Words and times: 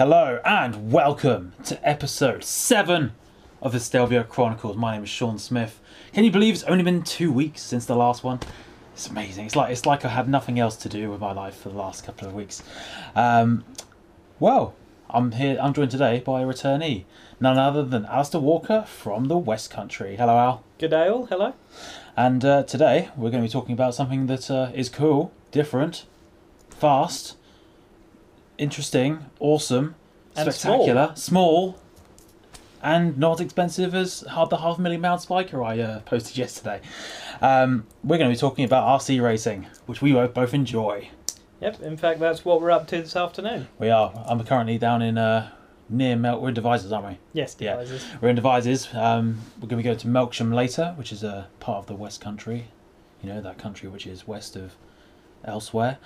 Hello 0.00 0.40
and 0.46 0.90
welcome 0.90 1.52
to 1.64 1.78
episode 1.86 2.42
7 2.42 3.12
of 3.60 3.72
the 3.72 3.78
Stelvio 3.78 4.22
Chronicles. 4.22 4.74
My 4.74 4.94
name 4.94 5.04
is 5.04 5.10
Sean 5.10 5.38
Smith. 5.38 5.78
Can 6.14 6.24
you 6.24 6.30
believe 6.30 6.54
it's 6.54 6.62
only 6.62 6.82
been 6.82 7.02
two 7.02 7.30
weeks 7.30 7.60
since 7.60 7.84
the 7.84 7.94
last 7.94 8.24
one? 8.24 8.40
It's 8.94 9.08
amazing. 9.10 9.44
It's 9.44 9.56
like 9.56 9.70
it's 9.70 9.84
like 9.84 10.06
I 10.06 10.08
had 10.08 10.26
nothing 10.26 10.58
else 10.58 10.76
to 10.76 10.88
do 10.88 11.10
with 11.10 11.20
my 11.20 11.32
life 11.32 11.54
for 11.54 11.68
the 11.68 11.76
last 11.76 12.02
couple 12.02 12.26
of 12.26 12.32
weeks. 12.32 12.62
Um, 13.14 13.62
well, 14.38 14.74
I'm 15.10 15.32
here. 15.32 15.58
I'm 15.60 15.74
joined 15.74 15.90
today 15.90 16.20
by 16.20 16.40
a 16.40 16.46
returnee, 16.46 17.04
none 17.38 17.58
other 17.58 17.84
than 17.84 18.06
Alistair 18.06 18.40
Walker 18.40 18.86
from 18.88 19.26
the 19.26 19.36
West 19.36 19.70
Country. 19.70 20.16
Hello, 20.16 20.38
Al. 20.38 20.64
Good 20.78 20.92
day, 20.92 21.08
all. 21.08 21.26
Hello. 21.26 21.52
And 22.16 22.42
uh, 22.42 22.62
today 22.62 23.10
we're 23.18 23.28
going 23.28 23.42
to 23.42 23.46
be 23.46 23.52
talking 23.52 23.74
about 23.74 23.94
something 23.94 24.28
that 24.28 24.50
uh, 24.50 24.70
is 24.74 24.88
cool, 24.88 25.30
different, 25.50 26.06
fast, 26.70 27.36
interesting, 28.60 29.24
awesome, 29.40 29.94
And 30.36 30.52
spectacular, 30.52 31.12
small. 31.16 31.78
and 32.82 33.18
not 33.18 33.40
expensive 33.40 33.94
as 33.94 34.20
the 34.20 34.56
half 34.58 34.78
million 34.78 35.02
pound 35.02 35.20
Spyker 35.20 35.64
I 35.66 35.80
uh, 35.80 36.00
posted 36.00 36.36
yesterday. 36.38 36.80
Um, 37.40 37.86
we're 38.04 38.18
going 38.18 38.30
to 38.30 38.34
be 38.36 38.38
talking 38.38 38.64
about 38.64 39.00
RC 39.00 39.20
racing, 39.22 39.66
which 39.86 40.00
we 40.02 40.12
both 40.12 40.54
enjoy. 40.54 41.08
Yep. 41.60 41.82
In 41.82 41.96
fact, 41.96 42.20
that's 42.20 42.44
what 42.44 42.60
we're 42.60 42.70
up 42.70 42.86
to 42.88 43.02
this 43.02 43.16
afternoon. 43.16 43.68
We 43.78 43.90
are. 43.90 44.12
I'm 44.26 44.42
currently 44.44 44.78
down 44.78 45.02
in 45.02 45.18
uh, 45.18 45.50
near 45.90 46.16
Mel. 46.16 46.40
We're 46.40 46.48
in 46.48 46.54
Devizes, 46.54 46.90
aren't 46.92 47.06
we? 47.06 47.18
Yes, 47.32 47.56
Yeah. 47.58 47.84
We're 48.20 48.28
in 48.30 48.36
Devizes. 48.36 48.94
Um, 48.94 49.38
we're 49.60 49.68
going 49.68 49.82
to 49.82 49.88
go 49.88 49.94
to 49.94 50.06
Melksham 50.06 50.54
later, 50.54 50.94
which 50.96 51.12
is 51.12 51.22
a 51.22 51.48
part 51.60 51.78
of 51.78 51.86
the 51.86 51.94
West 51.94 52.20
Country. 52.20 52.68
You 53.22 53.28
know 53.28 53.42
that 53.42 53.58
country 53.58 53.86
which 53.90 54.06
is 54.06 54.26
west 54.26 54.56
of 54.56 54.72
elsewhere. 55.44 55.98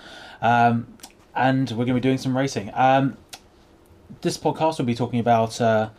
Um, 0.42 0.88
and 1.34 1.70
we're 1.70 1.84
going 1.84 1.88
to 1.88 1.94
be 1.94 2.00
doing 2.00 2.18
some 2.18 2.36
racing. 2.36 2.70
Um, 2.74 3.16
this 4.20 4.38
podcast 4.38 4.78
will 4.78 4.84
be 4.84 4.94
talking 4.94 5.18
about 5.18 5.60
uh, 5.60 5.90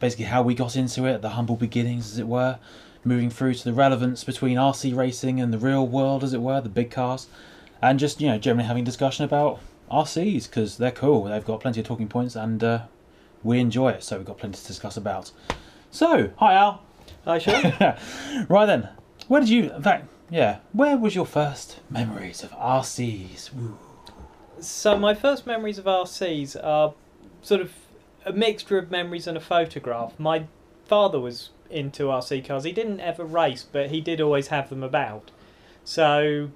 basically 0.00 0.26
how 0.26 0.42
we 0.42 0.54
got 0.54 0.76
into 0.76 1.04
it, 1.04 1.22
the 1.22 1.30
humble 1.30 1.56
beginnings, 1.56 2.12
as 2.12 2.18
it 2.18 2.26
were, 2.26 2.58
moving 3.04 3.30
through 3.30 3.54
to 3.54 3.64
the 3.64 3.72
relevance 3.72 4.24
between 4.24 4.56
RC 4.56 4.94
racing 4.96 5.40
and 5.40 5.52
the 5.52 5.58
real 5.58 5.86
world, 5.86 6.22
as 6.22 6.32
it 6.32 6.40
were, 6.40 6.60
the 6.60 6.68
big 6.68 6.90
cars, 6.90 7.26
and 7.82 7.98
just 7.98 8.20
you 8.20 8.28
know 8.28 8.38
generally 8.38 8.66
having 8.66 8.84
discussion 8.84 9.24
about 9.24 9.60
RCs 9.90 10.48
because 10.48 10.76
they're 10.78 10.90
cool. 10.90 11.24
They've 11.24 11.44
got 11.44 11.60
plenty 11.60 11.80
of 11.80 11.86
talking 11.86 12.08
points 12.08 12.36
and. 12.36 12.62
Uh, 12.62 12.82
we 13.42 13.58
enjoy 13.58 13.90
it, 13.90 14.02
so 14.02 14.16
we've 14.16 14.26
got 14.26 14.38
plenty 14.38 14.58
to 14.58 14.66
discuss 14.66 14.96
about. 14.96 15.32
So, 15.90 16.30
hi 16.36 16.54
Al. 16.54 16.82
Hi, 17.24 17.38
Sean. 17.38 17.96
right 18.48 18.66
then, 18.66 18.88
where 19.28 19.40
did 19.40 19.50
you? 19.50 19.72
In 19.72 19.82
fact, 19.82 20.08
yeah, 20.30 20.58
where 20.72 20.96
was 20.96 21.14
your 21.14 21.26
first 21.26 21.80
memories 21.90 22.42
of 22.42 22.52
RCs? 22.52 23.52
Woo. 23.52 23.78
So, 24.60 24.96
my 24.98 25.14
first 25.14 25.46
memories 25.46 25.78
of 25.78 25.84
RCs 25.86 26.56
are 26.62 26.94
sort 27.42 27.60
of 27.60 27.72
a 28.24 28.32
mixture 28.32 28.78
of 28.78 28.90
memories 28.90 29.26
and 29.26 29.36
a 29.36 29.40
photograph. 29.40 30.18
My 30.18 30.44
father 30.86 31.18
was 31.20 31.50
into 31.70 32.04
RC 32.04 32.44
cars. 32.46 32.64
He 32.64 32.72
didn't 32.72 33.00
ever 33.00 33.24
race, 33.24 33.64
but 33.70 33.90
he 33.90 34.00
did 34.00 34.20
always 34.20 34.48
have 34.48 34.68
them 34.68 34.82
about. 34.82 35.30
So, 35.84 36.50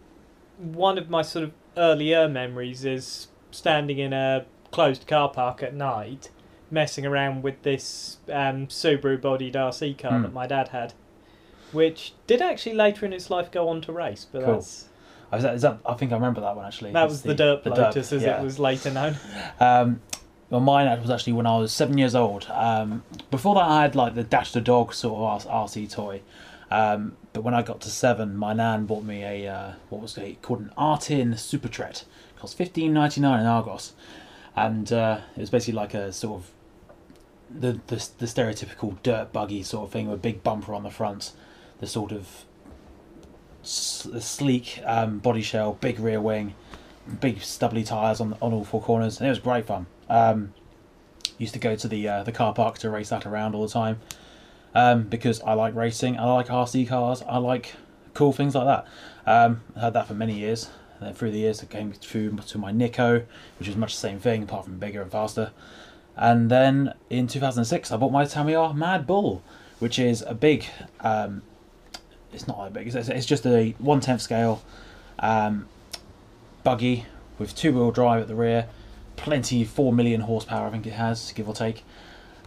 one 0.59 0.99
of 0.99 1.09
my 1.09 1.23
sort 1.23 1.45
of 1.45 1.53
earlier 1.77 2.29
memories 2.29 2.85
is 2.85 3.29
standing 3.51 3.99
in 3.99 4.13
a 4.13 4.45
closed 4.71 5.07
car 5.07 5.29
park 5.31 5.63
at 5.63 5.75
night, 5.75 6.31
messing 6.71 7.07
around 7.07 7.43
with 7.43 7.63
this 7.63 8.19
um, 8.29 8.67
Subaru 8.67 9.21
bodied 9.21 9.55
RC 9.55 9.97
car 9.99 10.17
Hmm. 10.19 10.23
that 10.23 10.33
my 10.33 10.47
dad 10.47 10.69
had, 10.69 10.93
which 11.73 12.13
did 12.27 12.43
actually 12.43 12.75
later 12.75 13.07
in 13.07 13.13
its 13.13 13.31
life 13.31 13.51
go 13.51 13.69
on 13.69 13.81
to 13.83 13.93
race. 13.93 14.27
But 14.31 14.45
Cool. 14.45 14.55
that's 14.55 14.89
Oh, 15.43 15.53
Is 15.55 15.63
that, 15.63 15.79
I 15.87 15.95
think 15.95 16.13
I 16.13 16.15
remember 16.15 16.41
that 16.43 16.57
one 16.57 16.67
actually. 16.67 16.93
that 16.93 17.09
was 17.09 17.23
the, 17.23 17.35
Dirt 17.35 17.67
Lotus, 17.67 18.13
as 18.13 18.23
yeah. 18.23 18.41
it 18.41 18.45
was 18.45 18.59
later 18.59 18.91
known. 18.91 19.17
Um, 19.61 20.01
well, 20.51 20.61
mine 20.61 21.01
was 21.01 21.11
actually 21.11 21.33
when 21.33 21.47
I 21.47 21.57
was 21.57 21.73
seven 21.73 21.99
years 21.99 22.15
old. 22.15 22.47
Um, 22.51 23.03
before 23.31 23.55
that, 23.55 23.65
I 23.65 23.83
had 23.83 23.97
like 23.97 24.15
the 24.15 24.23
Dash 24.23 24.53
the 24.53 24.61
Dog 24.61 24.95
sort 24.95 25.45
of 25.45 25.51
RC 25.51 25.91
toy. 25.91 26.21
Um, 26.71 27.17
but 27.33 27.43
when 27.43 27.55
I 27.55 27.63
got 27.63 27.81
to 27.83 27.91
seven, 27.91 28.37
my 28.37 28.53
nan 28.53 28.87
bought 28.87 29.05
me 29.05 29.23
a 29.23 29.49
uh, 29.49 29.73
what 29.89 30.03
was 30.03 30.17
it 30.19 30.43
called 30.43 30.61
an 30.61 30.73
Artin 30.77 31.39
Super 31.39 31.69
Tret. 31.69 32.05
It 32.31 32.41
cost 32.41 32.57
fifteen 32.57 32.93
ninety 32.93 33.21
nine 33.21 33.41
in 33.41 33.47
Argos, 33.47 33.95
and 34.55 34.93
uh, 34.93 35.21
it 35.37 35.41
was 35.41 35.51
basically 35.51 35.75
like 35.75 35.95
a 35.95 36.13
sort 36.13 36.43
of 36.43 36.51
the, 37.51 37.81
the 37.87 38.09
the 38.19 38.27
stereotypical 38.27 39.01
dirt 39.03 39.33
buggy 39.33 39.63
sort 39.63 39.87
of 39.87 39.93
thing 39.93 40.09
with 40.09 40.19
a 40.19 40.23
big 40.23 40.43
bumper 40.43 40.75
on 40.75 40.83
the 40.83 40.91
front, 40.91 41.33
the 41.81 41.87
sort 41.87 42.13
of 42.13 42.45
the 42.54 42.54
sleek 43.67 44.81
um, 44.85 45.19
body 45.19 45.43
shell, 45.43 45.75
big 45.81 45.99
rear 45.99 46.21
wing, 46.21 46.55
big 47.21 47.43
stubbly 47.43 47.85
tires 47.85 48.21
on 48.21 48.37
on 48.41 48.53
all 48.53 48.65
four 48.65 48.83
corners, 48.83 49.19
and 49.19 49.27
it 49.27 49.31
was 49.31 49.39
great 49.39 49.67
fun. 49.67 49.87
Um, 50.09 50.55
used 51.39 51.55
to 51.55 51.61
go 51.61 51.77
to 51.77 51.89
the 51.89 52.09
uh, 52.09 52.23
the 52.23 52.33
car 52.33 52.55
park 52.55 52.79
to 52.79 52.91
race 52.91 53.09
that 53.11 53.27
around 53.27 53.55
all 53.55 53.63
the 53.63 53.73
time, 53.73 54.01
um, 54.75 55.05
because 55.05 55.41
I 55.41 55.55
like 55.55 55.75
racing. 55.75 56.19
I 56.19 56.25
like 56.25 56.49
RC 56.49 56.89
cars. 56.89 57.23
I 57.23 57.39
like 57.39 57.75
cool 58.15 58.33
things 58.33 58.55
like 58.55 58.67
that. 58.67 58.87
Um, 59.27 59.63
I 59.77 59.81
had 59.81 59.93
that 59.95 60.07
for 60.07 60.15
many 60.15 60.35
years. 60.35 60.71
And 60.99 61.09
then 61.09 61.15
through 61.15 61.33
the 61.33 61.39
years, 61.39 61.63
I 61.63 61.67
came 61.67 61.93
through 61.93 62.37
to 62.37 62.59
my 62.59 62.71
Nikko, 62.71 63.25
which 63.59 63.69
was 63.69 63.77
much 63.77 63.95
the 63.95 64.01
same 64.01 64.21
thing, 64.21 64.45
apart 64.45 64.65
from 64.65 64.79
bigger 64.79 65.03
and 65.03 65.11
faster. 65.11 65.51
And 66.17 66.51
then 66.51 66.95
in 67.11 67.27
2006, 67.27 67.91
I 67.91 67.97
bought 67.97 68.13
my 68.13 68.25
Tamiya 68.25 68.73
Mad 68.75 69.07
Bull, 69.07 69.43
which 69.81 69.99
is 69.99 70.23
a 70.23 70.35
big. 70.35 70.67
Um, 71.01 71.43
it's 72.35 72.47
not 72.47 72.63
that 72.63 72.73
big. 72.73 72.95
It's, 72.95 73.27
just 73.27 73.47
a 73.47 73.75
one 73.79 74.01
tenth 74.01 74.21
scale 74.21 74.63
um, 75.19 75.69
buggy 76.63 77.07
with 77.39 77.55
two 77.55 77.73
wheel 77.73 77.91
drive 77.91 78.23
at 78.23 78.29
the 78.29 78.35
rear, 78.35 78.67
plenty 79.17 79.65
four 79.65 79.93
million 79.93 80.23
horsepower. 80.23 80.67
I 80.67 80.71
think 80.71 80.87
it 80.87 80.95
has, 80.95 81.33
give 81.33 81.49
or 81.49 81.55
take. 81.55 81.85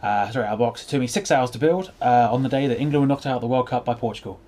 Uh, 0.03 0.29
straight 0.29 0.45
out 0.45 0.53
of 0.53 0.59
box. 0.59 0.83
It 0.83 0.89
took 0.89 0.99
me 0.99 1.07
six 1.07 1.31
hours 1.31 1.49
to 1.51 1.57
build 1.57 1.91
uh, 2.03 2.31
on 2.31 2.43
the 2.43 2.49
day 2.49 2.67
that 2.67 2.79
England 2.79 3.01
were 3.01 3.07
knocked 3.07 3.25
out 3.25 3.37
of 3.37 3.41
the 3.41 3.47
World 3.47 3.67
Cup 3.67 3.83
by 3.83 3.95
Portugal. 3.95 4.39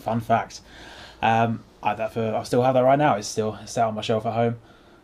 Fun 0.00 0.20
fact. 0.20 0.60
Um, 1.22 1.64
I 1.82 1.94
that 1.94 2.12
for. 2.12 2.34
I 2.34 2.42
still 2.42 2.62
have 2.62 2.74
that 2.74 2.84
right 2.84 2.98
now. 2.98 3.16
It's 3.16 3.26
still 3.26 3.58
sat 3.64 3.86
on 3.86 3.94
my 3.94 4.02
shelf 4.02 4.26
at 4.26 4.34
home. 4.34 4.56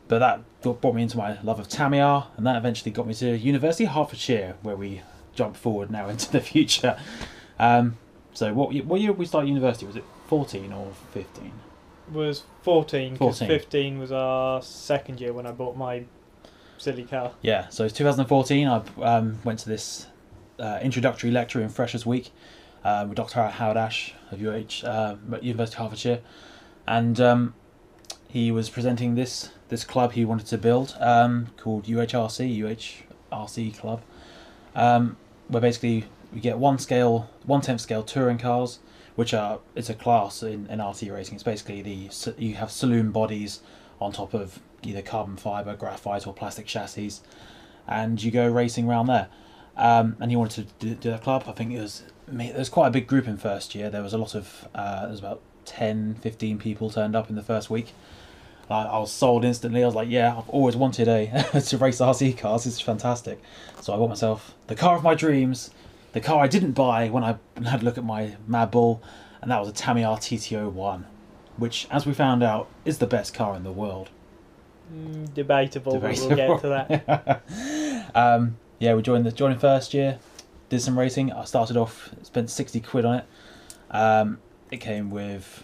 But 0.08 0.20
that 0.20 0.40
brought 0.62 0.94
me 0.94 1.02
into 1.02 1.16
my 1.16 1.40
love 1.42 1.60
of 1.60 1.68
Tamiya, 1.68 2.26
and 2.36 2.46
that 2.46 2.56
eventually 2.56 2.90
got 2.90 3.06
me 3.06 3.14
to 3.14 3.36
University 3.36 3.84
of 3.84 3.92
Hertfordshire, 3.92 4.56
where 4.62 4.76
we 4.76 5.02
jump 5.34 5.56
forward 5.56 5.90
now 5.90 6.08
into 6.10 6.30
the 6.30 6.40
future. 6.40 6.98
Um, 7.58 7.96
so 8.38 8.54
what 8.54 8.72
ye- 8.72 8.82
what 8.82 9.00
year 9.00 9.10
did 9.10 9.19
we 9.19 9.26
start 9.26 9.47
university? 9.47 9.84
Was 9.84 9.97
it 9.97 10.04
fourteen 10.28 10.72
or 10.72 10.93
fifteen? 11.12 11.53
Was 12.12 12.44
14, 12.62 13.12
because 13.15 13.41
14. 13.41 13.49
15 13.59 13.99
was 13.99 14.12
our 14.12 14.62
second 14.62 15.21
year 15.21 15.34
when 15.34 15.44
I 15.44 15.50
bought 15.50 15.76
my 15.76 16.04
silly 16.78 17.03
car. 17.03 17.32
Yeah, 17.43 17.69
so 17.69 17.84
it's 17.84 17.93
2014. 17.93 18.66
I 18.66 18.82
um, 19.03 19.41
went 19.44 19.59
to 19.59 19.69
this 19.69 20.06
uh, 20.59 20.78
introductory 20.81 21.31
lecture 21.31 21.60
in 21.60 21.69
Freshers 21.69 22.06
Week 22.06 22.31
uh, 22.82 23.04
with 23.06 23.16
Dr. 23.16 23.47
Howard 23.49 23.76
Ash 23.76 24.15
of 24.31 24.41
UH, 24.41 24.87
uh, 24.87 25.16
University 25.43 25.76
of 25.76 25.81
Hertfordshire, 25.82 26.20
and 26.87 27.20
um, 27.20 27.55
he 28.28 28.50
was 28.50 28.70
presenting 28.70 29.15
this 29.15 29.50
this 29.69 29.84
club 29.84 30.12
he 30.12 30.25
wanted 30.25 30.47
to 30.47 30.56
build 30.56 30.97
um, 31.00 31.49
called 31.59 31.84
UHRC, 31.84 32.56
UHRC 33.31 33.76
Club, 33.76 34.00
um, 34.75 35.19
where 35.49 35.60
basically 35.60 36.06
we 36.32 36.40
get 36.40 36.58
one 36.58 36.78
scale, 36.78 37.30
one 37.44 37.60
tenth 37.60 37.80
scale 37.80 38.02
touring 38.02 38.38
cars, 38.38 38.78
which 39.14 39.34
are 39.34 39.60
it's 39.74 39.90
a 39.90 39.94
class 39.94 40.42
in, 40.42 40.66
in 40.66 40.78
RC 40.78 41.12
racing. 41.12 41.34
It's 41.34 41.44
basically 41.44 41.82
the 41.82 42.10
you 42.38 42.54
have 42.54 42.70
saloon 42.70 43.10
bodies 43.10 43.60
on 44.00 44.12
top 44.12 44.34
of 44.34 44.60
either 44.82 45.02
carbon 45.02 45.36
fiber, 45.36 45.74
graphite, 45.74 46.26
or 46.26 46.32
plastic 46.32 46.66
chassis, 46.66 47.14
and 47.86 48.22
you 48.22 48.30
go 48.30 48.48
racing 48.48 48.88
around 48.88 49.06
there. 49.06 49.28
Um, 49.76 50.16
and 50.20 50.30
he 50.30 50.36
wanted 50.36 50.68
to 50.80 50.94
do, 50.94 50.94
do 50.94 51.18
club. 51.18 51.44
I 51.46 51.52
think 51.52 51.72
it 51.72 51.80
was 51.80 52.02
there 52.26 52.58
was 52.58 52.68
quite 52.68 52.88
a 52.88 52.90
big 52.90 53.06
group 53.06 53.26
in 53.26 53.36
first 53.36 53.74
year. 53.74 53.90
There 53.90 54.02
was 54.02 54.12
a 54.12 54.18
lot 54.18 54.34
of 54.34 54.68
uh, 54.74 55.02
there 55.02 55.10
was 55.10 55.20
about 55.20 55.40
10, 55.64 56.16
15 56.16 56.58
people 56.58 56.90
turned 56.90 57.14
up 57.14 57.30
in 57.30 57.36
the 57.36 57.42
first 57.42 57.70
week. 57.70 57.92
I, 58.70 58.84
I 58.84 58.98
was 58.98 59.12
sold 59.12 59.44
instantly. 59.44 59.82
I 59.82 59.86
was 59.86 59.94
like, 59.94 60.08
yeah, 60.08 60.36
I've 60.36 60.48
always 60.48 60.76
wanted 60.76 61.08
a 61.08 61.26
to 61.60 61.78
race 61.78 61.98
RC 61.98 62.38
cars. 62.38 62.66
It's 62.66 62.81
fantastic. 62.81 63.40
So 63.81 63.92
I 63.92 63.96
bought 63.96 64.08
myself 64.08 64.54
the 64.66 64.74
car 64.74 64.96
of 64.96 65.02
my 65.02 65.14
dreams, 65.14 65.70
the 66.19 66.26
car 66.26 66.43
I 66.43 66.49
didn't 66.49 66.73
buy 66.73 67.09
when 67.09 67.23
I 67.23 67.38
had 67.65 67.82
a 67.82 67.85
look 67.85 67.97
at 67.97 68.05
my 68.05 68.37
Mad 68.47 68.73
Bull, 68.73 69.00
and 69.41 69.53
that 69.53 69.61
was 69.61 69.69
a 69.69 69.73
Tamiya 69.73 70.09
TTO 70.09 70.73
one, 70.73 71.06
which, 71.56 71.87
as 71.93 72.06
we 72.06 72.12
found 72.12 72.43
out, 72.43 72.69
is 72.85 72.99
the 72.99 73.06
best 73.06 73.32
car 73.35 73.55
in 73.55 73.62
the 73.62 73.70
world. 73.70 74.11
Mm, 74.93 75.32
debatable, 75.32 76.00
but 76.00 76.19
we'll 76.19 76.35
get 76.35 76.61
to 76.61 76.69
that. 76.69 78.11
um, 78.17 78.56
yeah, 78.81 78.94
we 78.94 79.03
joined 79.03 79.26
the 79.26 79.31
joined 79.31 79.55
in 79.55 79.61
first 79.61 79.94
year, 79.94 80.19
did 80.70 80.81
some 80.81 80.99
racing. 80.99 81.32
I 81.32 81.44
started 81.44 81.76
off, 81.76 82.11
spent 82.25 82.50
sixty 82.50 82.81
quid 82.81 83.05
on 83.05 83.19
it. 83.19 83.25
Um, 83.93 84.38
it 84.73 84.79
came 84.79 85.11
with 85.11 85.62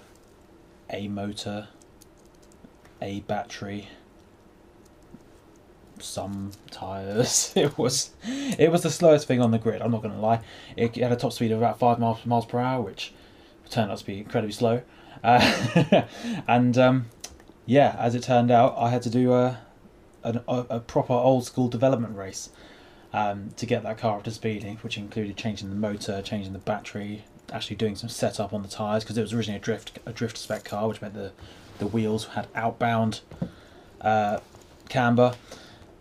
a 0.89 1.09
motor, 1.09 1.67
a 3.03 3.21
battery, 3.21 3.89
some 6.05 6.53
tires. 6.71 7.53
It 7.57 7.79
was, 7.79 8.11
it 8.25 8.71
was 8.71 8.83
the 8.83 8.91
slowest 8.91 9.27
thing 9.27 9.41
on 9.41 9.51
the 9.51 9.59
grid. 9.59 9.83
I'm 9.83 9.91
not 9.91 10.03
gonna 10.03 10.21
lie. 10.21 10.41
It 10.77 10.97
had 10.97 11.13
a 11.13 11.17
top 11.17 11.33
speed 11.33 11.53
of 11.53 11.59
about 11.59 11.79
five 11.79 11.99
miles 11.99 12.25
miles 12.27 12.47
per 12.47 12.59
hour, 12.59 12.83
which 12.83 13.13
turned 13.71 13.91
out 13.91 13.99
to 13.99 14.07
be 14.07 14.19
incredibly 14.19 14.53
slow. 14.53 14.83
Uh, 15.23 16.03
and 16.49 16.77
um, 16.79 17.07
yeah, 17.67 17.97
as 17.99 18.15
it 18.15 18.23
turned 18.23 18.51
out, 18.51 18.75
I 18.77 18.91
had 18.91 19.03
to 19.03 19.11
do 19.11 19.33
a, 19.33 19.61
a, 20.23 20.41
a 20.49 20.81
proper 20.81 21.15
old 21.15 21.47
school 21.47 21.69
development 21.69 22.17
race 22.17 22.51
um, 23.13 23.51
to 23.57 23.65
get 23.65 23.83
that 23.85 23.97
car 23.97 24.19
up 24.19 24.25
to 24.25 24.31
speed, 24.31 24.79
which 24.83 24.99
included 24.99 25.37
changing 25.37 25.71
the 25.71 25.77
motor, 25.77 26.21
changing 26.21 26.53
the 26.53 26.59
battery, 26.59 27.25
actually 27.53 27.77
doing 27.77 27.95
some 27.95 28.09
setup 28.09 28.53
on 28.53 28.63
the 28.63 28.69
tyres 28.69 29.05
because 29.05 29.17
it 29.17 29.23
was 29.23 29.33
originally 29.33 29.59
a 29.59 29.63
drift 29.63 29.99
a 30.05 30.13
drift 30.13 30.37
spec 30.37 30.65
car, 30.65 30.89
which 30.89 31.01
meant 31.01 31.15
the 31.15 31.33
the 31.79 31.87
wheels 31.87 32.27
had 32.27 32.47
outbound 32.55 33.21
uh, 34.01 34.39
camber, 34.89 35.35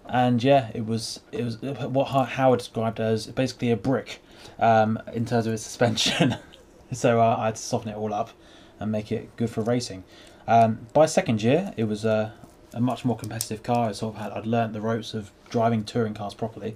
and 0.05 0.43
yeah, 0.43 0.69
it 0.73 0.85
was 0.85 1.21
it 1.31 1.43
was 1.43 1.61
what 1.61 2.05
Howard 2.05 2.59
described 2.59 2.99
as 2.99 3.27
basically 3.27 3.71
a 3.71 3.77
brick 3.77 4.21
um, 4.59 4.99
in 5.13 5.25
terms 5.25 5.47
of 5.47 5.53
its 5.53 5.63
suspension. 5.63 6.35
so 6.91 7.21
uh, 7.21 7.35
I 7.37 7.45
had 7.45 7.55
to 7.55 7.61
soften 7.61 7.89
it 7.89 7.97
all 7.97 8.13
up 8.13 8.31
and 8.79 8.91
make 8.91 9.11
it 9.11 9.35
good 9.37 9.49
for 9.49 9.61
racing. 9.61 10.03
Um, 10.47 10.87
by 10.93 11.05
second 11.05 11.41
year, 11.41 11.73
it 11.77 11.85
was 11.85 12.03
a, 12.03 12.33
a 12.73 12.81
much 12.81 13.05
more 13.05 13.15
competitive 13.15 13.63
car. 13.63 13.89
I 13.89 13.91
sort 13.93 14.15
of 14.15 14.21
had 14.21 14.31
I'd 14.33 14.45
learnt 14.45 14.73
the 14.73 14.81
ropes 14.81 15.13
of 15.13 15.31
driving 15.49 15.83
touring 15.83 16.13
cars 16.13 16.33
properly, 16.33 16.75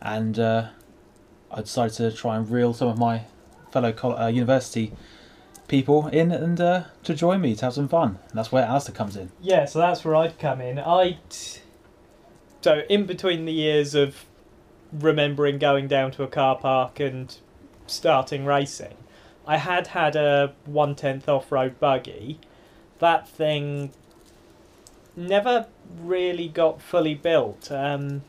and 0.00 0.38
uh, 0.38 0.68
I 1.50 1.60
decided 1.60 1.94
to 1.96 2.12
try 2.12 2.36
and 2.36 2.50
reel 2.50 2.72
some 2.72 2.88
of 2.88 2.98
my 2.98 3.22
fellow 3.70 3.94
uh, 4.02 4.26
university 4.28 4.92
people 5.68 6.06
in 6.06 6.32
and 6.32 6.58
uh, 6.60 6.84
to 7.04 7.14
join 7.14 7.42
me 7.42 7.54
to 7.54 7.66
have 7.66 7.74
some 7.74 7.88
fun. 7.88 8.18
And 8.30 8.38
that's 8.38 8.50
where 8.50 8.64
Alistair 8.64 8.94
comes 8.94 9.16
in. 9.16 9.30
Yeah, 9.40 9.66
so 9.66 9.78
that's 9.78 10.04
where 10.04 10.16
I'd 10.16 10.38
come 10.38 10.62
in. 10.62 10.78
I 10.78 11.18
so 12.60 12.82
in 12.88 13.06
between 13.06 13.44
the 13.44 13.52
years 13.52 13.94
of 13.94 14.24
remembering 14.92 15.58
going 15.58 15.88
down 15.88 16.10
to 16.12 16.22
a 16.22 16.28
car 16.28 16.56
park 16.56 17.00
and 17.00 17.36
starting 17.86 18.44
racing, 18.44 18.96
I 19.46 19.56
had 19.56 19.88
had 19.88 20.16
a 20.16 20.54
one 20.66 20.94
tenth 20.94 21.28
off 21.28 21.50
road 21.50 21.80
buggy. 21.80 22.38
That 22.98 23.28
thing 23.28 23.92
never 25.16 25.66
really 26.00 26.48
got 26.48 26.80
fully 26.80 27.14
built. 27.14 27.70
Um, 27.70 28.22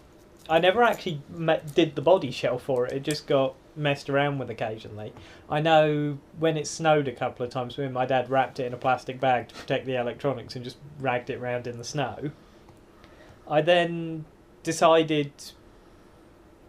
I 0.50 0.60
never 0.60 0.82
actually 0.82 1.22
met, 1.30 1.76
did 1.76 1.96
the 1.96 2.02
body 2.02 2.32
shell 2.32 2.58
for 2.58 2.86
it. 2.86 2.94
It 2.94 3.04
just 3.04 3.28
got 3.28 3.54
messed 3.76 4.10
around 4.10 4.40
with 4.40 4.50
occasionally. 4.50 5.14
I 5.50 5.62
know 5.62 6.18
when 6.38 6.58
it 6.58 6.68
snowed 6.68 7.08
a 7.08 7.12
couple 7.12 7.46
of 7.46 7.52
times, 7.52 7.78
when 7.78 7.94
my 7.94 8.06
dad 8.06 8.30
wrapped 8.30 8.60
it 8.60 8.66
in 8.66 8.74
a 8.74 8.78
plastic 8.78 9.20
bag 9.20 9.50
to 9.50 9.56
protect 9.56 9.86
the 9.86 9.96
electronics 9.96 10.56
and 10.56 10.66
just 10.66 10.78
ragged 11.00 11.30
it 11.30 11.40
around 11.40 11.68
in 11.68 11.78
the 11.78 11.84
snow. 11.84 12.32
I 13.50 13.62
then 13.62 14.26
decided 14.64 15.32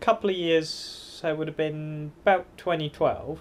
a 0.01 0.05
couple 0.05 0.31
of 0.31 0.37
years, 0.37 0.69
so 0.69 1.29
it 1.29 1.37
would 1.37 1.49
have 1.49 1.57
been 1.57 2.13
about 2.23 2.47
2012, 2.57 3.41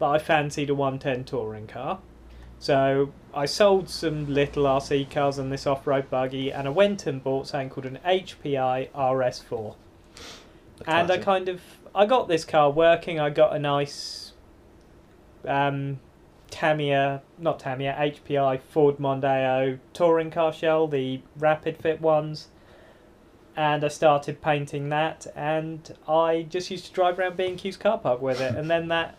that 0.00 0.06
I 0.06 0.18
fancied 0.18 0.70
a 0.70 0.74
110 0.74 1.24
touring 1.24 1.66
car. 1.66 2.00
So 2.58 3.12
I 3.32 3.46
sold 3.46 3.88
some 3.88 4.32
little 4.32 4.64
RC 4.64 5.10
cars 5.10 5.38
and 5.38 5.50
this 5.52 5.66
off-road 5.66 6.10
buggy, 6.10 6.52
and 6.52 6.66
I 6.68 6.70
went 6.70 7.06
and 7.06 7.22
bought 7.22 7.46
something 7.46 7.70
called 7.70 7.86
an 7.86 7.98
HPI 8.04 8.90
RS4. 8.90 9.76
And 10.86 11.10
I 11.10 11.18
kind 11.18 11.48
of 11.48 11.60
I 11.94 12.06
got 12.06 12.28
this 12.28 12.44
car 12.44 12.70
working. 12.70 13.18
I 13.18 13.30
got 13.30 13.54
a 13.54 13.58
nice 13.58 14.32
um, 15.46 16.00
Tamiya, 16.50 17.22
not 17.38 17.58
Tamiya, 17.58 17.94
HPI 17.98 18.60
Ford 18.60 18.98
Mondeo 18.98 19.78
touring 19.92 20.30
car 20.30 20.52
shell, 20.52 20.86
the 20.86 21.20
rapid 21.38 21.76
fit 21.76 22.00
ones. 22.00 22.48
And 23.60 23.84
I 23.84 23.88
started 23.88 24.40
painting 24.40 24.88
that, 24.88 25.26
and 25.36 25.94
I 26.08 26.46
just 26.48 26.70
used 26.70 26.86
to 26.86 26.92
drive 26.92 27.18
around 27.18 27.36
B&Q's 27.36 27.76
car 27.76 27.98
park 27.98 28.22
with 28.22 28.40
it. 28.40 28.54
And 28.54 28.70
then 28.70 28.88
that 28.88 29.18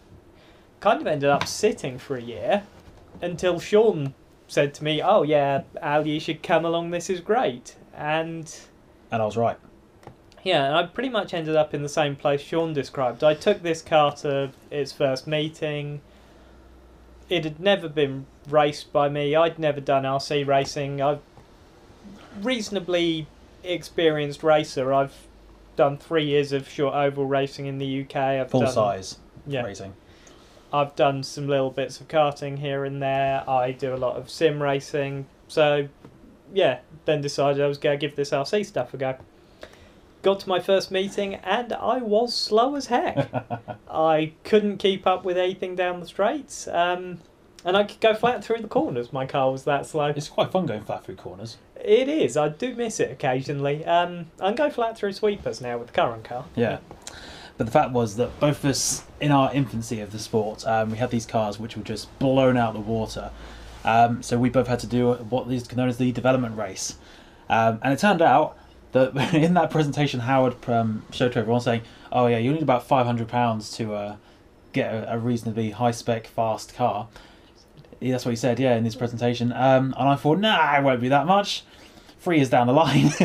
kind 0.79 0.99
of 0.99 1.05
ended 1.05 1.29
up 1.29 1.45
sitting 1.45 1.99
for 1.99 2.17
a 2.17 2.21
year 2.23 2.63
until 3.21 3.59
Sean 3.59 4.15
said 4.47 4.73
to 4.73 4.83
me, 4.83 4.99
"Oh 4.99 5.21
yeah, 5.21 5.61
Al, 5.79 6.07
you 6.07 6.19
should 6.19 6.41
come 6.41 6.65
along. 6.65 6.89
This 6.89 7.07
is 7.07 7.19
great." 7.19 7.75
And 7.95 8.51
and 9.11 9.21
I 9.21 9.25
was 9.25 9.37
right. 9.37 9.57
Yeah, 10.41 10.65
and 10.65 10.75
I 10.75 10.87
pretty 10.87 11.09
much 11.09 11.35
ended 11.35 11.55
up 11.55 11.75
in 11.75 11.83
the 11.83 11.95
same 12.01 12.15
place 12.15 12.41
Sean 12.41 12.73
described. 12.73 13.23
I 13.23 13.35
took 13.35 13.61
this 13.61 13.83
car 13.83 14.11
to 14.23 14.49
its 14.71 14.91
first 14.91 15.27
meeting. 15.27 16.01
It 17.29 17.43
had 17.43 17.59
never 17.59 17.87
been 17.87 18.25
raced 18.49 18.91
by 18.91 19.07
me. 19.07 19.35
I'd 19.35 19.59
never 19.59 19.79
done 19.79 20.01
RC 20.01 20.47
racing. 20.47 20.99
I've 20.99 21.21
reasonably 22.41 23.27
experienced 23.63 24.43
racer. 24.43 24.93
I've 24.93 25.15
done 25.75 25.97
three 25.97 26.25
years 26.25 26.51
of 26.51 26.67
short 26.67 26.93
oval 26.93 27.25
racing 27.25 27.65
in 27.65 27.77
the 27.77 28.01
UK. 28.01 28.15
I've 28.15 28.51
Full 28.51 28.61
done, 28.61 28.73
size 28.73 29.17
yeah. 29.47 29.61
racing. 29.63 29.93
I've 30.73 30.95
done 30.95 31.23
some 31.23 31.47
little 31.47 31.69
bits 31.69 31.99
of 31.99 32.07
karting 32.07 32.59
here 32.59 32.85
and 32.85 33.01
there. 33.01 33.47
I 33.49 33.71
do 33.71 33.93
a 33.93 33.97
lot 33.97 34.15
of 34.15 34.29
sim 34.29 34.61
racing. 34.61 35.25
So, 35.47 35.89
yeah, 36.53 36.79
then 37.05 37.21
decided 37.21 37.61
I 37.61 37.67
was 37.67 37.77
going 37.77 37.99
to 37.99 38.07
give 38.07 38.15
this 38.15 38.29
RC 38.29 38.65
stuff 38.65 38.93
a 38.93 38.97
go 38.97 39.17
got 40.21 40.39
to 40.39 40.49
my 40.49 40.59
first 40.59 40.91
meeting 40.91 41.35
and 41.35 41.73
I 41.73 41.97
was 41.97 42.35
slow 42.35 42.75
as 42.75 42.87
heck. 42.87 43.29
I 43.89 44.33
couldn't 44.43 44.77
keep 44.77 45.07
up 45.07 45.25
with 45.25 45.37
anything 45.37 45.75
down 45.75 45.99
the 45.99 46.05
straights. 46.05 46.67
Um, 46.67 47.19
and 47.63 47.77
I 47.77 47.83
could 47.83 47.99
go 47.99 48.13
flat 48.13 48.43
through 48.43 48.61
the 48.61 48.67
corners. 48.67 49.13
My 49.13 49.25
car 49.25 49.51
was 49.51 49.63
that 49.65 49.85
slow. 49.85 50.07
It's 50.15 50.29
quite 50.29 50.51
fun 50.51 50.65
going 50.65 50.83
flat 50.83 51.03
through 51.03 51.15
corners. 51.15 51.57
It 51.83 52.07
is. 52.07 52.37
I 52.37 52.49
do 52.49 52.75
miss 52.75 52.99
it 52.99 53.11
occasionally. 53.11 53.85
Um, 53.85 54.27
I 54.39 54.47
can 54.47 54.55
go 54.55 54.69
flat 54.69 54.97
through 54.97 55.13
sweepers 55.13 55.61
now 55.61 55.77
with 55.77 55.87
the 55.87 55.93
current 55.93 56.23
car. 56.23 56.45
Yeah. 56.55 56.79
But 57.57 57.65
the 57.65 57.71
fact 57.71 57.91
was 57.91 58.15
that 58.15 58.39
both 58.39 58.63
of 58.63 58.69
us, 58.71 59.03
in 59.19 59.31
our 59.31 59.53
infancy 59.53 59.99
of 59.99 60.11
the 60.11 60.19
sport, 60.19 60.65
um, 60.65 60.91
we 60.91 60.97
had 60.97 61.11
these 61.11 61.25
cars 61.25 61.59
which 61.59 61.77
were 61.77 61.83
just 61.83 62.17
blown 62.19 62.57
out 62.57 62.73
the 62.73 62.79
water. 62.79 63.31
Um, 63.83 64.21
so 64.23 64.37
we 64.37 64.49
both 64.49 64.67
had 64.67 64.79
to 64.79 64.87
do 64.87 65.13
what 65.13 65.51
is 65.51 65.71
known 65.75 65.89
as 65.89 65.97
the 65.97 66.11
development 66.11 66.57
race. 66.57 66.97
Um, 67.49 67.79
and 67.83 67.93
it 67.93 67.99
turned 67.99 68.21
out 68.21 68.57
that 68.91 69.15
in 69.33 69.53
that 69.55 69.71
presentation 69.71 70.21
Howard 70.21 70.55
showed 71.11 71.33
to 71.33 71.39
everyone 71.39 71.61
saying, 71.61 71.81
"Oh 72.11 72.27
yeah, 72.27 72.37
you 72.37 72.53
need 72.53 72.61
about 72.61 72.87
five 72.87 73.05
hundred 73.05 73.27
pounds 73.27 73.71
to 73.77 73.93
uh, 73.93 74.15
get 74.73 74.93
a, 74.93 75.13
a, 75.13 75.17
reasonably 75.17 75.71
high 75.71 75.91
spec 75.91 76.27
fast 76.27 76.73
car." 76.73 77.07
That's 78.01 78.25
what 78.25 78.31
he 78.31 78.35
said. 78.35 78.59
Yeah, 78.59 78.75
in 78.75 78.85
his 78.85 78.95
presentation, 78.95 79.51
um, 79.53 79.93
and 79.97 80.09
I 80.09 80.15
thought, 80.15 80.39
"Nah, 80.39 80.77
it 80.77 80.83
won't 80.83 81.01
be 81.01 81.09
that 81.09 81.25
much." 81.25 81.63
Three 82.21 82.37
years 82.37 82.49
down 82.51 82.67
the 82.67 82.73
line, 82.73 83.09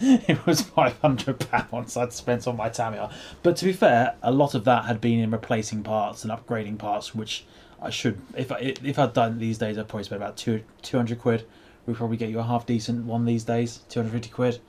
it 0.00 0.44
was 0.44 0.60
five 0.60 0.98
hundred 0.98 1.38
pounds 1.38 1.96
I'd 1.96 2.12
spent 2.12 2.48
on 2.48 2.56
my 2.56 2.68
Tamiya. 2.68 3.10
But 3.44 3.56
to 3.58 3.64
be 3.64 3.72
fair, 3.72 4.16
a 4.22 4.32
lot 4.32 4.54
of 4.54 4.64
that 4.64 4.86
had 4.86 5.00
been 5.00 5.20
in 5.20 5.30
replacing 5.30 5.84
parts 5.84 6.24
and 6.24 6.32
upgrading 6.32 6.78
parts, 6.78 7.14
which 7.14 7.44
I 7.80 7.90
should, 7.90 8.20
if 8.36 8.50
I, 8.50 8.56
if 8.82 8.98
I'd 8.98 9.12
done 9.12 9.38
these 9.38 9.58
days, 9.58 9.78
I'd 9.78 9.86
probably 9.86 10.04
spend 10.04 10.20
about 10.20 10.36
two 10.36 10.64
two 10.82 10.96
hundred 10.96 11.20
quid. 11.20 11.46
We'd 11.86 11.96
probably 11.96 12.16
get 12.16 12.30
you 12.30 12.40
a 12.40 12.42
half 12.42 12.66
decent 12.66 13.04
one 13.04 13.24
these 13.24 13.44
days, 13.44 13.82
two 13.88 14.00
hundred 14.00 14.10
fifty 14.12 14.30
quid 14.30 14.60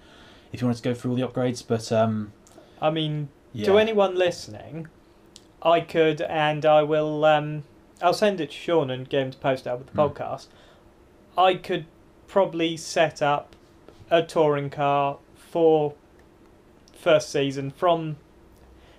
if 0.56 0.62
you 0.62 0.68
wanted 0.68 0.78
to 0.78 0.90
go 0.90 0.94
through 0.94 1.12
all 1.12 1.18
the 1.18 1.28
upgrades. 1.28 1.64
But 1.66 1.92
um, 1.92 2.32
I 2.82 2.90
mean, 2.90 3.30
yeah. 3.54 3.66
to 3.66 3.78
anyone 3.78 4.16
listening, 4.16 4.88
I 5.62 5.82
could, 5.82 6.22
and 6.22 6.66
I 6.66 6.84
will. 6.84 7.26
Um, 7.26 7.64
I'll 8.02 8.14
send 8.14 8.42
it 8.42 8.52
to 8.52 8.56
Sean 8.56 8.90
and 8.90 9.08
get 9.08 9.24
him 9.24 9.32
to 9.32 9.38
post 9.38 9.68
out 9.68 9.80
with 9.80 9.88
the 9.88 9.94
mm. 9.94 10.14
podcast. 10.14 10.48
I 11.38 11.56
could 11.56 11.86
probably 12.28 12.78
set 12.78 13.22
up 13.22 13.55
a 14.10 14.22
touring 14.22 14.70
car 14.70 15.18
for 15.36 15.94
first 16.94 17.32
season 17.32 17.72
from 17.72 18.18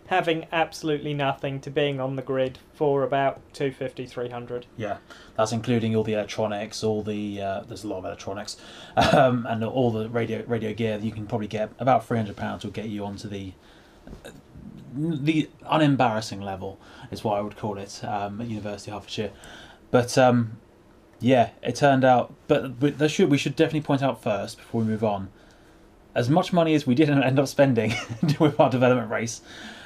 having 0.06 0.46
absolutely 0.52 1.12
nothing 1.12 1.60
to 1.60 1.70
being 1.70 1.98
on 2.00 2.14
the 2.14 2.22
grid 2.22 2.58
for 2.72 3.02
about 3.02 3.40
250 3.52 4.06
300 4.06 4.66
yeah 4.76 4.98
that's 5.36 5.50
including 5.50 5.96
all 5.96 6.04
the 6.04 6.12
electronics 6.12 6.84
all 6.84 7.02
the 7.02 7.40
uh, 7.40 7.60
there's 7.62 7.82
a 7.82 7.88
lot 7.88 7.98
of 7.98 8.04
electronics 8.04 8.56
um, 8.96 9.44
and 9.48 9.64
all 9.64 9.90
the 9.90 10.08
radio 10.08 10.44
radio 10.46 10.72
gear 10.72 10.98
you 10.98 11.12
can 11.12 11.26
probably 11.26 11.48
get. 11.48 11.70
About 11.78 12.06
300 12.06 12.36
pounds 12.36 12.64
will 12.64 12.72
get 12.72 12.86
you 12.86 13.04
onto 13.04 13.28
the 13.28 13.52
the 14.94 15.48
unembarrassing 15.66 16.40
level 16.40 16.78
is 17.10 17.22
what 17.22 17.36
I 17.36 17.40
would 17.42 17.56
call 17.56 17.76
it 17.76 18.02
um, 18.02 18.40
at 18.40 18.46
University 18.46 18.90
of 18.90 18.94
Hertfordshire. 18.94 19.32
But 19.90 20.16
um, 20.16 20.58
yeah 21.20 21.50
it 21.62 21.74
turned 21.74 22.04
out 22.04 22.34
but, 22.46 22.78
but 22.78 23.10
should, 23.10 23.30
we 23.30 23.38
should 23.38 23.56
definitely 23.56 23.80
point 23.80 24.02
out 24.02 24.22
first 24.22 24.58
before 24.58 24.82
we 24.82 24.86
move 24.86 25.02
on 25.02 25.30
as 26.16 26.30
much 26.30 26.50
money 26.52 26.74
as 26.74 26.86
we 26.86 26.94
did 26.94 27.10
end 27.10 27.38
up 27.38 27.46
spending 27.46 27.94
with 28.40 28.58
our 28.58 28.70
development 28.70 29.10
race, 29.10 29.42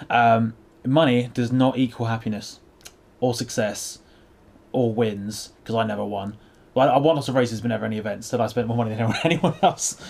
um, 0.09 0.55
money 0.87 1.29
does 1.35 1.53
not 1.53 1.77
equal 1.77 2.07
happiness 2.07 2.61
or 3.19 3.35
success 3.35 3.99
or 4.73 4.95
wins 4.95 5.53
because 5.59 5.75
I 5.75 5.85
never 5.85 6.05
won. 6.05 6.39
Well, 6.73 6.89
I 6.89 6.99
won 6.99 7.17
lots 7.17 7.29
of 7.29 7.35
races, 7.35 7.61
but 7.61 7.69
never 7.69 7.85
any 7.85 7.99
events. 7.99 8.31
That 8.31 8.41
I 8.41 8.47
spent 8.47 8.69
more 8.69 8.77
money 8.77 8.95
than 8.95 9.13
anyone 9.25 9.57
else. 9.61 10.01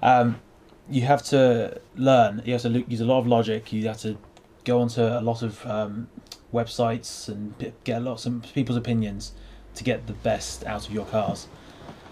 Um, 0.00 0.40
you 0.88 1.02
have 1.02 1.22
to 1.24 1.80
learn. 1.96 2.40
You 2.44 2.52
have 2.52 2.62
to 2.62 2.84
use 2.86 3.00
a 3.00 3.04
lot 3.04 3.18
of 3.18 3.26
logic. 3.26 3.72
You 3.72 3.88
have 3.88 3.98
to 4.02 4.16
go 4.64 4.80
onto 4.80 5.02
a 5.02 5.20
lot 5.20 5.42
of 5.42 5.66
um, 5.66 6.08
websites 6.52 7.28
and 7.28 7.72
get 7.82 7.98
a 7.98 8.00
lot 8.00 8.24
of 8.24 8.42
people's 8.54 8.78
opinions 8.78 9.32
to 9.74 9.84
get 9.84 10.06
the 10.06 10.12
best 10.12 10.64
out 10.64 10.86
of 10.86 10.94
your 10.94 11.06
cars. 11.06 11.48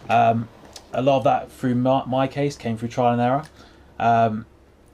Um, 0.08 0.48
a 0.92 1.02
lot 1.02 1.18
of 1.18 1.24
that 1.24 1.50
through 1.50 1.74
my, 1.76 2.04
my 2.06 2.28
case 2.28 2.56
came 2.56 2.76
through 2.76 2.88
trial 2.88 3.12
and 3.12 3.22
error, 3.22 3.44
um, 3.98 4.46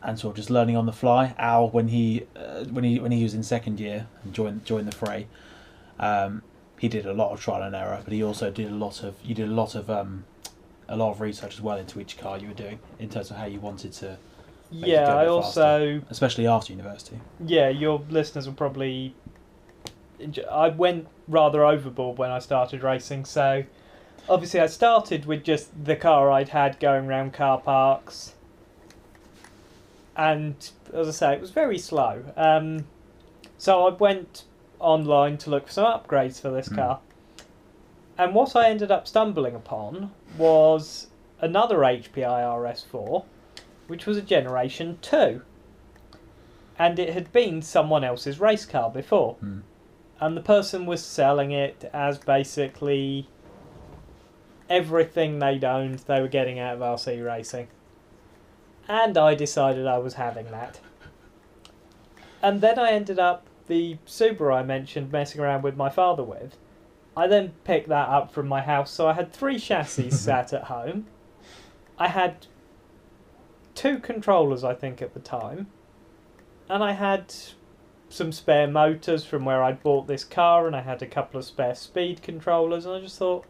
and 0.03 0.19
sort 0.19 0.33
of 0.33 0.37
just 0.37 0.51
learning 0.51 0.77
on 0.77 0.87
the 0.87 0.93
fly. 0.93 1.35
Al, 1.39 1.71
when 1.71 1.89
he 1.89 2.25
uh, 2.37 2.65
when 2.65 2.85
he 2.85 2.99
when 3.01 3.13
he 3.13 3.23
was 3.23 3.35
in 3.35 3.43
second 3.43 3.81
year 3.81 4.07
and 4.23 4.33
joined 4.33 4.65
joined 4.65 4.87
the 4.87 4.95
fray, 4.95 5.27
um, 5.99 6.43
he 6.79 6.89
did 6.89 7.07
a 7.07 7.13
lot 7.13 7.33
of 7.33 7.41
trial 7.41 7.63
and 7.63 7.75
error, 7.75 8.01
but 8.05 8.13
he 8.13 8.23
also 8.23 8.51
did 8.51 8.71
a 8.71 8.75
lot 8.75 9.03
of 9.03 9.17
you 9.25 9.35
did 9.35 9.49
a 9.49 9.53
lot 9.53 9.75
of 9.75 9.91
um, 9.91 10.25
a 10.89 10.97
lot 10.97 11.11
of 11.11 11.21
research 11.21 11.55
as 11.55 11.61
well 11.61 11.79
into 11.79 12.01
each 12.01 12.17
car 12.19 12.39
you 12.39 12.49
were 12.49 12.55
doing 12.55 12.79
in 12.99 13.09
terms 13.09 13.31
of 13.31 13.37
how 13.37 13.45
you 13.45 13.61
wanted 13.61 13.93
to, 13.93 14.17
yeah, 14.71 15.15
I 15.15 15.27
also 15.27 16.01
especially 16.11 16.47
after 16.47 16.73
university. 16.73 17.19
yeah, 17.45 17.69
your 17.69 18.03
listeners 18.09 18.47
will 18.47 18.55
probably. 18.55 19.15
I 20.51 20.69
went 20.69 21.09
rather 21.27 21.65
overboard 21.65 22.19
when 22.19 22.31
I 22.31 22.39
started 22.39 22.83
racing, 22.83 23.25
so 23.25 23.65
obviously 24.29 24.61
I 24.61 24.67
started 24.67 25.27
with 25.27 25.45
just 25.45 25.85
the 25.85 25.97
car 25.97 26.31
I'd 26.31 26.51
had 26.51 26.81
going 26.81 27.07
around 27.07 27.33
car 27.33 27.61
parks, 27.61 28.35
and 30.17 30.55
as 30.93 31.09
I 31.09 31.13
say, 31.13 31.33
it 31.35 31.41
was 31.41 31.51
very 31.51 31.79
slow. 31.79 32.25
Um, 32.37 32.87
so 33.57 33.87
I 33.87 33.91
went 33.91 34.45
online 34.81 35.39
to 35.39 35.51
look 35.51 35.67
for 35.67 35.73
some 35.73 35.85
upgrades 35.85 36.41
for 36.41 36.51
this 36.51 36.69
Hmm. 36.69 36.75
car, 36.77 37.01
and 38.17 38.35
what 38.35 38.57
I 38.57 38.69
ended 38.69 38.91
up 38.91 39.07
stumbling 39.07 39.55
upon 39.55 40.13
was 40.37 41.09
another 41.41 41.85
HPI 41.85 42.43
RS4, 42.43 43.25
which 43.87 44.07
was 44.07 44.17
a 44.17 44.23
Generation 44.23 44.99
Two 45.01 45.43
and 46.81 46.99
it 47.01 47.13
had 47.13 47.33
been 47.33 47.61
someone 47.61 48.05
else's 48.05 48.39
race 48.39 48.65
car 48.65 48.89
before. 48.89 49.35
Hmm. 49.41 49.59
And 50.21 50.37
the 50.37 50.41
person 50.41 50.87
was 50.87 51.05
selling 51.05 51.53
it 51.53 51.89
as 51.93 52.19
basically 52.19 53.29
everything 54.69 55.39
they'd 55.39 55.65
owned 55.65 56.01
they 56.01 56.21
were 56.21 56.29
getting 56.29 56.59
out 56.59 56.75
of 56.75 56.81
RC 56.81 57.25
racing. 57.25 57.69
And 58.89 59.17
I 59.17 59.35
decided 59.35 59.87
I 59.87 59.99
was 59.99 60.15
having 60.15 60.51
that. 60.51 60.81
And 62.43 62.61
then 62.61 62.79
I 62.79 62.93
ended 62.93 63.19
up 63.19 63.47
the 63.67 63.99
Subaru 64.07 64.55
I 64.55 64.63
mentioned 64.63 65.13
messing 65.13 65.41
around 65.41 65.63
with 65.63 65.77
my 65.77 65.91
father 65.91 66.23
with. 66.23 66.57
I 67.17 67.27
then 67.27 67.53
picked 67.65 67.89
that 67.89 68.09
up 68.09 68.33
from 68.33 68.49
my 68.49 68.61
house, 68.61 68.91
so 68.91 69.09
I 69.09 69.13
had 69.13 69.33
three 69.33 69.59
chassis 69.59 70.11
sat 70.13 70.53
at 70.53 70.65
home. 70.65 71.07
I 71.99 72.09
had 72.09 72.47
two 73.75 73.99
controllers, 73.99 74.65
I 74.65 74.75
think, 74.75 75.03
at 75.03 75.15
the 75.15 75.21
time 75.21 75.69
and 76.69 76.85
I 76.85 76.93
had 76.93 77.35
some 78.09 78.33
spare 78.33 78.67
motors 78.67 79.25
from 79.25 79.45
where 79.45 79.63
I'd 79.63 79.83
bought 79.83 80.07
this 80.07 80.25
car, 80.25 80.67
and 80.67 80.75
I 80.75 80.81
had 80.81 81.03
a 81.03 81.07
couple 81.07 81.39
of 81.39 81.45
spare 81.45 81.75
speed 81.75 82.23
controllers, 82.23 82.87
and 82.87 82.95
I 82.95 83.01
just 83.01 83.19
thought, 83.19 83.45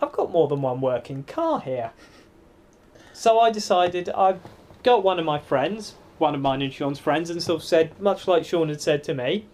I've 0.00 0.12
got 0.12 0.30
more 0.30 0.48
than 0.48 0.62
one 0.62 0.80
working 0.80 1.24
car 1.24 1.60
here. 1.60 1.92
So 3.12 3.38
I 3.38 3.50
decided 3.50 4.08
I 4.08 4.36
got 4.82 5.04
one 5.04 5.18
of 5.18 5.24
my 5.24 5.38
friends, 5.38 5.94
one 6.18 6.34
of 6.34 6.40
mine 6.40 6.62
and 6.62 6.72
Sean's 6.72 6.98
friends, 6.98 7.30
and 7.30 7.42
sort 7.42 7.62
of 7.62 7.68
said, 7.68 8.00
much 8.00 8.26
like 8.26 8.44
Sean 8.44 8.68
had 8.68 8.80
said 8.80 9.04
to 9.04 9.14
me, 9.14 9.46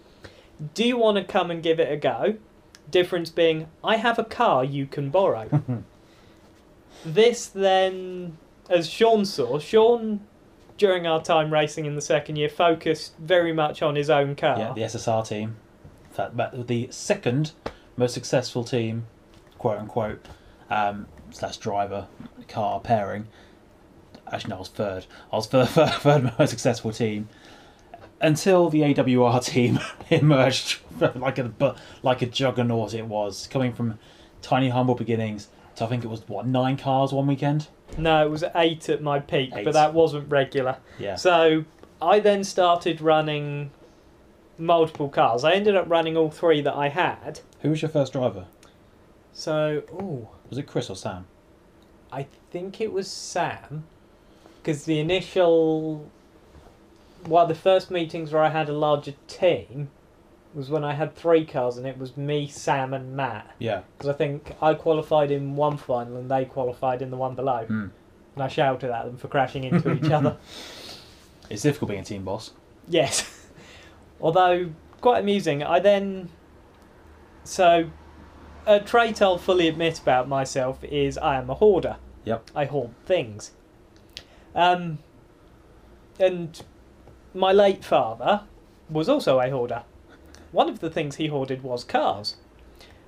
Do 0.74 0.84
you 0.84 0.96
want 0.96 1.18
to 1.18 1.24
come 1.24 1.50
and 1.50 1.62
give 1.62 1.80
it 1.80 1.92
a 1.92 1.96
go? 1.96 2.36
Difference 2.90 3.28
being, 3.28 3.68
I 3.84 3.96
have 3.96 4.18
a 4.18 4.24
car 4.24 4.64
you 4.64 4.86
can 4.86 5.10
borrow. 5.10 5.84
this 7.04 7.46
then, 7.46 8.38
as 8.70 8.88
Sean 8.88 9.24
saw, 9.24 9.58
Sean 9.58 10.20
during 10.78 11.06
our 11.06 11.22
time 11.22 11.52
racing 11.52 11.84
in 11.84 11.94
the 11.94 12.00
second 12.00 12.36
year 12.36 12.48
focused 12.48 13.16
very 13.18 13.52
much 13.52 13.82
on 13.82 13.96
his 13.96 14.08
own 14.08 14.34
car. 14.34 14.58
Yeah, 14.58 14.72
the 14.72 14.82
SSR 14.82 15.28
team, 15.28 15.56
the 16.14 16.88
second 16.90 17.52
most 17.96 18.14
successful 18.14 18.64
team, 18.64 19.06
quote 19.58 19.78
unquote, 19.78 20.24
um, 20.70 21.06
slash 21.30 21.58
driver 21.58 22.06
car 22.48 22.80
pairing. 22.80 23.26
Actually, 24.32 24.50
no, 24.50 24.56
I 24.56 24.58
was 24.60 24.68
third. 24.68 25.06
I 25.32 25.36
was 25.36 25.46
third, 25.46 25.68
third, 25.68 25.90
third 25.90 26.32
most 26.38 26.50
successful 26.50 26.92
team 26.92 27.28
until 28.20 28.68
the 28.68 28.80
AWR 28.80 29.44
team 29.44 29.78
emerged 30.10 30.80
like 31.14 31.38
a 31.38 31.76
like 32.02 32.22
a 32.22 32.26
juggernaut. 32.26 32.94
It 32.94 33.06
was 33.06 33.46
coming 33.48 33.72
from 33.72 33.98
tiny 34.42 34.68
humble 34.68 34.94
beginnings 34.94 35.48
to 35.76 35.84
I 35.84 35.88
think 35.88 36.04
it 36.04 36.08
was 36.08 36.26
what 36.28 36.46
nine 36.46 36.76
cars 36.76 37.12
one 37.12 37.26
weekend. 37.26 37.68
No, 37.96 38.24
it 38.26 38.30
was 38.30 38.44
eight 38.54 38.88
at 38.88 39.02
my 39.02 39.18
peak, 39.18 39.52
Eight. 39.56 39.64
but 39.64 39.72
that 39.74 39.94
wasn't 39.94 40.30
regular. 40.30 40.76
Yeah, 40.98 41.16
So 41.16 41.64
I 42.00 42.20
then 42.20 42.44
started 42.44 43.00
running 43.00 43.70
multiple 44.58 45.08
cars. 45.08 45.42
I 45.44 45.52
ended 45.52 45.74
up 45.76 45.88
running 45.88 46.16
all 46.16 46.30
three 46.30 46.60
that 46.62 46.74
I 46.74 46.88
had. 46.90 47.40
who 47.60 47.70
was 47.70 47.82
your 47.82 47.88
first 47.88 48.12
driver? 48.12 48.46
So, 49.32 49.82
ooh, 49.92 50.28
Was 50.48 50.58
it 50.58 50.66
Chris 50.66 50.90
or 50.90 50.96
Sam? 50.96 51.26
I 52.12 52.26
think 52.50 52.80
it 52.80 52.92
was 52.92 53.08
Sam, 53.10 53.84
because 54.62 54.84
the 54.84 54.98
initial, 54.98 56.08
one 57.26 57.42
of 57.42 57.48
the 57.48 57.54
first 57.54 57.90
meetings 57.90 58.32
where 58.32 58.42
I 58.42 58.48
had 58.48 58.68
a 58.68 58.72
larger 58.72 59.14
team 59.26 59.90
was 60.54 60.70
when 60.70 60.84
I 60.84 60.94
had 60.94 61.14
three 61.14 61.44
cars, 61.44 61.76
and 61.76 61.86
it 61.86 61.98
was 61.98 62.16
me, 62.16 62.48
Sam, 62.48 62.94
and 62.94 63.16
Matt. 63.16 63.54
Yeah. 63.58 63.82
Because 63.96 64.08
I 64.08 64.12
think 64.14 64.54
I 64.60 64.74
qualified 64.74 65.30
in 65.30 65.56
one 65.56 65.76
final 65.76 66.16
and 66.16 66.30
they 66.30 66.44
qualified 66.44 67.02
in 67.02 67.10
the 67.10 67.16
one 67.16 67.34
below. 67.34 67.64
Hmm. 67.64 67.88
And 68.34 68.44
I 68.44 68.48
shouted 68.48 68.90
at 68.90 69.04
them 69.04 69.16
for 69.16 69.28
crashing 69.28 69.64
into 69.64 69.92
each 69.92 70.10
other. 70.10 70.36
It's 71.50 71.62
difficult 71.62 71.88
being 71.88 72.02
a 72.02 72.04
team 72.04 72.24
boss. 72.24 72.50
Yes. 72.88 73.48
Although, 74.20 74.72
quite 75.00 75.20
amusing. 75.20 75.62
I 75.62 75.78
then. 75.80 76.28
So, 77.42 77.90
a 78.66 78.80
trait 78.80 79.22
I'll 79.22 79.38
fully 79.38 79.66
admit 79.66 79.98
about 79.98 80.28
myself 80.28 80.84
is 80.84 81.16
I 81.16 81.36
am 81.36 81.48
a 81.48 81.54
hoarder. 81.54 81.96
Yep. 82.26 82.50
I 82.54 82.66
hoard 82.66 82.90
things. 83.06 83.52
Um, 84.54 84.98
and 86.20 86.60
my 87.32 87.52
late 87.52 87.82
father 87.82 88.42
was 88.90 89.08
also 89.08 89.40
a 89.40 89.48
hoarder. 89.48 89.84
One 90.52 90.68
of 90.68 90.80
the 90.80 90.90
things 90.90 91.16
he 91.16 91.26
hoarded 91.26 91.62
was 91.62 91.84
cars. 91.84 92.36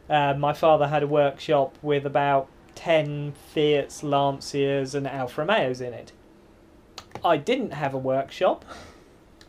Uh, 0.09 0.35
my 0.35 0.52
father 0.52 0.88
had 0.88 1.02
a 1.02 1.06
workshop 1.06 1.76
with 1.82 2.04
about 2.04 2.49
10 2.75 3.32
Fiats, 3.52 4.02
Lancias, 4.02 4.94
and 4.94 5.06
Alfa 5.06 5.42
Romeos 5.42 5.80
in 5.80 5.92
it. 5.92 6.12
I 7.25 7.37
didn't 7.37 7.73
have 7.73 7.94
a 7.94 7.99
workshop. 7.99 8.64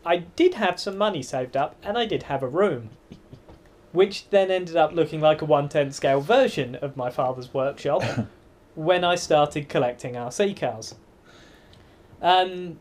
I 0.04 0.18
did 0.18 0.54
have 0.54 0.80
some 0.80 0.96
money 0.98 1.22
saved 1.22 1.56
up, 1.56 1.76
and 1.82 1.96
I 1.96 2.06
did 2.06 2.24
have 2.24 2.42
a 2.42 2.48
room. 2.48 2.90
Which 3.92 4.30
then 4.30 4.50
ended 4.50 4.76
up 4.76 4.92
looking 4.92 5.20
like 5.20 5.42
a 5.42 5.44
110 5.44 5.92
scale 5.92 6.20
version 6.20 6.76
of 6.76 6.96
my 6.96 7.10
father's 7.10 7.52
workshop 7.52 8.02
when 8.74 9.04
I 9.04 9.16
started 9.16 9.68
collecting 9.68 10.14
RC 10.14 10.58
cars. 10.58 10.94
Um, 12.22 12.78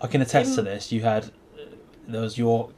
I 0.00 0.06
can 0.06 0.20
attest 0.20 0.54
to 0.56 0.62
this. 0.62 0.92
You 0.92 1.02
had 1.02 1.30
there 2.08 2.22
was 2.22 2.36
your 2.38 2.70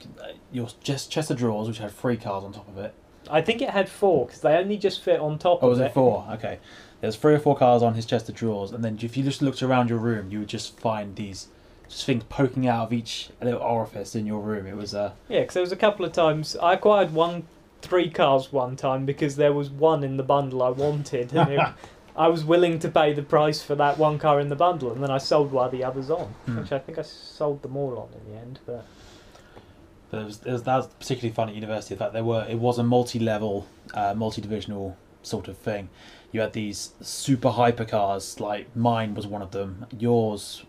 your 0.53 0.69
just 0.83 1.11
chest 1.11 1.31
of 1.31 1.39
drawers, 1.39 1.69
which 1.69 1.79
had 1.79 1.91
three 1.91 2.17
cards 2.17 2.45
on 2.45 2.53
top 2.53 2.69
of 2.69 2.79
it. 2.79 2.95
I 3.29 3.41
think 3.43 3.61
it 3.61 3.71
had 3.71 3.89
four 3.89 4.27
because 4.27 4.41
they 4.41 4.57
only 4.57 4.77
just 4.77 5.03
fit 5.03 5.19
on 5.21 5.39
top 5.39 5.59
Oh, 5.63 5.67
of 5.67 5.71
was 5.71 5.81
it. 5.81 5.93
four? 5.93 6.27
Okay. 6.33 6.59
There's 7.01 7.17
three 7.17 7.35
or 7.35 7.39
four 7.39 7.57
cards 7.57 7.83
on 7.83 7.95
his 7.95 8.07
chest 8.07 8.29
of 8.29 8.35
drawers, 8.37 8.71
and 8.73 8.85
then 8.85 8.99
if 9.03 9.17
you 9.17 9.25
just 9.25 9.43
looked 9.43 9.63
around 9.63 9.91
your 9.91 9.99
room, 9.99 10.31
you 10.31 10.39
would 10.41 10.49
just 10.49 10.79
find 10.79 11.15
these 11.17 11.49
just 11.89 12.05
things 12.07 12.25
poking 12.29 12.67
out 12.67 12.87
of 12.87 12.93
each 12.93 13.31
little 13.43 13.61
orifice 13.61 14.15
in 14.17 14.27
your 14.27 14.41
room. 14.41 14.67
It 14.67 14.77
was 14.77 14.95
uh, 14.95 15.13
Yeah, 15.29 15.41
because 15.41 15.55
there 15.55 15.61
was 15.63 15.73
a 15.73 15.77
couple 15.77 16.05
of 16.05 16.13
times 16.13 16.57
I 16.57 16.73
acquired 16.75 17.13
one, 17.13 17.45
three 17.83 18.11
cards 18.11 18.53
one 18.53 18.77
time 18.77 19.05
because 19.07 19.37
there 19.37 19.53
was 19.53 19.71
one 19.71 20.03
in 20.05 20.17
the 20.17 20.23
bundle 20.23 20.63
I 20.63 20.71
wanted, 20.71 21.33
and 21.35 21.53
it, 21.53 21.61
I 22.17 22.29
was 22.29 22.45
willing 22.45 22.79
to 22.79 22.89
pay 22.89 23.13
the 23.13 23.23
price 23.23 23.63
for 23.63 23.75
that 23.75 23.99
one 23.99 24.19
car 24.19 24.41
in 24.41 24.49
the 24.49 24.57
bundle, 24.57 24.91
and 24.93 25.03
then 25.03 25.11
I 25.11 25.19
sold 25.19 25.53
one 25.53 25.67
of 25.67 25.73
the 25.73 25.85
others 25.85 26.11
on, 26.11 26.27
Hmm. 26.47 26.59
which 26.61 26.73
I 26.73 26.79
think 26.79 26.99
I 26.99 27.03
sold 27.03 27.63
them 27.63 27.77
all 27.77 27.99
on 27.99 28.09
in 28.21 28.33
the 28.33 28.41
end. 28.41 28.59
But 28.67 28.85
But 30.11 30.21
it 30.21 30.25
was, 30.25 30.41
it 30.45 30.53
was 30.53 30.63
that 30.65 30.77
was 30.77 30.87
particularly 30.87 31.35
fun 31.35 31.49
at 31.49 31.55
university. 31.55 31.95
The 31.95 31.99
fact 31.99 32.13
there 32.13 32.25
were 32.25 32.47
it 32.49 32.59
was 32.59 32.79
a 32.79 32.85
multi-level, 32.85 33.67
uh, 33.95 34.15
multi-divisional 34.15 34.97
sort 35.23 35.49
of 35.49 35.59
thing. 35.59 35.89
You 36.33 36.41
had 36.41 36.53
these 36.53 36.93
super 37.01 37.51
hypercars, 37.51 38.39
like 38.41 38.75
mine 38.77 39.15
was 39.15 39.27
one 39.27 39.43
of 39.43 39.51
them. 39.51 39.87
Yours 39.99 40.65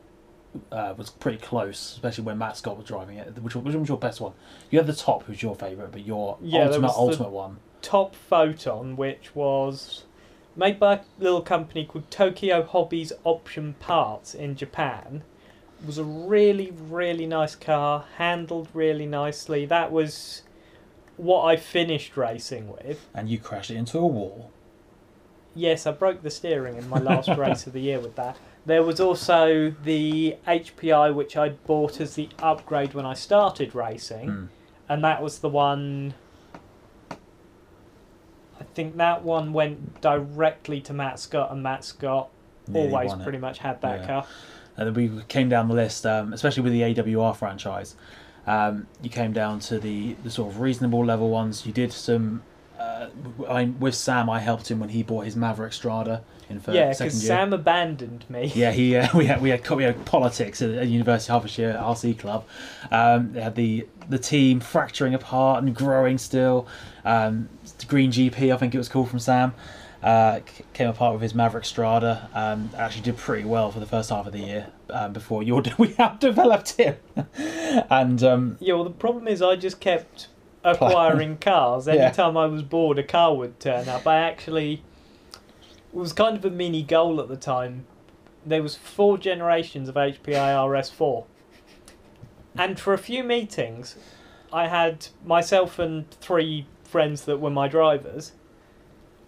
uh, 0.71 0.93
was 0.97 1.09
pretty 1.09 1.37
close, 1.37 1.93
especially 1.93 2.23
when 2.23 2.37
Matt 2.37 2.57
Scott 2.57 2.77
was 2.77 2.85
driving 2.87 3.17
it. 3.17 3.37
Which, 3.41 3.55
which 3.55 3.75
was 3.75 3.87
your 3.89 3.97
best 3.97 4.21
one? 4.21 4.33
You 4.71 4.79
had 4.79 4.87
the 4.87 4.93
top, 4.93 5.23
who's 5.23 5.41
your 5.43 5.55
favourite, 5.55 5.91
but 5.91 6.05
your 6.05 6.37
Yeah, 6.41 6.65
ultimate 6.65 6.91
ultimate 6.95 7.29
one. 7.31 7.57
top 7.81 8.15
photon, 8.15 8.95
which 8.95 9.35
was 9.35 10.05
made 10.55 10.79
by 10.79 10.93
a 10.95 10.99
little 11.19 11.41
company 11.41 11.85
called 11.85 12.09
Tokyo 12.09 12.63
Hobbies 12.63 13.13
Option 13.23 13.75
Parts 13.79 14.33
in 14.33 14.55
Japan, 14.55 15.21
was 15.85 15.97
a 15.97 16.03
really, 16.03 16.71
really 16.89 17.25
nice 17.25 17.55
car, 17.55 18.05
handled 18.17 18.67
really 18.73 19.05
nicely. 19.05 19.65
That 19.65 19.91
was 19.91 20.41
what 21.17 21.43
I 21.45 21.55
finished 21.55 22.17
racing 22.17 22.69
with. 22.71 23.05
And 23.13 23.29
you 23.29 23.37
crashed 23.39 23.71
it 23.71 23.75
into 23.75 23.97
a 23.99 24.05
wall. 24.07 24.51
Yes, 25.55 25.87
I 25.87 25.91
broke 25.91 26.21
the 26.21 26.29
steering 26.29 26.77
in 26.77 26.87
my 26.89 26.99
last 26.99 27.29
race 27.37 27.65
of 27.67 27.73
the 27.73 27.81
year 27.81 27.99
with 27.99 28.15
that. 28.15 28.37
There 28.65 28.83
was 28.83 28.99
also 28.99 29.73
the 29.83 30.35
HPI, 30.47 31.13
which 31.15 31.37
I 31.37 31.49
bought 31.49 31.99
as 32.01 32.15
the 32.15 32.29
upgrade 32.39 32.93
when 32.93 33.05
I 33.05 33.13
started 33.13 33.73
racing, 33.73 34.27
Hmm. 34.29 34.45
and 34.89 35.03
that 35.03 35.21
was 35.23 35.39
the 35.39 35.49
one. 35.49 36.13
I 38.59 38.63
think 38.75 38.97
that 38.97 39.23
one 39.23 39.53
went 39.53 40.01
directly 40.01 40.81
to 40.81 40.93
Matt 40.93 41.19
Scott, 41.19 41.51
and 41.51 41.63
Matt 41.63 41.83
Scott 41.83 42.29
always 42.73 43.13
pretty 43.13 43.37
much 43.37 43.59
had 43.59 43.81
that 43.81 44.01
Yeah. 44.01 44.07
car. 44.07 44.25
And 44.77 44.87
then 44.87 44.93
we 44.93 45.23
came 45.23 45.49
down 45.49 45.67
the 45.67 45.73
list, 45.73 46.05
um, 46.05 46.33
especially 46.33 46.63
with 46.63 46.73
the 46.73 46.81
AWR 46.81 47.35
franchise. 47.35 47.95
Um, 48.45 48.87
you 49.01 49.09
came 49.09 49.33
down 49.33 49.59
to 49.61 49.79
the, 49.79 50.13
the 50.23 50.31
sort 50.31 50.53
of 50.53 50.61
reasonable 50.61 51.03
level 51.03 51.29
ones. 51.29 51.65
You 51.65 51.73
did 51.73 51.91
some 51.91 52.43
uh, 52.79 52.83
uh, 53.39 53.43
I, 53.49 53.65
with 53.65 53.95
Sam, 53.95 54.29
I 54.29 54.39
helped 54.39 54.69
him 54.69 54.79
when 54.79 54.89
he 54.89 55.01
bought 55.01 55.25
his 55.25 55.35
Maverick 55.35 55.73
Strada 55.73 56.23
in 56.49 56.59
first, 56.59 56.75
yeah, 56.75 56.89
because. 56.89 57.21
Sam 57.21 57.53
abandoned 57.53 58.25
me. 58.29 58.51
Yeah, 58.55 58.71
he 58.71 58.95
uh, 58.95 59.07
we 59.15 59.25
had 59.25 59.41
we 59.41 59.49
had 59.49 59.69
we 59.69 59.83
had 59.83 60.05
politics 60.05 60.61
at, 60.61 60.71
at 60.71 60.87
University 60.87 61.31
of 61.31 61.41
Hertfordshire 61.41 61.73
RC 61.73 62.19
Club. 62.19 62.45
Um, 62.91 63.33
they 63.33 63.41
had 63.41 63.55
the 63.55 63.87
the 64.09 64.19
team 64.19 64.59
fracturing 64.59 65.13
apart 65.13 65.63
and 65.63 65.75
growing 65.75 66.17
still. 66.17 66.67
Um, 67.03 67.49
Green 67.87 68.11
GP, 68.11 68.53
I 68.53 68.57
think 68.57 68.75
it 68.75 68.77
was 68.77 68.89
called 68.89 69.09
from 69.09 69.19
Sam. 69.19 69.53
Uh, 70.01 70.41
came 70.73 70.89
apart 70.89 71.13
with 71.13 71.21
his 71.21 71.33
Maverick 71.33 71.65
Strada. 71.65 72.29
Um, 72.33 72.69
actually 72.77 73.01
did 73.01 73.17
pretty 73.17 73.45
well 73.45 73.71
for 73.71 73.79
the 73.79 73.85
first 73.85 74.09
half 74.09 74.27
of 74.27 74.33
the 74.33 74.39
year 74.39 74.67
um, 74.89 75.13
before 75.13 75.41
your 75.43 75.63
we 75.77 75.93
have 75.93 76.19
developed 76.19 76.73
him. 76.73 76.95
and 77.35 78.23
um, 78.23 78.57
Yeah, 78.59 78.75
well, 78.75 78.83
the 78.83 78.89
problem 78.91 79.27
is 79.27 79.41
I 79.41 79.55
just 79.55 79.79
kept 79.79 80.27
acquiring 80.63 81.37
cars. 81.41 81.87
Yeah. 81.87 81.93
Anytime 81.93 82.37
I 82.37 82.45
was 82.45 82.61
bored, 82.61 82.99
a 82.99 83.03
car 83.03 83.35
would 83.35 83.59
turn 83.59 83.89
up. 83.89 84.05
I 84.05 84.17
actually 84.17 84.83
it 85.93 85.97
was 85.97 86.13
kind 86.13 86.37
of 86.37 86.45
a 86.45 86.49
mini 86.49 86.83
goal 86.83 87.19
at 87.19 87.27
the 87.27 87.37
time. 87.37 87.85
There 88.45 88.61
was 88.61 88.75
four 88.75 89.17
generations 89.17 89.89
of 89.89 89.95
HPI 89.95 90.21
RS4, 90.25 91.25
and 92.57 92.79
for 92.79 92.93
a 92.93 92.97
few 92.97 93.23
meetings, 93.23 93.95
I 94.53 94.67
had 94.67 95.07
myself 95.25 95.79
and 95.79 96.09
three 96.11 96.65
friends 96.83 97.25
that 97.25 97.37
were 97.39 97.49
my 97.49 97.67
drivers, 97.67 98.31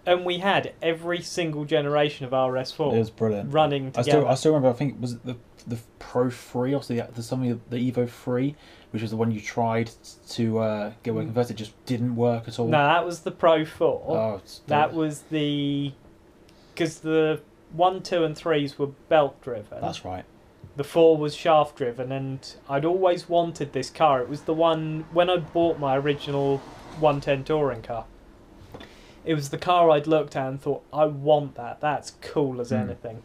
and 0.06 0.24
we 0.24 0.38
had 0.38 0.72
every 0.82 1.20
single 1.22 1.64
generation 1.64 2.24
of 2.26 2.32
RS4 2.32 2.94
it 2.94 2.98
was 2.98 3.10
brilliant. 3.10 3.52
running 3.52 3.86
I 3.88 3.90
together. 4.02 4.10
still 4.10 4.28
I 4.28 4.34
still 4.34 4.52
remember. 4.52 4.70
I 4.74 4.78
think 4.78 5.00
was 5.00 5.12
it 5.12 5.24
the 5.26 5.36
the 5.66 5.78
Pro 5.98 6.30
Three 6.30 6.74
or 6.74 6.80
the 6.80 7.06
the 7.14 7.22
something 7.22 7.60
the 7.68 7.92
Evo 7.92 8.08
Three, 8.08 8.56
which 8.92 9.02
was 9.02 9.10
the 9.10 9.16
one 9.16 9.30
you 9.30 9.40
tried 9.40 9.90
to 10.30 10.58
uh, 10.58 10.92
get 11.02 11.14
one 11.14 11.24
Mm. 11.24 11.28
converted, 11.28 11.56
just 11.58 11.72
didn't 11.86 12.16
work 12.16 12.48
at 12.48 12.58
all. 12.58 12.66
no, 12.68 12.78
that 12.82 13.04
was 13.04 13.20
the 13.20 13.30
Pro 13.30 13.64
4. 13.64 14.04
Oh, 14.08 14.40
That 14.68 14.92
was 14.94 15.22
the 15.30 15.92
because 16.74 17.00
the 17.00 17.40
one, 17.72 18.02
two, 18.02 18.24
and 18.24 18.36
threes 18.36 18.78
were 18.78 18.88
belt 19.08 19.40
driven. 19.42 19.80
That's 19.80 20.04
right. 20.04 20.24
The 20.76 20.84
four 20.84 21.16
was 21.18 21.34
shaft 21.34 21.76
driven, 21.76 22.10
and 22.10 22.54
I'd 22.68 22.84
always 22.86 23.28
wanted 23.28 23.72
this 23.74 23.90
car. 23.90 24.22
It 24.22 24.28
was 24.28 24.42
the 24.42 24.54
one 24.54 25.04
when 25.12 25.28
I 25.28 25.36
bought 25.36 25.78
my 25.78 25.96
original 25.96 26.58
110 27.00 27.44
touring 27.44 27.82
car. 27.82 28.06
It 29.24 29.34
was 29.34 29.50
the 29.50 29.58
car 29.58 29.90
I'd 29.90 30.06
looked 30.06 30.34
at 30.36 30.46
and 30.48 30.60
thought, 30.60 30.82
I 30.92 31.04
want 31.04 31.54
that. 31.56 31.80
That's 31.80 32.12
cool 32.22 32.60
as 32.60 32.70
Hmm. 32.70 32.76
anything. 32.76 33.22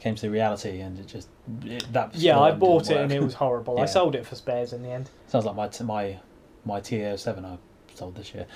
Came 0.00 0.14
to 0.14 0.22
the 0.22 0.30
reality, 0.30 0.80
and 0.80 0.98
it 0.98 1.06
just 1.08 1.28
it, 1.64 1.92
that. 1.92 2.14
Yeah, 2.14 2.38
I 2.38 2.52
bought 2.52 2.88
it 2.88 2.94
work. 2.94 3.02
and 3.04 3.12
it 3.12 3.20
was 3.22 3.34
horrible. 3.34 3.80
I 3.80 3.84
sold 3.98 4.14
it 4.14 4.24
for 4.26 4.36
spares 4.36 4.72
in 4.72 4.82
the 4.82 4.90
end. 4.90 5.10
Sounds 5.26 5.44
like 5.44 5.56
my 5.56 5.68
my 5.84 6.18
my 6.64 6.80
TO7 6.80 7.44
I 7.44 7.58
sold 7.94 8.14
this 8.14 8.32
year. 8.32 8.46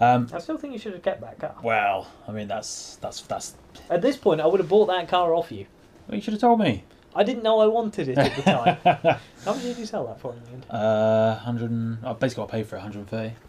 Um, 0.00 0.28
I 0.32 0.38
still 0.38 0.58
think 0.58 0.72
you 0.72 0.78
should 0.80 0.94
have 0.94 1.02
kept 1.02 1.20
that 1.20 1.38
car. 1.38 1.54
well, 1.62 2.08
I 2.26 2.32
mean 2.32 2.48
that's 2.48 2.96
that's 2.96 3.20
that's. 3.22 3.54
At 3.90 4.02
this 4.02 4.16
point, 4.16 4.40
I 4.40 4.46
would 4.46 4.58
have 4.58 4.68
bought 4.68 4.86
that 4.86 5.06
car 5.06 5.34
off 5.34 5.52
you. 5.52 5.66
Well, 6.08 6.16
you 6.16 6.20
should 6.20 6.32
have 6.34 6.40
told 6.40 6.58
me. 6.58 6.82
I 7.14 7.22
didn't 7.22 7.42
know 7.44 7.60
I 7.60 7.66
wanted 7.66 8.08
it 8.08 8.18
at 8.18 8.34
the 8.34 8.42
time. 8.82 9.18
How 9.44 9.52
much 9.54 9.62
did 9.62 9.78
you 9.78 9.86
sell 9.86 10.04
that 10.08 10.18
for 10.20 10.32
in 10.34 10.42
the 10.44 10.50
end? 10.50 10.66
Uh, 10.68 11.36
hundred. 11.36 11.70
and- 11.70 11.98
I 12.04 12.12
basically 12.12 12.42
got 12.42 12.50
paid 12.50 12.66
for 12.66 12.74
it, 12.76 12.80
130. 12.80 13.28
So 13.30 13.36
I 13.36 13.47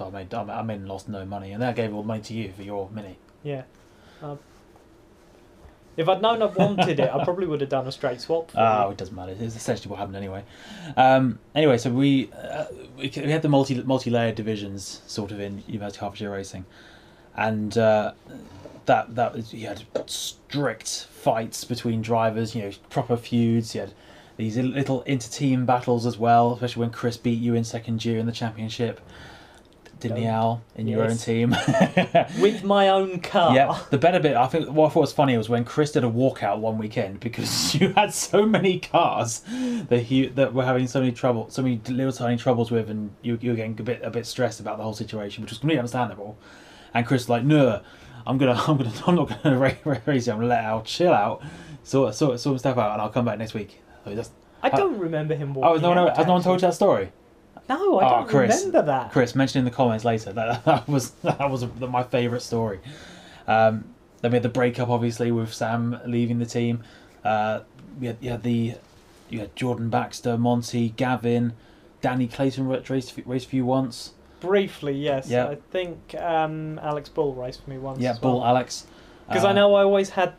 made 0.00 0.34
I 0.34 0.44
made, 0.44 0.52
I 0.52 0.62
made 0.62 0.82
lost 0.82 1.08
no 1.08 1.24
money, 1.24 1.52
and 1.52 1.62
then 1.62 1.68
I 1.68 1.72
gave 1.72 1.94
all 1.94 2.02
the 2.02 2.08
money 2.08 2.22
to 2.22 2.34
you 2.34 2.52
for 2.52 2.62
your 2.62 2.88
mini. 2.90 3.16
Yeah. 3.42 3.62
Uh, 4.22 4.36
if 5.96 6.08
I'd 6.08 6.20
known 6.20 6.42
I 6.42 6.46
wanted 6.46 6.98
it, 6.98 7.08
I 7.08 7.22
probably 7.22 7.46
would 7.46 7.60
have 7.60 7.70
done 7.70 7.86
a 7.86 7.92
straight 7.92 8.20
swap. 8.20 8.50
Oh, 8.56 8.90
it 8.90 8.96
doesn't 8.96 9.14
matter. 9.14 9.36
It's 9.38 9.54
essentially 9.54 9.90
what 9.90 9.98
happened 9.98 10.16
anyway. 10.16 10.42
Um, 10.96 11.38
anyway, 11.54 11.78
so 11.78 11.90
we 11.90 12.32
uh, 12.32 12.64
we 12.96 13.12
we 13.14 13.30
had 13.30 13.42
the 13.42 13.48
multi 13.48 13.80
multi 13.82 14.10
layered 14.10 14.34
divisions 14.34 15.02
sort 15.06 15.30
of 15.30 15.40
in 15.40 15.62
University 15.68 15.98
of 15.98 16.02
Hertfordshire 16.02 16.30
Racing, 16.30 16.64
and 17.36 17.78
uh, 17.78 18.12
that 18.86 19.14
that 19.14 19.34
was, 19.34 19.54
you 19.54 19.68
had 19.68 19.84
strict 20.06 21.06
fights 21.10 21.64
between 21.64 22.02
drivers. 22.02 22.56
You 22.56 22.62
know, 22.62 22.70
proper 22.90 23.16
feuds. 23.16 23.74
You 23.74 23.82
had 23.82 23.92
these 24.36 24.56
little 24.56 25.02
inter 25.02 25.28
team 25.28 25.64
battles 25.64 26.06
as 26.06 26.18
well, 26.18 26.54
especially 26.54 26.80
when 26.80 26.90
Chris 26.90 27.16
beat 27.16 27.40
you 27.40 27.54
in 27.54 27.62
second 27.62 28.04
year 28.04 28.18
in 28.18 28.26
the 28.26 28.32
championship. 28.32 29.00
Oh, 30.56 30.60
in 30.76 30.86
your 30.86 31.04
own 31.04 31.16
team? 31.16 31.50
With 32.40 32.64
my 32.64 32.88
own 32.88 33.20
car. 33.20 33.54
Yeah, 33.54 33.78
the 33.90 33.98
better 33.98 34.20
bit, 34.20 34.36
I 34.36 34.46
think, 34.46 34.68
what 34.68 34.86
I 34.86 34.88
thought 34.90 35.00
was 35.00 35.12
funny 35.12 35.36
was 35.36 35.48
when 35.48 35.64
Chris 35.64 35.92
did 35.92 36.04
a 36.04 36.08
walkout 36.08 36.58
one 36.58 36.78
weekend 36.78 37.20
because 37.20 37.74
you 37.80 37.90
had 37.90 38.12
so 38.12 38.46
many 38.46 38.80
cars 38.80 39.42
that 39.88 40.04
he 40.04 40.26
that 40.28 40.54
were 40.54 40.64
having 40.64 40.86
so 40.86 41.00
many 41.00 41.12
trouble, 41.12 41.48
so 41.50 41.62
many 41.62 41.80
little 41.88 42.12
tiny 42.12 42.36
troubles 42.36 42.70
with, 42.70 42.90
and 42.90 43.10
you 43.22 43.38
you 43.40 43.50
were 43.50 43.56
getting 43.56 43.78
a 43.78 43.82
bit 43.82 44.00
a 44.02 44.10
bit 44.10 44.26
stressed 44.26 44.60
about 44.60 44.78
the 44.78 44.82
whole 44.82 44.94
situation, 44.94 45.42
which 45.42 45.50
was 45.50 45.58
completely 45.58 45.78
understandable. 45.78 46.38
And 46.92 47.06
Chris 47.06 47.22
was 47.22 47.28
like, 47.28 47.44
no, 47.44 47.82
I'm 48.26 48.38
gonna, 48.38 48.52
I'm 48.68 48.76
gonna, 48.76 48.92
I'm 49.06 49.14
not 49.14 49.42
gonna 49.42 49.58
ra- 49.58 49.98
race 50.06 50.26
you. 50.26 50.32
I'm 50.32 50.38
gonna 50.38 50.48
let 50.48 50.64
Al 50.64 50.82
chill 50.82 51.12
out, 51.12 51.42
sort 51.82 52.14
sort 52.14 52.40
sort 52.40 52.58
stuff 52.60 52.78
out, 52.78 52.92
and 52.92 53.02
I'll 53.02 53.10
come 53.10 53.24
back 53.24 53.38
next 53.38 53.54
week. 53.54 53.80
So 54.04 54.14
just, 54.14 54.32
I 54.62 54.70
don't 54.70 54.98
remember 54.98 55.34
him 55.34 55.54
walking 55.54 55.84
oh, 55.84 55.94
no, 55.94 55.94
no, 55.94 56.14
has 56.14 56.26
no 56.26 56.34
one 56.34 56.42
told 56.42 56.60
you 56.60 56.68
that 56.68 56.74
story? 56.74 57.10
No, 57.68 57.98
I 57.98 58.06
Oh, 58.06 58.10
don't 58.20 58.28
Chris. 58.28 58.58
remember 58.58 58.82
that. 58.82 59.12
Chris, 59.12 59.34
mention 59.34 59.60
in 59.60 59.64
the 59.64 59.70
comments 59.70 60.04
later 60.04 60.32
that 60.32 60.64
that 60.66 60.88
was 60.88 61.10
that 61.22 61.50
was 61.50 61.64
my 61.80 62.02
favourite 62.02 62.42
story. 62.42 62.80
Um, 63.46 63.84
then 64.20 64.30
we 64.32 64.36
had 64.36 64.42
the 64.42 64.48
breakup, 64.48 64.88
obviously, 64.88 65.30
with 65.30 65.52
Sam 65.52 65.98
leaving 66.06 66.38
the 66.38 66.46
team. 66.46 66.82
Uh, 67.24 67.60
we 68.00 68.06
had, 68.08 68.16
you 68.20 68.30
had 68.30 68.42
the 68.42 68.74
you 69.30 69.40
had 69.40 69.54
Jordan 69.56 69.88
Baxter, 69.90 70.36
Monty, 70.36 70.90
Gavin, 70.90 71.54
Danny 72.00 72.26
Clayton 72.26 72.66
raced 72.68 73.18
raced 73.24 73.48
for 73.50 73.56
you 73.56 73.64
once. 73.64 74.12
Briefly, 74.40 74.92
yes. 74.94 75.28
Yeah. 75.28 75.46
I 75.48 75.54
think 75.70 76.14
um, 76.18 76.78
Alex 76.82 77.08
Bull 77.08 77.32
raced 77.34 77.64
for 77.64 77.70
me 77.70 77.78
once. 77.78 77.98
Yeah, 78.00 78.10
as 78.10 78.20
well. 78.20 78.32
Bull 78.34 78.44
Alex. 78.44 78.86
Because 79.26 79.44
Uh, 79.44 79.48
I 79.48 79.52
know 79.52 79.74
I 79.74 79.82
always 79.84 80.10
had. 80.10 80.34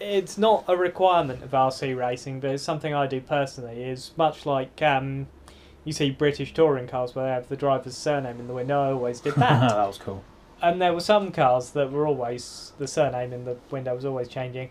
It's 0.00 0.36
not 0.36 0.64
a 0.68 0.76
requirement 0.76 1.42
of 1.42 1.52
RC 1.52 1.96
racing, 1.96 2.40
but 2.40 2.50
it's 2.50 2.62
something 2.62 2.92
I 2.92 3.06
do 3.06 3.20
personally. 3.22 3.82
Is 3.84 4.10
much 4.18 4.44
like 4.44 4.82
um, 4.82 5.28
you 5.84 5.92
see 5.92 6.10
British 6.10 6.54
touring 6.54 6.86
cars 6.86 7.14
where 7.14 7.26
they 7.26 7.30
have 7.32 7.48
the 7.48 7.56
driver's 7.56 7.96
surname 7.96 8.40
in 8.40 8.46
the 8.48 8.54
window. 8.54 8.80
I 8.82 8.92
always 8.92 9.20
did 9.20 9.34
that. 9.36 9.70
that 9.70 9.86
was 9.86 9.98
cool. 9.98 10.24
and 10.62 10.80
there 10.80 10.92
were 10.94 11.00
some 11.00 11.30
cars 11.32 11.70
that 11.70 11.90
were 11.92 12.06
always 12.06 12.72
the 12.78 12.86
surname 12.86 13.32
in 13.32 13.44
the 13.44 13.56
window 13.70 13.94
was 13.94 14.04
always 14.04 14.28
changing. 14.28 14.70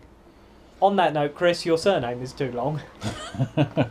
On 0.80 0.96
that 0.96 1.12
note, 1.14 1.34
Chris, 1.34 1.64
your 1.64 1.78
surname 1.78 2.22
is 2.22 2.32
too 2.32 2.50
long. 2.52 2.80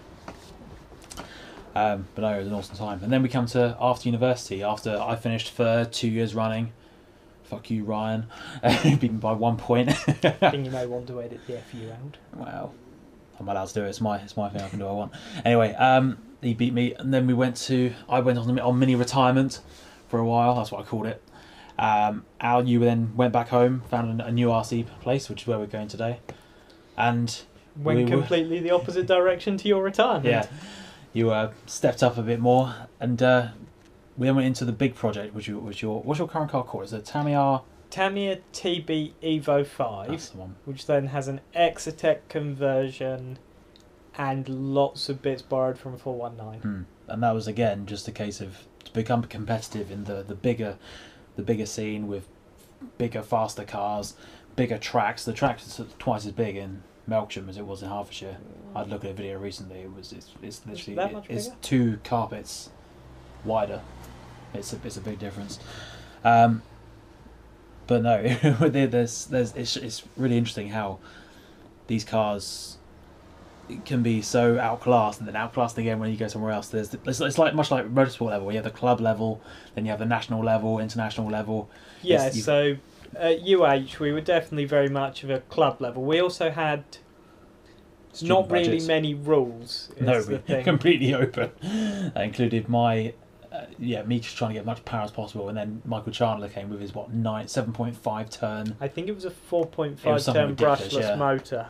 Um, 1.75 2.07
but 2.13 2.21
no, 2.21 2.35
it 2.35 2.37
was 2.37 2.47
an 2.47 2.53
awesome 2.53 2.75
time. 2.77 3.03
And 3.03 3.11
then 3.11 3.23
we 3.23 3.29
come 3.29 3.47
to 3.47 3.75
after 3.81 4.07
university. 4.07 4.61
After 4.61 4.95
I 4.95 5.15
finished 5.15 5.49
third, 5.53 5.91
two 5.91 6.07
years 6.07 6.35
running. 6.35 6.71
Fuck 7.45 7.71
you, 7.71 7.83
Ryan. 7.83 8.27
Beaten 8.83 9.17
by 9.17 9.33
one 9.33 9.57
point. 9.57 9.89
I 9.89 9.91
think 9.93 10.65
you 10.65 10.71
may 10.71 10.85
want 10.85 11.07
to 11.07 11.19
edit 11.21 11.39
the 11.47 11.57
FU 11.57 11.89
out. 11.89 12.17
Well, 12.35 12.73
I'm 13.39 13.49
allowed 13.49 13.69
to 13.69 13.73
do 13.73 13.83
it. 13.85 13.89
It's 13.89 14.01
my 14.01 14.19
it's 14.19 14.37
my 14.37 14.49
thing. 14.49 14.61
I 14.61 14.69
can 14.69 14.77
do 14.79 14.85
what 14.85 14.91
I 14.91 14.95
want. 14.95 15.11
Anyway, 15.43 15.73
um, 15.73 16.19
he 16.43 16.53
beat 16.53 16.73
me, 16.73 16.93
and 16.95 17.13
then 17.13 17.27
we 17.27 17.33
went 17.33 17.55
to. 17.57 17.93
I 18.09 18.19
went 18.19 18.37
on 18.39 18.59
on 18.59 18.79
mini 18.79 18.95
retirement 18.95 19.61
for 20.07 20.19
a 20.19 20.25
while. 20.25 20.55
That's 20.55 20.71
what 20.71 20.81
I 20.81 20.83
called 20.87 21.07
it. 21.07 21.21
Um, 21.77 22.25
Al, 22.39 22.67
you 22.67 22.79
then 22.79 23.15
went 23.15 23.33
back 23.33 23.49
home, 23.49 23.81
found 23.89 24.21
a, 24.21 24.31
new 24.31 24.49
RC 24.49 24.85
place, 25.01 25.27
which 25.27 25.41
is 25.41 25.47
where 25.47 25.57
we're 25.57 25.65
going 25.65 25.87
today. 25.87 26.19
And 26.95 27.41
Went 27.75 27.97
We 27.97 28.03
were- 28.05 28.11
completely 28.11 28.59
the 28.59 28.69
opposite 28.69 29.07
direction 29.07 29.57
to 29.57 29.67
your 29.67 29.81
retirement. 29.81 30.25
yeah, 30.25 30.45
you 31.13 31.31
uh, 31.31 31.51
stepped 31.65 32.03
up 32.03 32.17
a 32.17 32.21
bit 32.21 32.39
more, 32.39 32.75
and 32.99 33.21
uh, 33.23 33.47
we 34.15 34.27
then 34.27 34.35
went 34.35 34.45
into 34.45 34.65
the 34.65 34.71
big 34.71 34.93
project, 34.93 35.33
which 35.33 35.49
was 35.49 35.81
your 35.81 36.03
what's 36.03 36.19
your 36.19 36.27
current 36.27 36.51
car 36.51 36.63
called? 36.63 36.83
Is 36.83 36.93
it 36.93 37.05
Tamiya? 37.05 37.61
Tamiya 37.89 38.39
TB 38.53 39.13
Evo 39.21 39.65
5. 39.65 40.09
That's 40.09 40.29
the 40.29 40.37
which 40.65 40.85
then 40.87 41.07
has 41.07 41.27
an 41.27 41.41
Exotek 41.55 42.19
conversion 42.27 43.37
and 44.17 44.47
lots 44.47 45.09
of 45.09 45.21
bits 45.21 45.41
borrowed 45.41 45.77
from 45.77 45.97
419. 45.97 46.61
Hmm. 46.61 46.83
And 47.07 47.23
that 47.23 47.31
was 47.31 47.47
again 47.47 47.85
just 47.85 48.07
a 48.07 48.11
case 48.11 48.41
of 48.41 48.65
to 48.85 48.91
become 48.91 49.23
competitive 49.23 49.91
in 49.91 50.05
the, 50.05 50.23
the 50.23 50.35
bigger 50.35 50.77
the 51.35 51.43
bigger 51.43 51.65
scene 51.65 52.07
with 52.07 52.27
bigger, 52.97 53.21
faster 53.21 53.63
cars, 53.63 54.15
bigger 54.55 54.77
tracks. 54.77 55.25
The 55.25 55.33
track 55.33 55.59
is 55.61 55.81
twice 55.99 56.25
as 56.25 56.31
big 56.31 56.55
in 56.55 56.83
Melksham 57.09 57.49
as 57.49 57.57
it 57.57 57.65
was 57.65 57.81
in 57.81 57.89
Hertfordshire. 57.89 58.37
I'd 58.75 58.87
looked 58.87 59.05
at 59.05 59.11
a 59.11 59.13
video 59.13 59.39
recently. 59.39 59.79
It 59.81 59.93
was 59.93 60.11
it's, 60.11 60.29
it's 60.41 60.65
literally 60.65 61.13
much 61.13 61.25
it's 61.29 61.49
two 61.61 61.99
carpets 62.03 62.69
wider. 63.43 63.81
It's 64.53 64.73
a 64.73 64.79
it's 64.83 64.97
a 64.97 65.01
big 65.01 65.19
difference. 65.19 65.59
Um, 66.23 66.61
but 67.87 68.03
no, 68.03 68.23
there's 68.69 69.25
there's 69.25 69.55
it's 69.55 69.75
it's 69.75 70.03
really 70.15 70.37
interesting 70.37 70.69
how 70.69 70.99
these 71.87 72.03
cars 72.03 72.77
can 73.85 74.03
be 74.03 74.21
so 74.21 74.59
outclassed 74.59 75.19
and 75.19 75.27
then 75.27 75.35
outclassed 75.35 75.77
again 75.77 75.99
when 75.99 76.11
you 76.11 76.17
go 76.17 76.27
somewhere 76.27 76.51
else. 76.51 76.69
There's 76.69 76.93
it's, 76.93 77.19
it's 77.19 77.37
like 77.37 77.53
much 77.55 77.71
like 77.71 77.85
motorsport 77.85 78.29
level. 78.29 78.51
You 78.51 78.57
have 78.57 78.63
the 78.63 78.71
club 78.71 78.99
level, 78.99 79.41
then 79.75 79.85
you 79.85 79.91
have 79.91 79.99
the 79.99 80.05
national 80.05 80.43
level, 80.43 80.79
international 80.79 81.29
level. 81.29 81.69
Yeah, 82.01 82.29
so 82.31 82.77
at 83.15 83.41
UH 83.41 83.99
we 83.99 84.11
were 84.11 84.21
definitely 84.21 84.65
very 84.65 84.89
much 84.89 85.23
of 85.23 85.29
a 85.29 85.39
club 85.41 85.81
level. 85.81 86.03
We 86.03 86.19
also 86.19 86.51
had 86.51 86.83
not 88.21 88.51
really 88.51 88.65
budgets. 88.65 88.87
many 88.87 89.13
rules. 89.13 89.89
Is 89.97 90.01
No, 90.01 90.21
the 90.21 90.31
we 90.33 90.37
thing. 90.39 90.63
completely 90.73 91.13
open. 91.13 91.51
That 92.13 92.23
included 92.23 92.69
my 92.69 93.13
uh, 93.53 93.65
yeah, 93.77 94.01
me 94.03 94.19
just 94.19 94.35
trying 94.35 94.49
to 94.49 94.53
get 94.55 94.61
as 94.61 94.65
much 94.65 94.83
power 94.83 95.03
as 95.03 95.11
possible, 95.11 95.47
and 95.47 95.55
then 95.55 95.81
Michael 95.85 96.11
Chandler 96.11 96.49
came 96.49 96.69
with 96.69 96.81
his 96.81 96.95
what 96.95 97.13
nine, 97.13 97.47
seven 97.47 97.71
point 97.71 97.95
five 97.95 98.29
turn, 98.29 98.75
I 98.81 98.87
think 98.87 99.07
it 99.07 99.13
was 99.13 99.25
a 99.25 99.29
4.5 99.29 99.91
It 99.91 100.05
was 100.11 100.25
something 100.25 100.55
turn 100.55 100.75
brushless 100.75 100.99
yeah. 100.99 101.15
motor. 101.15 101.67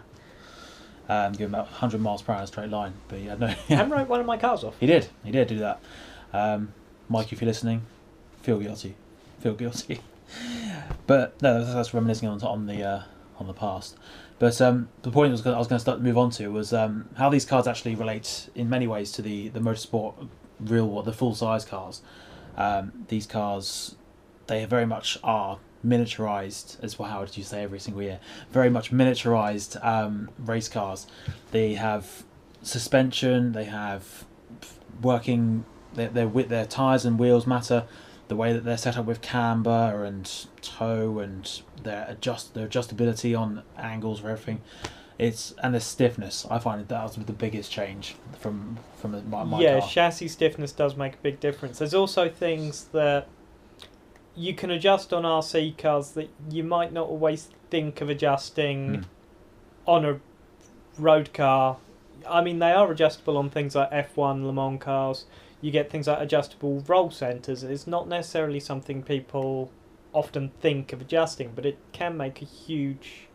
Um, 1.10 1.34
giving 1.34 1.54
about 1.54 1.68
hundred 1.68 2.02
miles 2.02 2.22
per 2.22 2.34
hour 2.34 2.46
straight 2.46 2.70
line. 2.70 2.94
But 3.08 3.20
yeah, 3.20 3.36
no, 3.36 3.54
and 3.70 3.92
wrote 3.92 4.08
one 4.08 4.20
of 4.20 4.26
my 4.26 4.38
cars 4.38 4.64
off. 4.64 4.76
he 4.80 4.88
did, 4.88 5.08
he 5.24 5.32
did 5.32 5.48
do 5.48 5.60
that. 5.60 5.82
Um, 6.32 6.74
Mike, 7.10 7.32
if 7.32 7.42
you're 7.42 7.48
listening, 7.48 7.84
feel 8.42 8.60
guilty, 8.60 8.96
feel 9.40 9.54
guilty. 9.54 10.02
but 11.08 11.40
no, 11.42 11.60
that's, 11.60 11.74
that's 11.74 11.94
reminiscing 11.94 12.30
on 12.30 12.42
on 12.44 12.66
the 12.66 12.84
uh, 12.84 13.04
on 13.38 13.48
the 13.48 13.54
past. 13.54 13.98
But 14.40 14.60
um, 14.62 14.90
the 15.04 15.12
point 15.12 15.30
I 15.30 15.32
was 15.32 15.42
gonna, 15.42 15.56
I 15.56 15.60
was 15.60 15.68
going 15.68 15.78
to 15.78 15.82
start 15.82 16.02
move 16.02 16.18
on 16.18 16.30
to 16.32 16.48
was 16.50 16.74
um, 16.74 17.10
how 17.18 17.30
these 17.30 17.46
cars 17.46 17.68
actually 17.68 17.96
relate 17.96 18.50
in 18.56 18.70
many 18.70 18.88
ways 18.88 19.12
to 19.14 19.22
the 19.22 19.50
the 19.50 19.60
motorsport 19.60 20.28
real 20.60 20.88
world, 20.88 21.06
the 21.06 21.14
full 21.14 21.36
size 21.36 21.66
cars. 21.66 22.02
Um, 22.58 23.06
these 23.08 23.26
cars, 23.26 23.96
they 24.48 24.66
very 24.66 24.86
much 24.86 25.18
are 25.24 25.60
miniaturized 25.86 26.84
as 26.84 26.98
well. 26.98 27.10
How 27.10 27.26
did 27.26 27.38
you 27.38 27.44
say 27.44 27.64
every 27.64 27.80
single 27.80 28.02
year? 28.02 28.20
Very 28.52 28.70
much 28.70 28.92
miniaturized 28.92 29.84
um, 29.86 30.30
race 30.40 30.70
cars. 30.70 31.08
They 31.52 31.74
have 31.74 32.24
suspension. 32.62 33.52
They 33.52 33.66
have 33.66 34.26
working. 35.02 35.66
Their 35.94 36.10
their 36.10 36.28
their 36.28 36.66
tires 36.66 37.06
and 37.06 37.20
wheels 37.20 37.46
matter. 37.46 37.86
The 38.30 38.36
way 38.36 38.54
that 38.54 38.64
they're 38.64 38.78
set 38.78 38.98
up 38.98 39.06
with 39.06 39.22
camber 39.22 40.04
and 40.06 40.30
toe 40.62 41.20
and 41.20 41.62
their 41.84 42.06
adjust 42.08 42.54
their 42.54 42.68
adjustability 42.68 43.38
on 43.38 43.64
angles 43.78 44.22
for 44.22 44.30
everything. 44.30 44.62
It's 45.20 45.54
and 45.62 45.76
the 45.76 45.80
stiffness. 45.80 46.48
I 46.50 46.58
find 46.58 46.88
that 46.88 47.04
was 47.04 47.16
the 47.16 47.34
biggest 47.34 47.72
change 47.72 48.16
from 48.40 48.80
from 48.96 49.30
my, 49.30 49.44
my 49.44 49.62
yeah, 49.62 49.80
car. 49.80 49.90
chassis 49.90 50.30
stiffness 50.30 50.72
does 50.72 50.96
make 50.96 51.14
a 51.14 51.18
big 51.18 51.40
difference. 51.40 51.80
There's 51.80 51.94
also 51.94 52.30
things 52.30 52.86
that 52.94 53.28
you 54.36 54.54
can 54.54 54.72
adjust 54.72 55.14
on 55.14 55.24
RC 55.24 55.78
cars 55.78 56.12
that 56.12 56.30
you 56.50 56.64
might 56.64 56.92
not 56.92 57.08
always 57.08 57.50
think 57.70 58.02
of 58.02 58.10
adjusting 58.10 58.98
Mm. 58.98 59.04
on 59.86 60.06
a 60.06 60.20
road 60.98 61.34
car. 61.34 61.78
I 62.28 62.42
mean, 62.42 62.60
they 62.60 62.72
are 62.72 62.90
adjustable 62.92 63.38
on 63.38 63.50
things 63.50 63.76
like 63.76 63.92
F1 63.92 64.46
Le 64.46 64.54
Mans 64.54 64.82
cars. 64.82 65.26
You 65.62 65.72
get 65.72 65.90
things 65.90 66.08
like 66.08 66.20
adjustable 66.20 66.84
roll 66.88 67.10
centers. 67.12 67.64
It's 67.64 67.88
not 67.88 68.08
necessarily 68.08 68.60
something 68.60 69.04
people 69.04 69.72
often 70.14 70.50
think 70.62 70.94
of 70.94 71.02
adjusting, 71.02 71.52
but 71.56 71.66
it 71.66 71.78
can 71.92 72.16
make 72.18 72.42
a 72.42 72.46
huge 72.46 73.28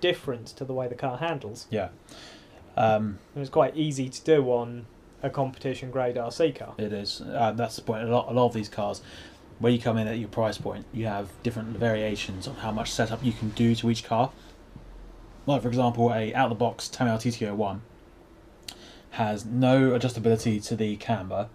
difference 0.00 0.52
to 0.52 0.64
the 0.64 0.72
way 0.72 0.86
the 0.88 0.94
car 0.94 1.16
handles. 1.18 1.66
Yeah. 1.70 1.88
Um, 2.76 3.18
And 3.34 3.42
it's 3.42 3.50
quite 3.50 3.76
easy 3.76 4.08
to 4.08 4.24
do 4.24 4.44
on 4.52 4.86
a 5.22 5.30
competition 5.30 5.90
grade 5.90 6.16
RC 6.16 6.52
car. 6.52 6.74
It 6.76 6.92
is. 6.92 7.20
Uh, 7.22 7.52
that's 7.52 7.76
the 7.76 7.82
point. 7.82 8.04
A 8.08 8.10
lot, 8.10 8.28
a 8.28 8.32
lot 8.32 8.46
of 8.46 8.52
these 8.52 8.68
cars, 8.68 9.00
where 9.58 9.72
you 9.72 9.78
come 9.78 9.96
in 9.96 10.06
at 10.06 10.18
your 10.18 10.28
price 10.28 10.58
point, 10.58 10.86
you 10.92 11.06
have 11.06 11.30
different 11.42 11.76
variations 11.76 12.48
on 12.48 12.56
how 12.56 12.70
much 12.70 12.90
setup 12.90 13.24
you 13.24 13.32
can 13.32 13.50
do 13.50 13.74
to 13.76 13.90
each 13.90 14.04
car. 14.04 14.30
Like 15.46 15.62
for 15.62 15.68
example, 15.68 16.12
a 16.12 16.34
out 16.34 16.50
of 16.50 16.50
the 16.50 16.56
box 16.56 16.88
Tamiya 16.88 17.16
TTO 17.16 17.54
one 17.54 17.82
has 19.10 19.44
no 19.44 19.90
adjustability 19.90 20.64
to 20.66 20.76
the 20.76 20.96
camber. 20.96 21.48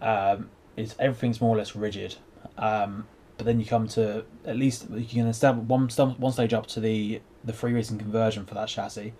Um, 0.00 0.50
it's 0.76 0.94
everything's 0.98 1.40
more 1.40 1.54
or 1.54 1.58
less 1.58 1.76
rigid. 1.76 2.16
Um, 2.56 3.06
but 3.36 3.44
then 3.44 3.60
you 3.60 3.66
come 3.66 3.86
to 3.88 4.24
at 4.44 4.56
least 4.56 4.86
you 4.90 5.04
can 5.04 5.26
establish 5.26 5.66
one 5.66 5.88
one 5.88 6.32
stage 6.32 6.54
up 6.54 6.66
to 6.68 6.80
the 6.80 7.20
the 7.44 7.52
free 7.52 7.72
racing 7.72 7.98
conversion 7.98 8.46
for 8.46 8.54
that 8.54 8.68
chassis, 8.68 9.12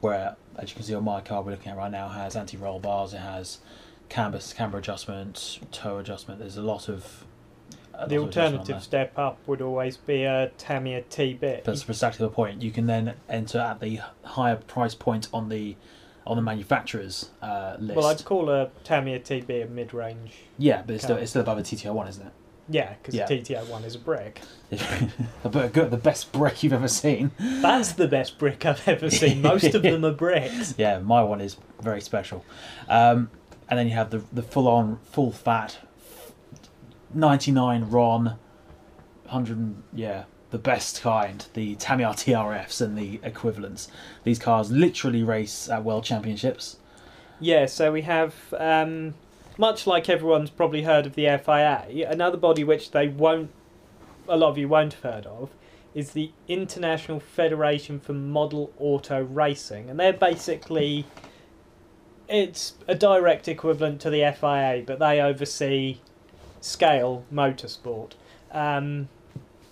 where 0.00 0.36
as 0.56 0.70
you 0.70 0.74
can 0.74 0.84
see 0.84 0.94
on 0.94 1.04
my 1.04 1.20
car 1.20 1.42
we're 1.42 1.52
looking 1.52 1.70
at 1.70 1.78
right 1.78 1.92
now 1.92 2.08
has 2.08 2.34
anti 2.34 2.56
roll 2.56 2.80
bars. 2.80 3.14
It 3.14 3.18
has 3.18 3.58
camber 4.08 4.40
camber 4.54 4.78
adjustment, 4.78 5.60
toe 5.70 5.98
adjustment. 5.98 6.40
There's 6.40 6.56
a 6.56 6.62
lot 6.62 6.88
of 6.88 7.24
The 7.92 7.98
lot 7.98 8.04
of 8.04 8.12
adjustment 8.12 8.36
on 8.36 8.44
alternative 8.58 8.82
step 8.82 9.18
up 9.18 9.38
would 9.46 9.60
always 9.62 9.96
be 9.96 10.24
a 10.24 10.50
Tamiya 10.58 11.02
TB. 11.10 11.64
That's 11.64 11.88
exactly 11.88 12.26
the 12.26 12.32
point. 12.32 12.62
You 12.62 12.70
can 12.70 12.86
then 12.86 13.14
enter 13.28 13.58
at 13.58 13.80
the 13.80 14.00
higher 14.24 14.56
price 14.56 14.94
point 14.94 15.28
on 15.32 15.48
the 15.48 15.76
on 16.26 16.36
the 16.36 16.42
manufacturer's 16.42 17.30
uh, 17.42 17.76
list. 17.80 17.96
Well, 17.96 18.06
I'd 18.06 18.24
call 18.24 18.48
a 18.48 18.70
Tamiya 18.84 19.20
TB 19.20 19.64
a 19.64 19.68
mid-range. 19.68 20.34
yeah, 20.58 20.82
but 20.82 20.94
it's 20.94 21.04
still 21.04 21.16
it's 21.16 21.30
still 21.30 21.42
above 21.42 21.58
a 21.58 21.62
TTO 21.62 21.92
one, 21.92 22.08
isn't 22.08 22.26
it? 22.26 22.32
Yeah, 22.68 22.94
because 22.94 23.14
Yeah. 23.14 23.26
the 23.26 23.40
TTO 23.40 23.68
one 23.68 23.82
is 23.84 23.96
a 23.96 23.98
brick. 23.98 24.40
but 25.42 25.72
good, 25.72 25.90
the 25.90 25.96
best 25.96 26.32
brick 26.32 26.62
you've 26.62 26.72
ever 26.72 26.88
seen. 26.88 27.32
That's 27.38 27.92
the 27.92 28.06
best 28.08 28.38
brick 28.38 28.64
I've 28.64 28.86
ever 28.88 29.10
seen. 29.10 29.42
Most 29.42 29.74
of 29.74 29.82
them 29.82 30.04
are 30.04 30.12
bricks. 30.12 30.74
Yeah, 30.78 30.98
my 31.00 31.22
one 31.22 31.40
is 31.40 31.56
very 31.82 32.00
special. 32.00 32.44
Um, 32.88 33.30
and 33.68 33.78
then 33.78 33.88
you 33.88 33.94
have 33.94 34.10
the 34.10 34.22
the 34.32 34.42
full 34.42 34.68
on 34.68 34.98
full 35.10 35.32
fat, 35.32 35.78
ninety 37.14 37.50
nine 37.50 37.88
Ron, 37.88 38.38
hundred 39.26 39.74
yeah 39.92 40.24
the 40.52 40.58
best 40.58 41.00
kind, 41.00 41.46
the 41.54 41.74
Tamiya 41.76 42.10
TRFs 42.10 42.80
and 42.82 42.96
the 42.96 43.18
equivalents. 43.24 43.88
These 44.22 44.38
cars 44.38 44.70
literally 44.70 45.22
race 45.22 45.68
at 45.68 45.82
world 45.82 46.04
championships. 46.04 46.76
Yeah, 47.40 47.64
so 47.66 47.90
we 47.90 48.02
have, 48.02 48.34
um, 48.58 49.14
much 49.56 49.86
like 49.86 50.10
everyone's 50.10 50.50
probably 50.50 50.82
heard 50.82 51.06
of 51.06 51.14
the 51.14 51.24
FIA, 51.42 52.06
another 52.08 52.36
body 52.36 52.64
which 52.64 52.90
they 52.90 53.08
won't, 53.08 53.50
a 54.28 54.36
lot 54.36 54.50
of 54.50 54.58
you 54.58 54.68
won't 54.68 54.92
have 54.92 55.02
heard 55.02 55.26
of, 55.26 55.50
is 55.94 56.10
the 56.10 56.30
International 56.48 57.18
Federation 57.18 57.98
for 57.98 58.12
Model 58.12 58.72
Auto 58.78 59.22
Racing, 59.22 59.88
and 59.88 59.98
they're 59.98 60.12
basically, 60.12 61.06
it's 62.28 62.74
a 62.86 62.94
direct 62.94 63.48
equivalent 63.48 64.02
to 64.02 64.10
the 64.10 64.20
FIA, 64.38 64.84
but 64.86 64.98
they 64.98 65.18
oversee 65.18 65.98
scale 66.62 67.24
motorsport. 67.32 68.12
Um, 68.50 69.08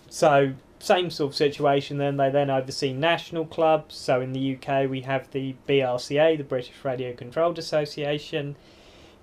so 0.08 0.52
same 0.78 1.10
sort 1.10 1.32
of 1.32 1.36
situation. 1.36 1.98
Then 1.98 2.16
they 2.16 2.30
then 2.30 2.50
oversee 2.50 2.92
national 2.92 3.46
clubs. 3.46 3.94
So 3.94 4.20
in 4.20 4.32
the 4.32 4.56
UK 4.56 4.88
we 4.90 5.02
have 5.02 5.30
the 5.30 5.54
BRCA, 5.68 6.36
the 6.36 6.44
British 6.44 6.84
Radio 6.84 7.14
Controlled 7.14 7.58
Association. 7.58 8.56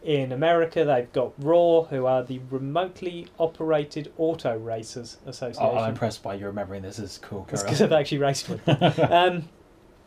In 0.03 0.31
America 0.31 0.85
they've 0.85 1.11
got 1.11 1.33
ROAR, 1.37 1.85
who 1.85 2.05
are 2.05 2.23
the 2.23 2.39
Remotely 2.49 3.27
Operated 3.39 4.13
Auto 4.17 4.57
Racers 4.57 5.17
Association. 5.25 5.69
Oh, 5.69 5.77
I'm 5.77 5.89
impressed 5.89 6.23
by 6.23 6.35
you 6.35 6.45
remembering 6.45 6.83
this. 6.83 6.97
This 6.97 7.11
is 7.13 7.17
cool. 7.17 7.41
Because 7.49 7.81
I've 7.81 7.91
actually 7.91 8.19
raced 8.19 8.47
with 8.47 8.63
them. 8.65 9.11
um, 9.11 9.49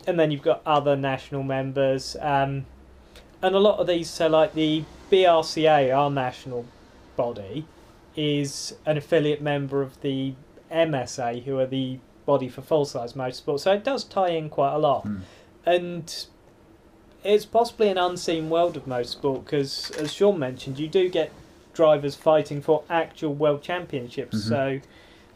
and 0.06 0.18
then 0.18 0.30
you've 0.30 0.42
got 0.42 0.62
other 0.64 0.96
national 0.96 1.42
members. 1.42 2.16
Um, 2.20 2.66
and 3.42 3.54
a 3.54 3.58
lot 3.58 3.78
of 3.78 3.86
these, 3.86 4.08
so 4.08 4.28
like 4.28 4.54
the 4.54 4.84
BRCA, 5.10 5.94
are 5.96 6.10
national 6.10 6.64
body, 7.24 7.66
is 8.16 8.74
an 8.86 8.96
affiliate 8.96 9.42
member 9.42 9.82
of 9.82 10.00
the 10.00 10.34
MSA, 10.72 11.44
who 11.44 11.58
are 11.58 11.66
the 11.66 11.98
body 12.26 12.48
for 12.48 12.62
full 12.62 12.84
size 12.84 13.12
motorsport. 13.14 13.60
So 13.60 13.72
it 13.72 13.84
does 13.84 14.04
tie 14.04 14.30
in 14.30 14.48
quite 14.48 14.74
a 14.74 14.78
lot. 14.78 15.04
Mm. 15.06 15.20
And 15.66 16.26
it's 17.22 17.44
possibly 17.44 17.88
an 17.88 17.98
unseen 17.98 18.48
world 18.50 18.76
of 18.76 18.84
motorsport 18.86 19.44
because, 19.44 19.90
as 19.92 20.12
Sean 20.12 20.38
mentioned, 20.38 20.78
you 20.78 20.88
do 20.88 21.08
get 21.08 21.30
drivers 21.74 22.14
fighting 22.16 22.60
for 22.62 22.82
actual 22.88 23.34
world 23.34 23.62
championships. 23.62 24.36
Mhm. 24.36 24.48
So 24.48 24.80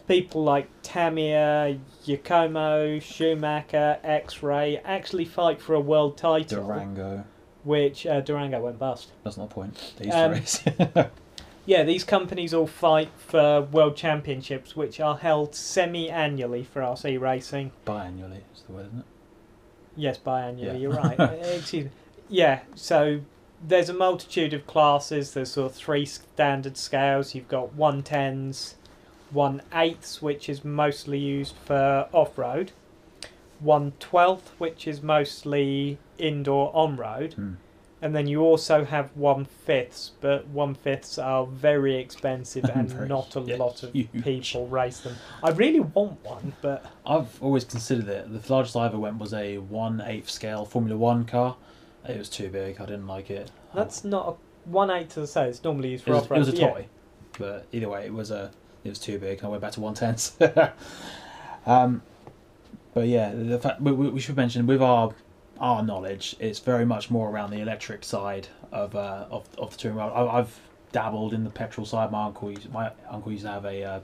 people 0.08 0.42
like 0.42 0.66
Tamiya, 0.82 1.78
Yokomo, 2.06 3.00
Schumacher, 3.00 3.98
X-Ray 4.02 4.78
actually 4.84 5.24
fight 5.26 5.60
for 5.60 5.74
a 5.74 5.80
world 5.80 6.16
title, 6.16 6.64
Durango. 6.66 7.24
which 7.64 8.06
uh, 8.06 8.20
Durango 8.20 8.60
went 8.60 8.78
bust. 8.78 9.10
That's 9.22 9.36
not 9.36 9.48
the 9.50 9.54
point. 9.54 9.94
They 9.98 10.06
used 10.06 10.16
Um, 10.16 10.30
to 10.32 10.36
race. 10.38 11.08
Yeah, 11.66 11.82
these 11.82 12.04
companies 12.04 12.52
all 12.52 12.66
fight 12.66 13.08
for 13.16 13.62
world 13.62 13.96
championships, 13.96 14.76
which 14.76 15.00
are 15.00 15.16
held 15.16 15.54
semi-annually 15.54 16.64
for 16.64 16.82
RC 16.82 17.18
racing. 17.18 17.72
Biannually 17.86 18.42
is 18.54 18.62
the 18.66 18.72
word, 18.72 18.86
isn't 18.86 18.98
it? 19.00 19.04
Yes, 19.96 20.18
biannually, 20.18 20.64
Yeah. 20.64 20.72
you're 20.74 20.92
right. 20.92 21.18
Uh, 21.20 21.32
Excuse 21.56 21.84
me. 21.86 21.90
Yeah, 22.28 22.60
so 22.74 23.20
there's 23.66 23.88
a 23.88 23.94
multitude 23.94 24.52
of 24.52 24.66
classes. 24.66 25.32
There's 25.32 25.52
sort 25.52 25.70
of 25.70 25.76
three 25.76 26.04
standard 26.04 26.76
scales. 26.76 27.34
You've 27.34 27.48
got 27.48 27.74
110s, 27.76 28.74
1 29.30 29.62
8ths, 29.72 30.20
which 30.20 30.48
is 30.48 30.64
mostly 30.64 31.18
used 31.18 31.54
for 31.64 32.08
off 32.12 32.36
road, 32.36 32.72
1 33.60 33.92
12th, 34.00 34.48
which 34.58 34.86
is 34.86 35.02
mostly 35.02 35.98
indoor 36.18 36.70
on 36.74 36.96
road, 36.96 37.34
Mm. 37.38 37.56
And 38.04 38.14
then 38.14 38.26
you 38.26 38.42
also 38.42 38.84
have 38.84 39.08
1 39.16 39.46
5ths, 39.66 40.10
but 40.20 40.46
1 40.48 40.76
5ths 40.76 41.24
are 41.24 41.46
very 41.46 41.96
expensive 41.96 42.64
and 42.66 42.90
Very- 42.90 43.08
not 43.08 43.34
a 43.34 43.40
yeah, 43.40 43.56
lot 43.56 43.82
of 43.82 43.92
huge. 43.94 44.22
people 44.22 44.68
race 44.68 45.00
them. 45.00 45.16
I 45.42 45.50
really 45.52 45.80
want 45.80 46.22
one, 46.22 46.52
but 46.60 46.84
I've 47.06 47.42
always 47.42 47.64
considered 47.64 48.08
it. 48.08 48.30
The 48.30 48.52
largest 48.52 48.76
I 48.76 48.84
ever 48.84 48.98
went 48.98 49.16
was 49.18 49.32
a 49.32 49.56
one 49.56 50.02
eighth 50.04 50.28
scale 50.28 50.66
Formula 50.66 50.98
One 50.98 51.24
car. 51.24 51.56
It 52.06 52.18
was 52.18 52.28
too 52.28 52.50
big. 52.50 52.78
I 52.78 52.84
didn't 52.84 53.06
like 53.06 53.30
it. 53.30 53.50
that's 53.74 54.04
not 54.04 54.28
a 54.28 54.68
1 54.70 54.88
8th, 54.90 55.16
as 55.16 55.34
I 55.34 55.44
say, 55.44 55.48
it's 55.48 55.64
normally 55.64 55.92
used 55.92 56.04
for 56.04 56.14
off 56.14 56.30
it 56.30 56.38
was 56.38 56.48
a 56.48 56.56
toy, 56.56 56.86
but 57.38 57.66
either 57.72 57.88
way, 57.88 58.04
it 58.04 58.12
was 58.12 58.30
a 58.30 58.50
it 58.84 58.90
was 58.90 58.98
too 58.98 59.18
big. 59.18 59.42
I 59.42 59.48
went 59.48 59.62
back 59.62 59.72
to 59.72 59.80
one 59.80 59.94
tenths. 59.94 60.36
um, 61.66 62.02
but 62.92 63.08
yeah, 63.08 63.32
the 63.34 63.58
fact 63.58 63.80
we, 63.80 63.92
we 63.92 64.10
we 64.10 64.20
should 64.20 64.36
mention 64.36 64.66
with 64.66 64.82
our 64.82 65.14
our 65.60 65.82
knowledge, 65.82 66.36
it's 66.38 66.58
very 66.58 66.84
much 66.84 67.10
more 67.10 67.30
around 67.30 67.50
the 67.50 67.60
electric 67.60 68.04
side 68.04 68.48
of 68.72 68.94
uh, 68.94 69.26
of 69.30 69.46
of 69.58 69.72
the 69.72 69.76
touring 69.76 69.96
world. 69.98 70.12
I, 70.14 70.38
I've 70.38 70.60
dabbled 70.92 71.32
in 71.32 71.44
the 71.44 71.50
petrol 71.50 71.86
side. 71.86 72.10
My 72.10 72.24
uncle, 72.26 72.50
used, 72.50 72.72
my 72.72 72.90
uncle 73.10 73.32
used 73.32 73.44
to 73.44 73.50
have 73.50 73.64
a 73.64 73.84
uh, 73.84 74.00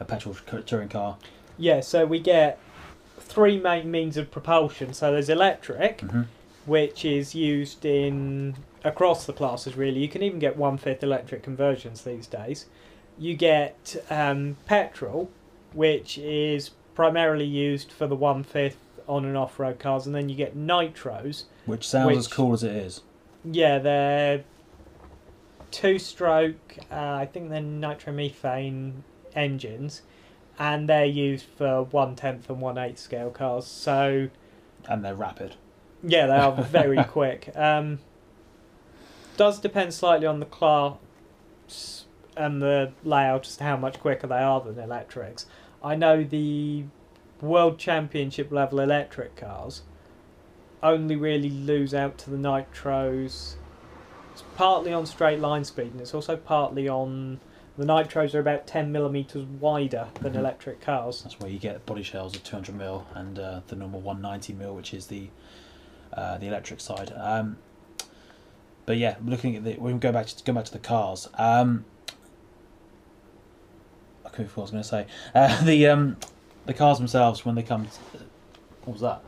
a 0.00 0.04
petrol 0.04 0.34
touring 0.64 0.88
car. 0.88 1.16
Yeah, 1.58 1.80
so 1.80 2.04
we 2.04 2.20
get 2.20 2.58
three 3.18 3.58
main 3.58 3.90
means 3.90 4.16
of 4.16 4.30
propulsion. 4.30 4.92
So 4.92 5.12
there's 5.12 5.28
electric, 5.28 6.00
hmm 6.00 6.22
which 6.66 7.04
is 7.04 7.32
used 7.32 7.84
in 7.84 8.56
across 8.84 9.24
the 9.24 9.32
classes. 9.32 9.76
Really, 9.76 10.00
you 10.00 10.08
can 10.08 10.22
even 10.22 10.40
get 10.40 10.56
one 10.56 10.76
fifth 10.76 11.02
electric 11.02 11.42
conversions 11.42 12.02
these 12.02 12.26
days. 12.26 12.66
You 13.16 13.34
get 13.34 13.96
um, 14.10 14.56
petrol, 14.66 15.30
which 15.72 16.18
is 16.18 16.70
primarily 16.94 17.44
used 17.46 17.92
for 17.92 18.06
the 18.06 18.16
one 18.16 18.42
fifth 18.42 18.78
on 19.06 19.24
and 19.24 19.36
off 19.36 19.58
road 19.58 19.78
cars, 19.78 20.06
and 20.06 20.14
then 20.14 20.28
you 20.28 20.34
get 20.36 20.56
nitros. 20.56 21.44
Which 21.64 21.86
sounds 21.86 22.16
as 22.16 22.28
cool 22.28 22.52
as 22.52 22.62
it 22.62 22.72
is. 22.72 23.02
Yeah, 23.44 23.78
they're 23.78 24.44
two 25.70 25.98
stroke. 25.98 26.78
Uh, 26.90 26.94
I 27.14 27.26
think 27.32 27.50
they're 27.50 27.60
nitromethane 27.60 28.92
engines, 29.34 30.02
and 30.58 30.88
they're 30.88 31.04
used 31.04 31.46
for 31.56 31.82
one 31.84 32.16
tenth 32.16 32.48
and 32.50 32.60
one 32.60 32.78
eighth 32.78 32.98
scale 32.98 33.30
cars. 33.30 33.66
So 33.66 34.28
And 34.88 35.04
they're 35.04 35.14
rapid. 35.14 35.56
yeah, 36.02 36.26
they 36.26 36.36
are 36.36 36.52
very 36.62 37.02
quick. 37.04 37.50
Um, 37.56 37.98
does 39.36 39.60
depend 39.60 39.92
slightly 39.92 40.26
on 40.26 40.40
the 40.40 40.46
class 40.46 42.04
and 42.36 42.60
the 42.62 42.92
layout 43.04 43.46
as 43.46 43.56
to 43.58 43.64
how 43.64 43.76
much 43.76 44.00
quicker 44.00 44.26
they 44.26 44.38
are 44.38 44.60
than 44.60 44.78
electrics. 44.78 45.46
I 45.82 45.94
know 45.94 46.24
the 46.24 46.84
world 47.40 47.78
championship 47.78 48.50
level 48.50 48.80
electric 48.80 49.36
cars 49.36 49.82
only 50.82 51.16
really 51.16 51.50
lose 51.50 51.94
out 51.94 52.16
to 52.18 52.30
the 52.30 52.36
nitros. 52.36 53.54
It's 54.32 54.44
partly 54.56 54.92
on 54.92 55.06
straight 55.06 55.40
line 55.40 55.64
speed, 55.64 55.92
and 55.92 56.00
it's 56.00 56.14
also 56.14 56.36
partly 56.36 56.88
on 56.88 57.40
the 57.78 57.84
nitros 57.84 58.34
are 58.34 58.40
about 58.40 58.66
ten 58.66 58.90
millimeters 58.92 59.44
wider 59.44 60.08
than 60.20 60.32
Mhm. 60.34 60.38
electric 60.38 60.80
cars. 60.80 61.22
That's 61.22 61.38
where 61.40 61.50
you 61.50 61.58
get 61.58 61.84
body 61.86 62.02
shells 62.02 62.34
of 62.36 62.42
200 62.44 62.74
mil 62.74 63.06
and 63.14 63.38
uh, 63.38 63.60
the 63.66 63.76
normal 63.76 64.00
190 64.00 64.52
mil, 64.54 64.74
which 64.74 64.94
is 64.94 65.06
the 65.08 65.28
uh, 66.12 66.38
the 66.38 66.46
electric 66.46 66.80
side. 66.80 67.12
Um, 67.16 67.58
but 68.86 68.96
yeah, 68.96 69.16
looking 69.24 69.56
at 69.56 69.64
the 69.64 69.76
we 69.78 69.90
can 69.90 69.98
go 69.98 70.12
back 70.12 70.26
to 70.26 70.44
go 70.44 70.52
back 70.52 70.64
to 70.66 70.72
the 70.72 70.78
cars. 70.78 71.28
Um, 71.34 71.84
I 74.24 74.28
couldn't 74.30 74.46
remember 74.46 74.52
what 74.54 74.58
I 74.58 74.62
was 74.62 74.70
going 74.70 74.82
to 74.82 74.88
say. 74.88 75.06
Uh, 75.34 75.64
the 75.64 75.86
um, 75.88 76.16
the 76.66 76.74
cars 76.74 76.98
themselves 76.98 77.44
when 77.44 77.54
they 77.54 77.62
come. 77.62 77.88
What 78.84 78.92
was 78.92 79.00
that? 79.00 79.22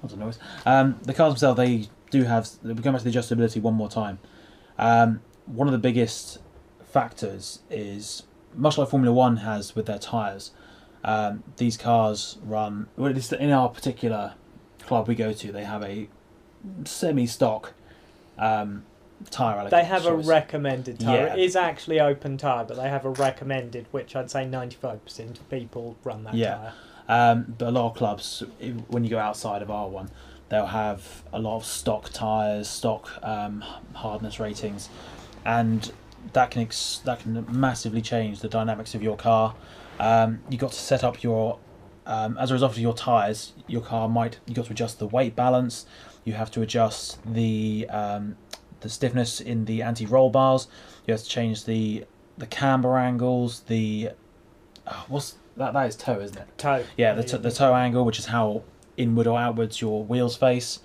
What's 0.00 0.14
the 0.14 0.20
noise? 0.20 0.38
Um, 0.64 0.98
the 1.02 1.14
cars 1.14 1.32
themselves 1.32 1.58
they 1.58 1.88
do 2.10 2.24
have. 2.24 2.48
We 2.62 2.74
go 2.74 2.92
back 2.92 3.02
to 3.02 3.10
the 3.10 3.18
adjustability 3.18 3.60
one 3.60 3.74
more 3.74 3.88
time. 3.88 4.18
Um, 4.78 5.20
one 5.46 5.68
of 5.68 5.72
the 5.72 5.78
biggest 5.78 6.38
factors 6.84 7.60
is 7.70 8.24
much 8.54 8.78
like 8.78 8.88
Formula 8.88 9.14
One 9.14 9.38
has 9.38 9.74
with 9.74 9.86
their 9.86 9.98
tyres. 9.98 10.52
Um, 11.02 11.42
these 11.56 11.76
cars 11.76 12.38
run. 12.42 12.88
Well, 12.96 13.12
in 13.12 13.50
our 13.50 13.68
particular 13.68 14.34
club 14.80 15.08
we 15.08 15.14
go 15.14 15.32
to, 15.32 15.52
they 15.52 15.64
have 15.64 15.82
a 15.82 16.08
semi-stock 16.84 17.72
um, 18.38 18.84
tyre 19.30 19.58
allocation. 19.58 19.78
They 19.78 19.84
have 19.84 20.06
a 20.06 20.10
choice. 20.10 20.26
recommended 20.26 21.00
tyre. 21.00 21.26
Yeah. 21.26 21.34
It 21.34 21.40
is 21.40 21.56
actually 21.56 22.00
open 22.00 22.38
tyre, 22.38 22.64
but 22.64 22.76
they 22.76 22.88
have 22.88 23.04
a 23.04 23.10
recommended, 23.10 23.86
which 23.90 24.16
I'd 24.16 24.30
say 24.30 24.44
95% 24.46 25.38
of 25.40 25.50
people 25.50 25.96
run 26.04 26.24
that 26.24 26.34
Yeah. 26.34 26.54
tyre. 26.56 26.72
Um, 27.08 27.54
but 27.58 27.68
a 27.68 27.70
lot 27.72 27.90
of 27.90 27.96
clubs, 27.96 28.42
when 28.88 29.04
you 29.04 29.10
go 29.10 29.18
outside 29.18 29.62
of 29.62 29.68
R1, 29.70 30.08
they'll 30.48 30.66
have 30.66 31.22
a 31.32 31.38
lot 31.40 31.56
of 31.56 31.64
stock 31.64 32.10
tyres, 32.12 32.68
stock 32.68 33.08
um, 33.22 33.64
hardness 33.94 34.38
ratings, 34.40 34.88
and 35.44 35.92
that 36.32 36.50
can 36.50 36.62
ex- 36.62 37.00
that 37.04 37.20
can 37.20 37.44
massively 37.50 38.00
change 38.02 38.40
the 38.40 38.48
dynamics 38.48 38.94
of 38.94 39.02
your 39.02 39.16
car. 39.16 39.54
Um, 39.98 40.40
you 40.48 40.56
got 40.58 40.72
to 40.72 40.78
set 40.78 41.02
up 41.02 41.22
your 41.22 41.58
um, 42.06 42.36
as 42.38 42.50
a 42.50 42.54
result 42.54 42.72
of 42.72 42.78
your 42.78 42.94
tyres, 42.94 43.52
your 43.66 43.80
car 43.82 44.08
might 44.08 44.38
you 44.46 44.54
got 44.54 44.66
to 44.66 44.72
adjust 44.72 44.98
the 44.98 45.06
weight 45.06 45.34
balance. 45.36 45.86
You 46.24 46.34
have 46.34 46.50
to 46.52 46.62
adjust 46.62 47.18
the 47.24 47.86
um, 47.90 48.36
the 48.80 48.88
stiffness 48.88 49.40
in 49.40 49.64
the 49.64 49.82
anti-roll 49.82 50.30
bars. 50.30 50.68
You 51.06 51.12
have 51.12 51.22
to 51.22 51.28
change 51.28 51.64
the 51.64 52.04
the 52.38 52.46
camber 52.46 52.96
angles. 52.96 53.60
The 53.60 54.10
oh, 54.86 55.04
what's 55.08 55.36
that? 55.56 55.72
That 55.72 55.86
is 55.88 55.96
toe, 55.96 56.20
isn't 56.20 56.38
it? 56.38 56.58
Toe. 56.58 56.84
Yeah, 56.96 57.14
the, 57.14 57.38
the 57.38 57.50
toe 57.50 57.74
angle, 57.74 58.04
which 58.04 58.18
is 58.18 58.26
how 58.26 58.62
inward 58.96 59.26
or 59.26 59.38
outwards 59.38 59.80
your 59.80 60.04
wheels 60.04 60.36
face. 60.36 60.80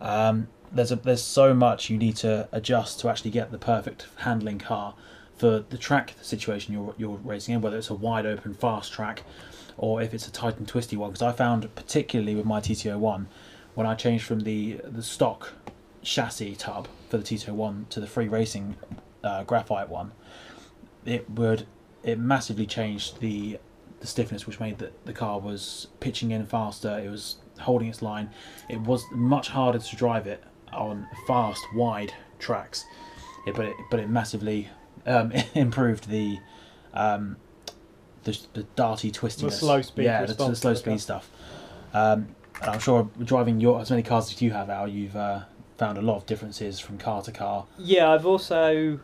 Um, 0.00 0.48
there's 0.72 0.90
a, 0.90 0.96
there's 0.96 1.22
so 1.22 1.54
much 1.54 1.88
you 1.88 1.96
need 1.96 2.16
to 2.16 2.48
adjust 2.52 3.00
to 3.00 3.08
actually 3.08 3.30
get 3.30 3.52
the 3.52 3.58
perfect 3.58 4.06
handling 4.16 4.58
car 4.58 4.94
for 5.36 5.64
the 5.70 5.78
track 5.78 6.14
situation 6.20 6.74
you're 6.74 6.94
you're 6.96 7.16
racing 7.18 7.54
in, 7.54 7.60
whether 7.60 7.76
it's 7.76 7.90
a 7.90 7.94
wide 7.94 8.26
open 8.26 8.54
fast 8.54 8.92
track 8.92 9.22
or 9.76 10.00
if 10.00 10.14
it's 10.14 10.28
a 10.28 10.32
tight 10.32 10.58
and 10.58 10.68
twisty 10.68 10.96
one. 10.96 11.10
Because 11.10 11.22
I 11.22 11.32
found 11.32 11.72
particularly 11.74 12.34
with 12.34 12.46
my 12.46 12.60
TTO 12.60 12.98
one, 12.98 13.28
when 13.74 13.86
I 13.86 13.94
changed 13.94 14.24
from 14.24 14.40
the 14.40 14.80
the 14.84 15.02
stock 15.02 15.52
chassis 16.02 16.54
tub 16.56 16.86
for 17.14 17.18
the 17.18 17.36
TTO 17.36 17.52
one 17.52 17.86
to 17.90 18.00
the 18.00 18.08
free 18.08 18.26
racing 18.26 18.76
uh, 19.22 19.44
graphite 19.44 19.88
one, 19.88 20.12
it 21.04 21.30
would 21.30 21.66
it 22.02 22.18
massively 22.18 22.66
changed 22.66 23.20
the 23.20 23.58
the 24.00 24.06
stiffness, 24.06 24.46
which 24.46 24.58
made 24.58 24.78
the, 24.78 24.90
the 25.04 25.12
car 25.12 25.38
was 25.38 25.86
pitching 26.00 26.32
in 26.32 26.44
faster. 26.44 26.98
It 26.98 27.08
was 27.08 27.36
holding 27.60 27.88
its 27.88 28.02
line. 28.02 28.30
It 28.68 28.80
was 28.80 29.04
much 29.12 29.48
harder 29.48 29.78
to 29.78 29.96
drive 29.96 30.26
it 30.26 30.42
on 30.72 31.06
fast, 31.26 31.64
wide 31.72 32.12
tracks. 32.38 32.84
It, 33.46 33.54
but 33.54 33.66
it 33.66 33.76
but 33.90 34.00
it 34.00 34.08
massively 34.08 34.68
um, 35.06 35.32
improved 35.54 36.08
the 36.10 36.38
um, 36.94 37.36
the, 38.24 38.38
the 38.54 38.64
darty 38.76 39.12
twistiness. 39.12 39.52
slow 39.52 39.82
speed 39.82 40.06
Yeah, 40.06 40.24
the, 40.24 40.34
the 40.34 40.56
slow 40.56 40.74
speed 40.74 41.00
stuff. 41.00 41.30
Um, 41.92 42.34
and 42.60 42.70
I'm 42.70 42.80
sure 42.80 43.08
driving 43.22 43.60
your 43.60 43.80
as 43.80 43.90
many 43.90 44.02
cars 44.02 44.32
as 44.32 44.42
you 44.42 44.50
have, 44.50 44.68
Al, 44.68 44.88
you've 44.88 45.14
uh, 45.14 45.42
found 45.76 45.98
a 45.98 46.02
lot 46.02 46.16
of 46.16 46.26
differences 46.26 46.80
from 46.80 46.98
car 46.98 47.22
to 47.22 47.32
car. 47.32 47.66
Yeah, 47.78 48.10
I've 48.10 48.26
also. 48.26 49.00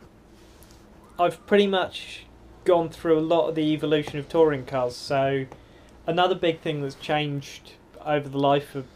I've 1.18 1.44
pretty 1.46 1.66
much 1.66 2.24
gone 2.64 2.88
through 2.88 3.18
a 3.18 3.20
lot 3.20 3.48
of 3.48 3.54
the 3.54 3.72
evolution 3.72 4.18
of 4.18 4.28
touring 4.28 4.64
cars. 4.64 4.96
So, 4.96 5.46
another 6.06 6.34
big 6.34 6.60
thing 6.60 6.80
that's 6.82 6.94
changed 6.94 7.72
over 8.04 8.28
the 8.28 8.38
life 8.38 8.74
of 8.74 8.86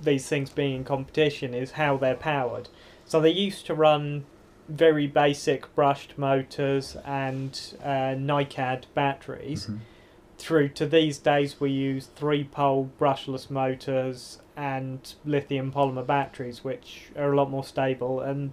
these 0.00 0.28
things 0.28 0.50
being 0.50 0.76
in 0.76 0.84
competition 0.84 1.54
is 1.54 1.72
how 1.72 1.96
they're 1.96 2.14
powered. 2.14 2.68
So, 3.04 3.20
they 3.20 3.30
used 3.30 3.66
to 3.66 3.74
run 3.74 4.24
very 4.68 5.06
basic 5.06 5.74
brushed 5.74 6.18
motors 6.18 6.96
and 7.04 7.58
uh, 7.82 8.14
NiCad 8.14 8.84
batteries. 8.94 9.66
Mhm. 9.66 9.78
through 10.36 10.68
to 10.68 10.86
these 10.86 11.18
days 11.18 11.58
we 11.58 11.68
use 11.68 12.06
three 12.14 12.44
pole 12.44 12.88
brushless 13.00 13.50
motors 13.50 14.38
and 14.58 15.14
lithium 15.24 15.70
polymer 15.72 16.04
batteries 16.04 16.64
which 16.64 17.04
are 17.16 17.32
a 17.32 17.36
lot 17.36 17.48
more 17.48 17.62
stable 17.64 18.20
and 18.20 18.52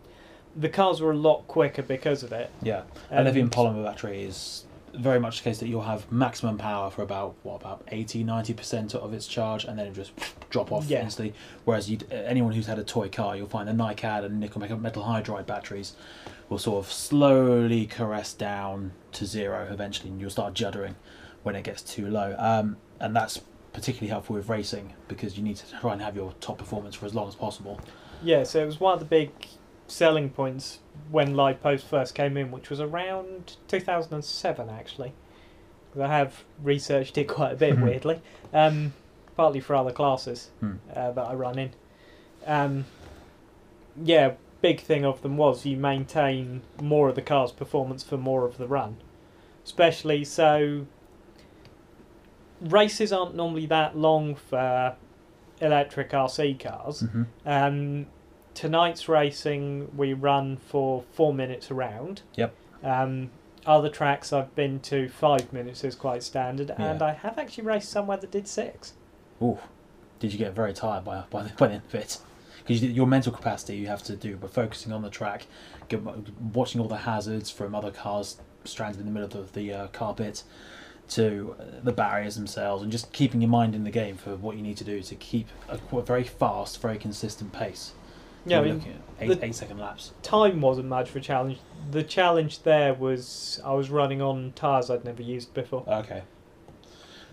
the 0.55 0.69
cars 0.69 1.01
were 1.01 1.11
a 1.11 1.17
lot 1.17 1.47
quicker 1.47 1.81
because 1.81 2.21
of 2.23 2.31
it. 2.31 2.49
Yeah, 2.61 2.83
a 3.11 3.23
lithium 3.23 3.49
polymer 3.49 3.83
battery 3.83 4.21
is 4.23 4.65
very 4.93 5.19
much 5.19 5.39
the 5.39 5.43
case 5.43 5.57
that 5.57 5.67
you'll 5.67 5.81
have 5.81 6.09
maximum 6.09 6.57
power 6.57 6.89
for 6.89 7.01
about 7.01 7.35
what 7.43 7.55
about 7.59 7.83
80 7.89 8.23
90% 8.23 8.95
of 8.95 9.13
its 9.13 9.27
charge 9.27 9.65
and 9.65 9.77
then 9.77 9.87
it 9.87 9.93
just 9.93 10.11
drop 10.49 10.71
off 10.71 10.85
Yeah. 10.85 11.01
instantly. 11.03 11.33
Whereas 11.65 11.89
you 11.89 11.97
anyone 12.11 12.53
who's 12.53 12.67
had 12.67 12.79
a 12.79 12.83
toy 12.83 13.09
car 13.09 13.35
you'll 13.35 13.47
find 13.49 13.67
the 13.67 13.73
NiCad 13.73 14.23
and 14.23 14.39
nickel 14.39 14.61
metal 14.61 14.77
metal 14.77 15.03
hydride 15.03 15.45
batteries 15.47 15.93
will 16.47 16.59
sort 16.59 16.85
of 16.85 16.91
slowly 16.91 17.87
caress 17.87 18.31
down 18.33 18.91
to 19.13 19.25
zero 19.25 19.67
eventually 19.71 20.09
and 20.11 20.21
you'll 20.21 20.29
start 20.29 20.53
juddering 20.53 20.93
when 21.43 21.55
it 21.55 21.63
gets 21.63 21.81
too 21.81 22.07
low. 22.07 22.35
Um, 22.37 22.77
and 22.99 23.13
that's 23.15 23.41
particularly 23.75 24.07
helpful 24.09 24.35
with 24.35 24.47
racing 24.49 24.93
because 25.09 25.37
you 25.37 25.43
need 25.43 25.57
to 25.57 25.65
try 25.81 25.91
and 25.93 26.01
have 26.01 26.15
your 26.15 26.33
top 26.39 26.57
performance 26.57 26.95
for 26.95 27.05
as 27.05 27.13
long 27.13 27.27
as 27.27 27.35
possible 27.35 27.79
yeah 28.23 28.41
so 28.43 28.61
it 28.63 28.65
was 28.65 28.79
one 28.79 28.93
of 28.93 28.99
the 28.99 29.05
big 29.05 29.29
selling 29.87 30.29
points 30.29 30.79
when 31.11 31.33
LiPos 31.35 31.81
first 31.81 32.15
came 32.15 32.37
in 32.37 32.51
which 32.51 32.69
was 32.69 32.79
around 32.79 33.57
2007 33.67 34.69
actually 34.69 35.11
'Cause 35.93 36.01
i 36.01 36.07
have 36.07 36.43
researched 36.63 37.17
it 37.17 37.25
quite 37.37 37.51
a 37.53 37.55
bit 37.55 37.75
Mhm. 37.75 37.83
weirdly 37.83 38.21
um, 38.53 38.93
partly 39.35 39.59
for 39.59 39.75
other 39.75 39.91
classes 39.91 40.49
Hmm. 40.61 40.75
uh, 40.95 41.11
that 41.11 41.25
I 41.27 41.33
run 41.33 41.59
in. 41.59 41.71
Um, 42.47 42.85
yeah, 44.01 44.33
big 44.61 44.79
thing 44.79 45.03
of 45.05 45.21
them 45.21 45.35
was 45.37 45.65
you 45.65 45.77
maintain 45.77 46.61
more 46.81 47.09
of 47.09 47.15
the 47.15 47.21
car's 47.21 47.51
performance 47.51 48.03
for 48.03 48.17
more 48.17 48.45
of 48.45 48.57
the 48.57 48.67
run, 48.67 48.97
especially 49.63 50.23
so. 50.23 50.85
Races 52.61 53.11
aren't 53.11 53.35
normally 53.35 53.65
that 53.67 53.97
long 53.97 54.35
for 54.35 54.95
electric 55.61 56.11
RC 56.11 56.59
cars. 56.59 57.01
hmm 57.01 57.23
Um, 57.45 58.07
tonight's 58.53 59.09
racing 59.09 59.91
we 59.95 60.13
run 60.13 60.57
for 60.57 61.03
four 61.13 61.33
minutes 61.33 61.69
around. 61.71 62.21
Yep. 62.35 62.53
Um, 62.83 63.31
other 63.65 63.89
tracks 63.89 64.31
I've 64.31 64.53
been 64.55 64.79
to, 64.81 65.09
five 65.09 65.51
minutes 65.51 65.83
is 65.83 65.95
quite 65.95 66.23
standard, 66.23 66.71
and 66.77 67.01
I 67.01 67.13
have 67.13 67.37
actually 67.39 67.63
raced 67.63 67.89
somewhere 67.89 68.17
that 68.17 68.31
did 68.31 68.47
six. 68.47 68.93
Ooh, 69.41 69.57
did 70.19 70.31
you 70.31 70.37
get 70.39 70.53
very 70.53 70.73
tired 70.73 71.03
by 71.03 71.23
by 71.29 71.43
the, 71.43 71.49
by 71.57 71.67
the 71.67 71.73
end 71.75 71.83
of 71.87 71.95
it 71.95 72.19
because 72.65 72.83
your 72.83 73.05
mental 73.05 73.31
capacity 73.31 73.75
you 73.75 73.87
have 73.87 74.01
to 74.01 74.15
do 74.15 74.35
by 74.37 74.47
focusing 74.47 74.91
on 74.91 75.03
the 75.03 75.09
track, 75.09 75.45
watching 76.53 76.81
all 76.81 76.87
the 76.87 76.97
hazards 76.97 77.51
from 77.51 77.75
other 77.75 77.91
cars 77.91 78.37
stranded 78.63 78.99
in 78.99 79.05
the 79.05 79.11
middle 79.11 79.39
of 79.39 79.53
the, 79.53 79.61
the 79.61 79.73
uh, 79.73 79.87
carpet 79.87 80.43
to 81.09 81.55
the 81.83 81.91
barriers 81.91 82.35
themselves 82.35 82.81
and 82.81 82.91
just 82.91 83.11
keeping 83.13 83.41
your 83.41 83.49
mind 83.49 83.75
in 83.75 83.83
the 83.83 83.91
game 83.91 84.17
for 84.17 84.35
what 84.35 84.55
you 84.55 84.61
need 84.63 84.77
to 84.77 84.83
do 84.83 85.01
to 85.03 85.15
keep 85.15 85.47
a, 85.69 85.77
very 86.01 86.23
fast, 86.23 86.81
very 86.81 86.97
consistent 86.97 87.53
pace. 87.53 87.93
Yeah, 88.45 88.57
I 88.57 88.61
We're 88.61 88.65
mean, 88.67 88.75
looking 88.75 88.91
at 88.93 88.99
eight, 89.19 89.39
eight 89.43 89.55
second 89.55 89.79
laps. 89.79 90.13
time 90.21 90.61
wasn't 90.61 90.87
much 90.87 91.09
for 91.09 91.19
a 91.19 91.21
challenge. 91.21 91.59
The 91.91 92.03
challenge 92.03 92.63
there 92.63 92.93
was 92.93 93.59
I 93.63 93.73
was 93.73 93.89
running 93.89 94.21
on 94.21 94.53
tyres 94.55 94.89
I'd 94.89 95.03
never 95.05 95.21
used 95.23 95.53
before. 95.53 95.83
Okay. 95.87 96.23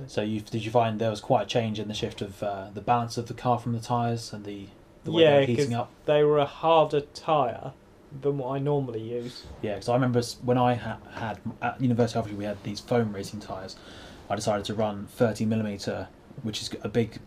So 0.06 0.22
you 0.22 0.40
did 0.40 0.64
you 0.64 0.70
find 0.70 0.98
there 0.98 1.10
was 1.10 1.20
quite 1.20 1.42
a 1.42 1.46
change 1.46 1.78
in 1.78 1.88
the 1.88 1.94
shift 1.94 2.22
of 2.22 2.42
uh, 2.42 2.70
the 2.72 2.80
balance 2.80 3.18
of 3.18 3.28
the 3.28 3.34
car 3.34 3.58
from 3.58 3.72
the 3.72 3.80
tyres 3.80 4.32
and 4.32 4.44
the 4.44 4.68
the 5.04 5.12
way 5.12 5.22
Yeah, 5.22 5.30
they 5.32 5.40
were 5.40 5.46
heating 5.46 5.74
up? 5.74 5.90
They 6.06 6.24
were 6.24 6.38
a 6.38 6.46
harder 6.46 7.02
tyre 7.02 7.72
than 8.20 8.38
what 8.38 8.54
I 8.54 8.58
normally 8.58 9.00
use. 9.00 9.44
Yeah, 9.62 9.74
because 9.74 9.88
I 9.88 9.94
remember 9.94 10.22
when 10.42 10.58
I 10.58 10.74
ha- 10.74 10.98
had 11.14 11.40
at 11.60 11.80
University 11.80 12.18
of 12.18 12.32
we 12.36 12.44
had 12.44 12.62
these 12.62 12.80
foam 12.80 13.12
racing 13.12 13.40
tyres. 13.40 13.76
I 14.28 14.36
decided 14.36 14.64
to 14.66 14.74
run 14.74 15.06
30 15.06 15.44
millimeter, 15.46 16.08
which 16.42 16.62
is 16.62 16.70
a 16.82 16.88
big 16.88 17.18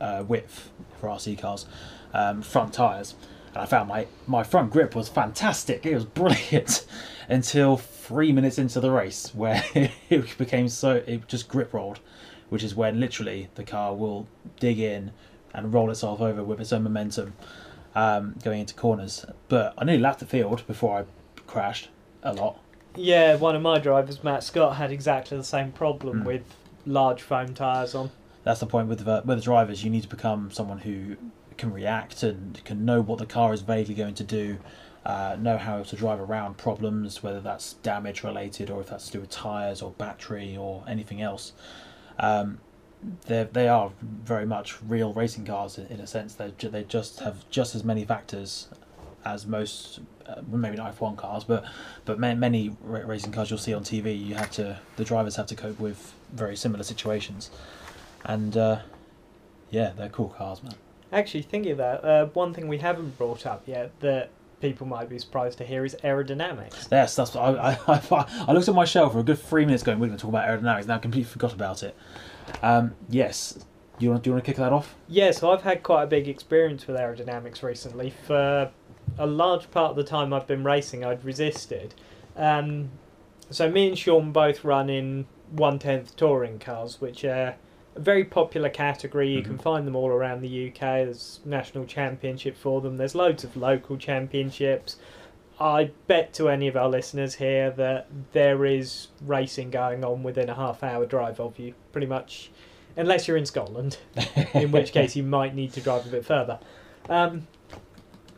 uh, 0.00 0.24
width 0.26 0.70
for 1.00 1.08
RC 1.08 1.38
cars, 1.38 1.66
um, 2.14 2.42
front 2.42 2.72
tyres, 2.72 3.14
and 3.54 3.58
I 3.62 3.66
found 3.66 3.88
my 3.88 4.06
my 4.26 4.42
front 4.42 4.70
grip 4.70 4.94
was 4.94 5.08
fantastic. 5.08 5.84
It 5.84 5.94
was 5.94 6.04
brilliant 6.04 6.86
until 7.28 7.76
three 7.76 8.32
minutes 8.32 8.58
into 8.58 8.80
the 8.80 8.90
race, 8.90 9.34
where 9.34 9.62
it 9.74 10.38
became 10.38 10.68
so 10.68 11.02
it 11.06 11.26
just 11.28 11.48
grip 11.48 11.72
rolled, 11.72 12.00
which 12.48 12.62
is 12.62 12.74
when 12.74 13.00
literally 13.00 13.48
the 13.54 13.64
car 13.64 13.94
will 13.94 14.28
dig 14.60 14.78
in 14.78 15.12
and 15.54 15.72
roll 15.72 15.90
itself 15.90 16.20
over 16.20 16.44
with 16.44 16.60
its 16.60 16.72
own 16.72 16.82
momentum, 16.84 17.34
um, 17.94 18.34
going 18.42 18.60
into 18.60 18.74
corners. 18.74 19.24
But 19.48 19.74
I 19.78 19.84
nearly 19.84 20.00
left 20.02 20.20
the 20.20 20.26
field 20.26 20.66
before 20.66 21.00
I 21.00 21.04
crashed 21.46 21.88
a 22.22 22.32
lot. 22.32 22.58
Yeah, 22.96 23.36
one 23.36 23.54
of 23.54 23.62
my 23.62 23.78
drivers, 23.78 24.24
Matt 24.24 24.42
Scott, 24.42 24.76
had 24.76 24.90
exactly 24.90 25.36
the 25.36 25.44
same 25.44 25.72
problem 25.72 26.20
Hmm. 26.20 26.26
with 26.26 26.42
large 26.86 27.22
foam 27.22 27.54
tyres 27.54 27.94
on. 27.94 28.10
That's 28.44 28.60
the 28.60 28.66
point 28.66 28.88
with 28.88 29.04
the, 29.04 29.22
with 29.24 29.38
the 29.38 29.44
drivers. 29.44 29.84
You 29.84 29.90
need 29.90 30.02
to 30.02 30.08
become 30.08 30.50
someone 30.50 30.78
who 30.78 31.16
can 31.58 31.72
react 31.72 32.22
and 32.22 32.62
can 32.64 32.84
know 32.84 33.00
what 33.00 33.18
the 33.18 33.26
car 33.26 33.52
is 33.52 33.60
vaguely 33.62 33.94
going 33.94 34.14
to 34.14 34.24
do, 34.24 34.58
uh, 35.04 35.36
know 35.38 35.58
how 35.58 35.82
to 35.82 35.96
drive 35.96 36.20
around 36.20 36.56
problems, 36.56 37.22
whether 37.22 37.40
that's 37.40 37.74
damage 37.74 38.22
related 38.22 38.70
or 38.70 38.80
if 38.80 38.88
that's 38.88 39.06
to 39.06 39.12
do 39.12 39.20
with 39.20 39.30
tires 39.30 39.82
or 39.82 39.90
battery 39.92 40.56
or 40.56 40.82
anything 40.88 41.20
else. 41.20 41.52
Um, 42.18 42.58
they 43.26 43.48
they 43.52 43.68
are 43.68 43.92
very 44.02 44.46
much 44.46 44.82
real 44.82 45.12
racing 45.12 45.46
cars 45.46 45.78
in, 45.78 45.86
in 45.86 46.00
a 46.00 46.06
sense. 46.06 46.34
They 46.34 46.50
they 46.50 46.84
just 46.84 47.20
have 47.20 47.48
just 47.50 47.74
as 47.74 47.84
many 47.84 48.04
factors 48.04 48.68
as 49.24 49.46
most, 49.46 50.00
uh, 50.26 50.40
maybe 50.48 50.76
not 50.76 50.88
F 50.88 51.00
one 51.00 51.16
cars, 51.16 51.44
but 51.44 51.64
but 52.04 52.18
ma- 52.18 52.34
many 52.34 52.76
racing 52.82 53.32
cars 53.32 53.50
you'll 53.50 53.58
see 53.58 53.74
on 53.74 53.82
TV. 53.82 54.18
You 54.24 54.34
have 54.34 54.50
to 54.52 54.78
the 54.96 55.04
drivers 55.04 55.36
have 55.36 55.46
to 55.46 55.54
cope 55.54 55.78
with 55.78 56.14
very 56.32 56.56
similar 56.56 56.82
situations, 56.82 57.50
and 58.24 58.56
uh, 58.56 58.80
yeah, 59.70 59.92
they're 59.96 60.08
cool 60.08 60.28
cars, 60.28 60.62
man. 60.62 60.74
Actually, 61.12 61.42
thinking 61.42 61.72
of 61.72 61.78
that, 61.78 62.04
uh, 62.04 62.26
one 62.26 62.52
thing 62.52 62.68
we 62.68 62.78
haven't 62.78 63.16
brought 63.16 63.46
up 63.46 63.62
yet 63.66 63.98
that 64.00 64.30
people 64.60 64.86
might 64.86 65.08
be 65.08 65.18
surprised 65.18 65.58
to 65.58 65.64
hear 65.64 65.84
is 65.84 65.96
aerodynamics. 66.04 66.88
Yes, 66.90 67.14
that's 67.16 67.34
I, 67.36 67.52
I, 67.52 67.78
I, 67.86 68.44
I 68.48 68.52
looked 68.52 68.68
at 68.68 68.74
my 68.74 68.84
shelf 68.84 69.12
for 69.12 69.20
a 69.20 69.22
good 69.22 69.38
three 69.38 69.64
minutes 69.64 69.82
going, 69.82 69.98
we're 69.98 70.08
going 70.08 70.18
to 70.18 70.22
talk 70.22 70.30
about 70.30 70.48
aerodynamics, 70.48 70.82
and 70.82 70.92
I 70.92 70.98
completely 70.98 71.30
forgot 71.30 71.52
about 71.52 71.82
it. 71.82 71.96
Um, 72.62 72.94
yes, 73.08 73.58
you 73.98 74.10
want, 74.10 74.22
do 74.22 74.30
you 74.30 74.34
want 74.34 74.44
to 74.44 74.50
kick 74.50 74.56
that 74.58 74.72
off? 74.72 74.94
Yeah, 75.08 75.30
so 75.32 75.50
I've 75.50 75.62
had 75.62 75.82
quite 75.82 76.04
a 76.04 76.06
big 76.06 76.28
experience 76.28 76.86
with 76.86 76.96
aerodynamics 76.96 77.62
recently. 77.62 78.10
For 78.26 78.70
a 79.18 79.26
large 79.26 79.70
part 79.70 79.90
of 79.90 79.96
the 79.96 80.04
time 80.04 80.32
I've 80.32 80.46
been 80.46 80.64
racing, 80.64 81.04
I'd 81.04 81.24
resisted. 81.24 81.94
Um, 82.36 82.90
so 83.50 83.70
me 83.70 83.88
and 83.88 83.98
Sean 83.98 84.30
both 84.32 84.64
run 84.64 84.88
in 84.90 85.26
one 85.50 85.78
tenth 85.78 86.14
touring 86.16 86.58
cars, 86.58 87.00
which 87.00 87.24
are 87.24 87.56
a 87.96 88.00
very 88.00 88.24
popular 88.24 88.68
category. 88.68 89.30
You 89.30 89.42
can 89.42 89.56
Mhm. 89.58 89.62
find 89.62 89.86
them 89.86 89.96
all 89.96 90.08
around 90.08 90.42
the 90.42 90.48
UK. 90.48 91.04
There's 91.04 91.40
national 91.44 91.86
championship 91.86 92.56
for 92.56 92.80
them. 92.80 92.96
There's 92.98 93.14
loads 93.14 93.42
of 93.44 93.56
local 93.56 93.96
championships. 93.96 94.96
I 95.60 95.90
bet 96.06 96.32
to 96.34 96.48
any 96.48 96.68
of 96.68 96.76
our 96.76 96.88
listeners 96.88 97.34
here 97.34 97.70
that 97.72 98.06
there 98.32 98.64
is 98.64 99.08
racing 99.20 99.70
going 99.70 100.04
on 100.04 100.22
within 100.22 100.48
a 100.48 100.54
half 100.54 100.82
hour 100.82 101.04
drive 101.04 101.40
of 101.40 101.58
you, 101.58 101.74
pretty 101.92 102.06
much, 102.06 102.50
unless 102.96 103.26
you're 103.26 103.36
in 103.36 103.46
Scotland 103.46 103.98
in 104.54 104.70
which 104.70 104.92
case 104.92 105.16
you 105.16 105.24
might 105.24 105.54
need 105.54 105.72
to 105.72 105.80
drive 105.80 106.06
a 106.06 106.10
bit 106.10 106.24
further. 106.24 106.60
Um, 107.08 107.48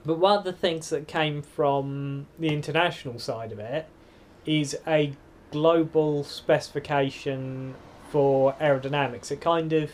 but 0.05 0.19
one 0.19 0.39
of 0.39 0.45
the 0.45 0.53
things 0.53 0.89
that 0.91 1.09
came 1.09 1.43
from 1.43 2.27
the 2.39 2.49
international 2.49 3.19
side 3.19 3.53
of 3.53 3.59
it 3.59 3.87
is 4.47 4.79
a 4.87 5.13
global 5.51 6.25
specification 6.25 7.75
for 8.11 8.55
aerodynamics. 8.55 9.31
It 9.31 9.41
kind 9.41 9.73
of 9.73 9.91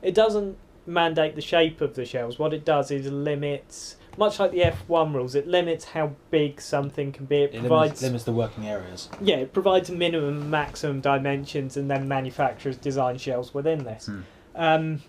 it 0.00 0.14
doesn't 0.14 0.56
mandate 0.86 1.34
the 1.34 1.42
shape 1.42 1.80
of 1.80 1.94
the 1.94 2.04
shells. 2.04 2.38
What 2.38 2.54
it 2.54 2.64
does 2.64 2.90
is 2.90 3.10
limits, 3.10 3.96
much 4.18 4.38
like 4.38 4.50
the 4.50 4.60
F1 4.60 5.14
rules, 5.14 5.34
it 5.34 5.46
limits 5.46 5.84
how 5.84 6.12
big 6.30 6.60
something 6.60 7.12
can 7.12 7.24
be. 7.26 7.42
It, 7.42 7.54
It 7.54 7.60
provides 7.60 7.70
limits, 7.70 8.02
limits 8.02 8.24
the 8.24 8.32
working 8.32 8.66
areas. 8.66 9.08
yeah, 9.20 9.36
it 9.36 9.52
provides 9.52 9.90
minimum 9.90 10.42
and 10.42 10.50
maximum 10.50 11.00
dimensions, 11.00 11.76
and 11.76 11.90
then 11.90 12.08
manufacturers 12.08 12.76
design 12.76 13.18
shells 13.18 13.54
within 13.54 13.84
this. 13.84 14.06
Hmm. 14.06 14.20
Um, 14.56 15.02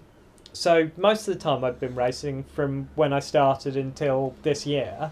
so 0.54 0.90
most 0.98 1.28
of 1.28 1.34
the 1.34 1.40
time 1.40 1.64
I've 1.64 1.80
been 1.80 1.96
racing 1.96 2.44
from 2.44 2.90
when 2.96 3.14
I 3.14 3.20
started 3.20 3.76
until 3.76 4.36
this 4.44 4.66
year, 4.66 5.12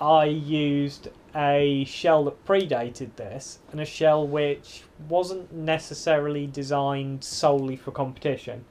I 0.00 0.24
used 0.26 1.08
a 1.34 1.84
shell 1.84 2.24
that 2.24 2.44
predated 2.46 3.14
this 3.16 3.58
and 3.70 3.80
a 3.80 3.84
shell 3.84 4.26
which 4.26 4.82
wasn't 5.08 5.52
necessarily 5.52 6.46
designed 6.46 7.22
solely 7.22 7.76
for 7.76 7.90
competition. 7.90 8.64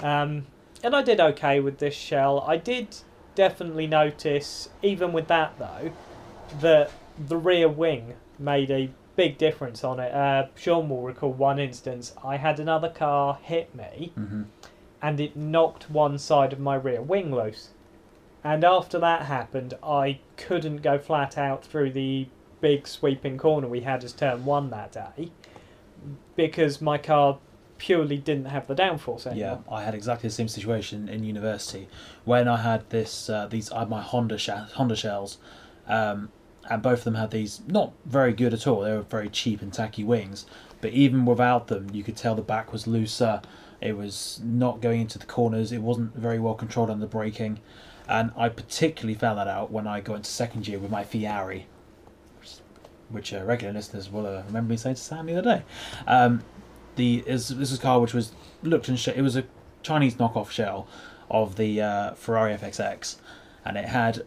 Um, 0.00 0.46
and 0.82 0.94
I 0.96 1.02
did 1.02 1.20
okay 1.20 1.60
with 1.60 1.78
this 1.78 1.94
shell. 1.94 2.44
I 2.46 2.56
did 2.56 2.96
definitely 3.34 3.86
notice, 3.86 4.68
even 4.82 5.12
with 5.12 5.28
that 5.28 5.58
though, 5.58 5.92
that 6.60 6.90
the 7.18 7.36
rear 7.36 7.68
wing 7.68 8.14
made 8.38 8.70
a 8.70 8.90
big 9.16 9.38
difference 9.38 9.84
on 9.84 10.00
it. 10.00 10.12
Uh, 10.12 10.46
Sean 10.56 10.88
will 10.88 11.02
recall 11.02 11.32
one 11.32 11.58
instance. 11.58 12.14
I 12.24 12.36
had 12.36 12.58
another 12.58 12.88
car 12.88 13.38
hit 13.42 13.74
me 13.74 14.12
hmm 14.14 14.42
and 15.02 15.18
it 15.18 15.36
knocked 15.36 15.90
one 15.90 16.16
side 16.16 16.52
of 16.52 16.60
my 16.60 16.76
rear 16.76 17.02
wing 17.02 17.34
loose. 17.34 17.70
And 18.44 18.64
after 18.64 19.00
that 19.00 19.22
happened, 19.22 19.74
I 19.82 20.20
couldn't 20.36 20.76
go 20.76 20.96
flat 20.98 21.36
out 21.36 21.64
through 21.64 21.90
the 21.90 22.28
big 22.60 22.86
sweeping 22.86 23.36
corner 23.36 23.66
we 23.66 23.80
had 23.80 24.04
as 24.04 24.12
turn 24.12 24.44
one 24.44 24.70
that 24.70 24.92
day 24.92 25.32
because 26.36 26.80
my 26.80 26.98
car 26.98 27.38
purely 27.82 28.16
didn't 28.16 28.44
have 28.44 28.68
the 28.68 28.76
downforce 28.76 29.26
anymore. 29.26 29.64
Yeah. 29.66 29.74
I 29.74 29.82
had 29.82 29.92
exactly 29.92 30.28
the 30.28 30.34
same 30.34 30.46
situation 30.46 31.08
in 31.08 31.24
university 31.24 31.88
when 32.24 32.46
I 32.46 32.58
had 32.58 32.88
this. 32.90 33.28
Uh, 33.28 33.48
these 33.48 33.72
I 33.72 33.80
had 33.80 33.90
my 33.90 34.00
Honda 34.00 34.38
sh- 34.38 34.50
Honda 34.74 34.94
shells, 34.94 35.38
um, 35.88 36.30
and 36.70 36.80
both 36.80 36.98
of 36.98 37.04
them 37.04 37.16
had 37.16 37.32
these 37.32 37.60
not 37.66 37.92
very 38.06 38.34
good 38.34 38.54
at 38.54 38.68
all. 38.68 38.82
They 38.82 38.92
were 38.92 39.02
very 39.02 39.28
cheap 39.28 39.62
and 39.62 39.72
tacky 39.72 40.04
wings, 40.04 40.46
but 40.80 40.92
even 40.92 41.24
without 41.26 41.66
them, 41.66 41.90
you 41.92 42.04
could 42.04 42.16
tell 42.16 42.36
the 42.36 42.42
back 42.42 42.72
was 42.72 42.86
looser. 42.86 43.42
It 43.80 43.96
was 43.96 44.40
not 44.44 44.80
going 44.80 45.00
into 45.00 45.18
the 45.18 45.26
corners. 45.26 45.72
It 45.72 45.82
wasn't 45.82 46.14
very 46.14 46.38
well 46.38 46.54
controlled 46.54 46.88
under 46.88 47.08
braking, 47.08 47.58
and 48.08 48.30
I 48.36 48.48
particularly 48.48 49.18
found 49.18 49.38
that 49.38 49.48
out 49.48 49.72
when 49.72 49.88
I 49.88 50.00
got 50.00 50.18
into 50.18 50.30
second 50.30 50.68
year 50.68 50.78
with 50.78 50.92
my 50.92 51.02
Fiari, 51.02 51.66
which 53.08 53.34
uh, 53.34 53.42
regular 53.42 53.72
listeners 53.74 54.08
will 54.08 54.24
uh, 54.24 54.44
remember 54.46 54.70
me 54.70 54.76
saying 54.76 54.94
to 54.94 55.02
Sam 55.02 55.26
the 55.26 55.36
other 55.36 55.56
day. 55.56 55.62
Um, 56.06 56.44
the 56.96 57.22
is 57.26 57.48
this 57.48 57.58
was 57.58 57.78
a 57.78 57.82
car 57.82 58.00
which 58.00 58.14
was 58.14 58.32
looked 58.62 58.88
and 58.88 58.98
sh- 58.98 59.08
it 59.08 59.22
was 59.22 59.36
a 59.36 59.44
Chinese 59.82 60.14
knockoff 60.16 60.50
shell 60.50 60.86
of 61.30 61.56
the 61.56 61.80
uh, 61.80 62.14
Ferrari 62.14 62.54
FXX, 62.54 63.16
and 63.64 63.76
it 63.76 63.86
had 63.86 64.22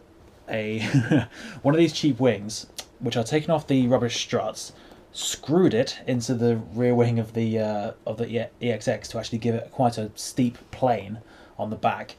a 0.48 0.80
one 1.62 1.74
of 1.74 1.78
these 1.78 1.92
cheap 1.92 2.20
wings 2.20 2.66
which 2.98 3.16
are 3.16 3.24
taken 3.24 3.50
off 3.50 3.66
the 3.66 3.86
rubbish 3.86 4.16
struts, 4.16 4.72
screwed 5.12 5.74
it 5.74 5.98
into 6.06 6.34
the 6.34 6.56
rear 6.56 6.94
wing 6.94 7.18
of 7.18 7.34
the 7.34 7.58
uh, 7.58 7.92
of 8.06 8.18
the 8.18 8.44
E- 8.44 8.48
FXX 8.60 9.08
to 9.08 9.18
actually 9.18 9.38
give 9.38 9.54
it 9.54 9.70
quite 9.70 9.98
a 9.98 10.10
steep 10.14 10.58
plane 10.70 11.18
on 11.58 11.70
the 11.70 11.76
back, 11.76 12.16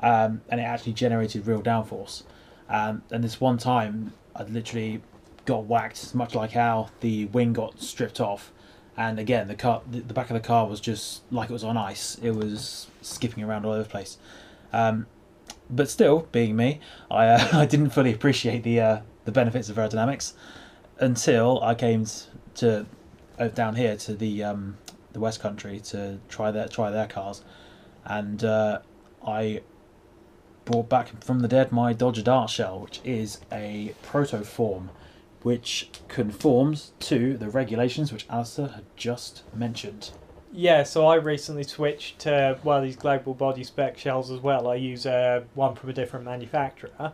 um, 0.00 0.42
and 0.48 0.60
it 0.60 0.64
actually 0.64 0.92
generated 0.92 1.46
real 1.46 1.62
downforce. 1.62 2.22
Um, 2.68 3.02
and 3.10 3.22
this 3.22 3.40
one 3.40 3.58
time, 3.58 4.12
I 4.34 4.42
literally 4.42 5.00
got 5.44 5.64
whacked, 5.64 6.14
much 6.14 6.34
like 6.34 6.52
how 6.52 6.90
the 7.00 7.26
wing 7.26 7.52
got 7.52 7.80
stripped 7.80 8.20
off. 8.20 8.52
And 8.96 9.18
again, 9.18 9.48
the 9.48 9.54
car, 9.54 9.82
the, 9.90 10.00
the 10.00 10.14
back 10.14 10.30
of 10.30 10.34
the 10.34 10.46
car 10.46 10.66
was 10.66 10.80
just 10.80 11.22
like 11.30 11.50
it 11.50 11.52
was 11.52 11.64
on 11.64 11.76
ice. 11.76 12.18
It 12.22 12.34
was 12.34 12.88
skipping 13.02 13.44
around 13.44 13.64
all 13.64 13.72
over 13.72 13.82
the 13.82 13.88
place. 13.88 14.18
Um, 14.72 15.06
but 15.68 15.90
still, 15.90 16.28
being 16.32 16.56
me, 16.56 16.80
I 17.10 17.28
uh, 17.28 17.48
I 17.52 17.66
didn't 17.66 17.90
fully 17.90 18.12
appreciate 18.12 18.62
the 18.62 18.80
uh, 18.80 19.00
the 19.24 19.32
benefits 19.32 19.68
of 19.68 19.76
aerodynamics 19.76 20.32
until 20.98 21.62
I 21.62 21.74
came 21.74 22.06
to 22.56 22.86
uh, 23.38 23.48
down 23.48 23.76
here 23.76 23.96
to 23.96 24.14
the 24.14 24.44
um, 24.44 24.78
the 25.12 25.20
West 25.20 25.40
Country 25.40 25.80
to 25.80 26.18
try 26.28 26.50
their 26.50 26.68
try 26.68 26.90
their 26.90 27.06
cars, 27.06 27.42
and 28.04 28.42
uh, 28.44 28.80
I 29.26 29.60
brought 30.64 30.88
back 30.88 31.22
from 31.22 31.40
the 31.40 31.48
dead 31.48 31.70
my 31.70 31.92
Dodger 31.92 32.22
Dart 32.22 32.50
shell, 32.50 32.80
which 32.80 33.00
is 33.04 33.40
a 33.52 33.94
protoform 34.04 34.88
which 35.46 35.88
conforms 36.08 36.90
to 36.98 37.36
the 37.36 37.48
regulations 37.48 38.12
which 38.12 38.26
Alistair 38.28 38.66
had 38.66 38.84
just 38.96 39.44
mentioned. 39.54 40.10
Yeah, 40.52 40.82
so 40.82 41.06
I 41.06 41.14
recently 41.14 41.62
switched 41.62 42.18
to 42.22 42.58
one 42.64 42.78
of 42.78 42.82
these 42.82 42.96
global 42.96 43.32
body 43.32 43.62
spec 43.62 43.96
shells 43.96 44.28
as 44.32 44.40
well. 44.40 44.66
I 44.66 44.74
use 44.74 45.06
uh, 45.06 45.44
one 45.54 45.76
from 45.76 45.90
a 45.90 45.92
different 45.92 46.24
manufacturer. 46.24 47.12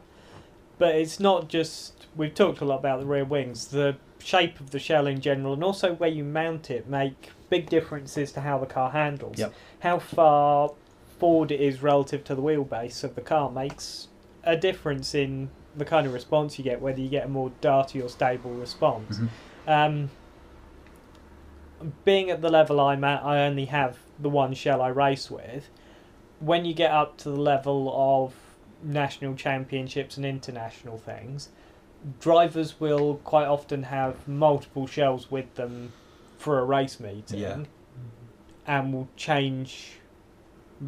But 0.79 0.95
it's 0.95 1.21
not 1.21 1.49
just. 1.49 2.07
We've 2.17 2.35
talked 2.35 2.63
a 2.63 2.65
lot 2.65 2.79
about 2.79 3.01
the 3.01 3.07
rear 3.07 3.27
wings. 3.27 3.67
The 3.67 3.97
shape 4.19 4.61
of 4.61 4.71
the 4.71 4.79
shell 4.79 5.07
in 5.07 5.21
general 5.21 5.53
and 5.53 5.63
also 5.63 5.93
where 5.93 6.09
you 6.09 6.25
mount 6.25 6.71
it 6.71 6.89
make 6.89 7.33
big 7.51 7.69
differences 7.69 8.33
to 8.33 8.41
how 8.41 8.57
the 8.57 8.65
car 8.65 8.93
handles. 8.93 9.39
Yep. 9.39 9.53
How 9.81 9.99
far 9.99 10.73
forward 11.19 11.51
it 11.51 11.61
is 11.61 11.83
relative 11.83 12.25
to 12.25 12.35
the 12.35 12.41
wheelbase 12.41 13.05
of 13.05 13.15
the 13.15 13.21
car 13.21 13.51
makes 13.51 14.09
a 14.43 14.57
difference 14.57 15.15
in 15.15 15.51
the 15.77 15.85
kind 15.85 16.07
of 16.07 16.13
response 16.13 16.59
you 16.59 16.65
get, 16.65 16.81
whether 16.81 17.01
you 17.01 17.09
get 17.09 17.27
a 17.27 17.29
more 17.29 17.51
darty 17.61 18.05
or 18.05 18.09
stable 18.09 18.51
response. 18.53 19.19
Mhm. 19.19 19.29
Um, 19.67 20.11
being 22.05 22.31
at 22.31 22.41
the 22.43 22.49
level 22.49 22.79
I'm 22.81 23.03
at, 23.05 23.25
I 23.25 23.45
only 23.47 23.65
have 23.67 23.99
the 24.19 24.29
one 24.29 24.55
shell 24.55 24.81
I 24.81 24.89
race 24.89 25.31
with. 25.31 25.69
When 26.41 26.65
you 26.65 26.75
get 26.75 26.91
up 26.91 27.17
to 27.19 27.31
the 27.31 27.41
level 27.41 27.93
of 27.95 28.35
national 28.83 29.35
championships 29.35 30.17
and 30.17 30.27
international 30.27 30.99
things, 30.99 31.49
drivers 32.21 32.81
will 32.81 33.17
quite 33.25 33.47
often 33.47 33.85
have 33.85 34.27
multiple 34.29 34.87
shells 34.87 35.31
with 35.31 35.55
them 35.55 35.93
for 36.37 36.59
a 36.59 36.65
race 36.65 36.99
meeting 37.01 37.39
Yeah. 37.41 37.59
and 38.67 38.93
will 38.93 39.09
change 39.17 39.99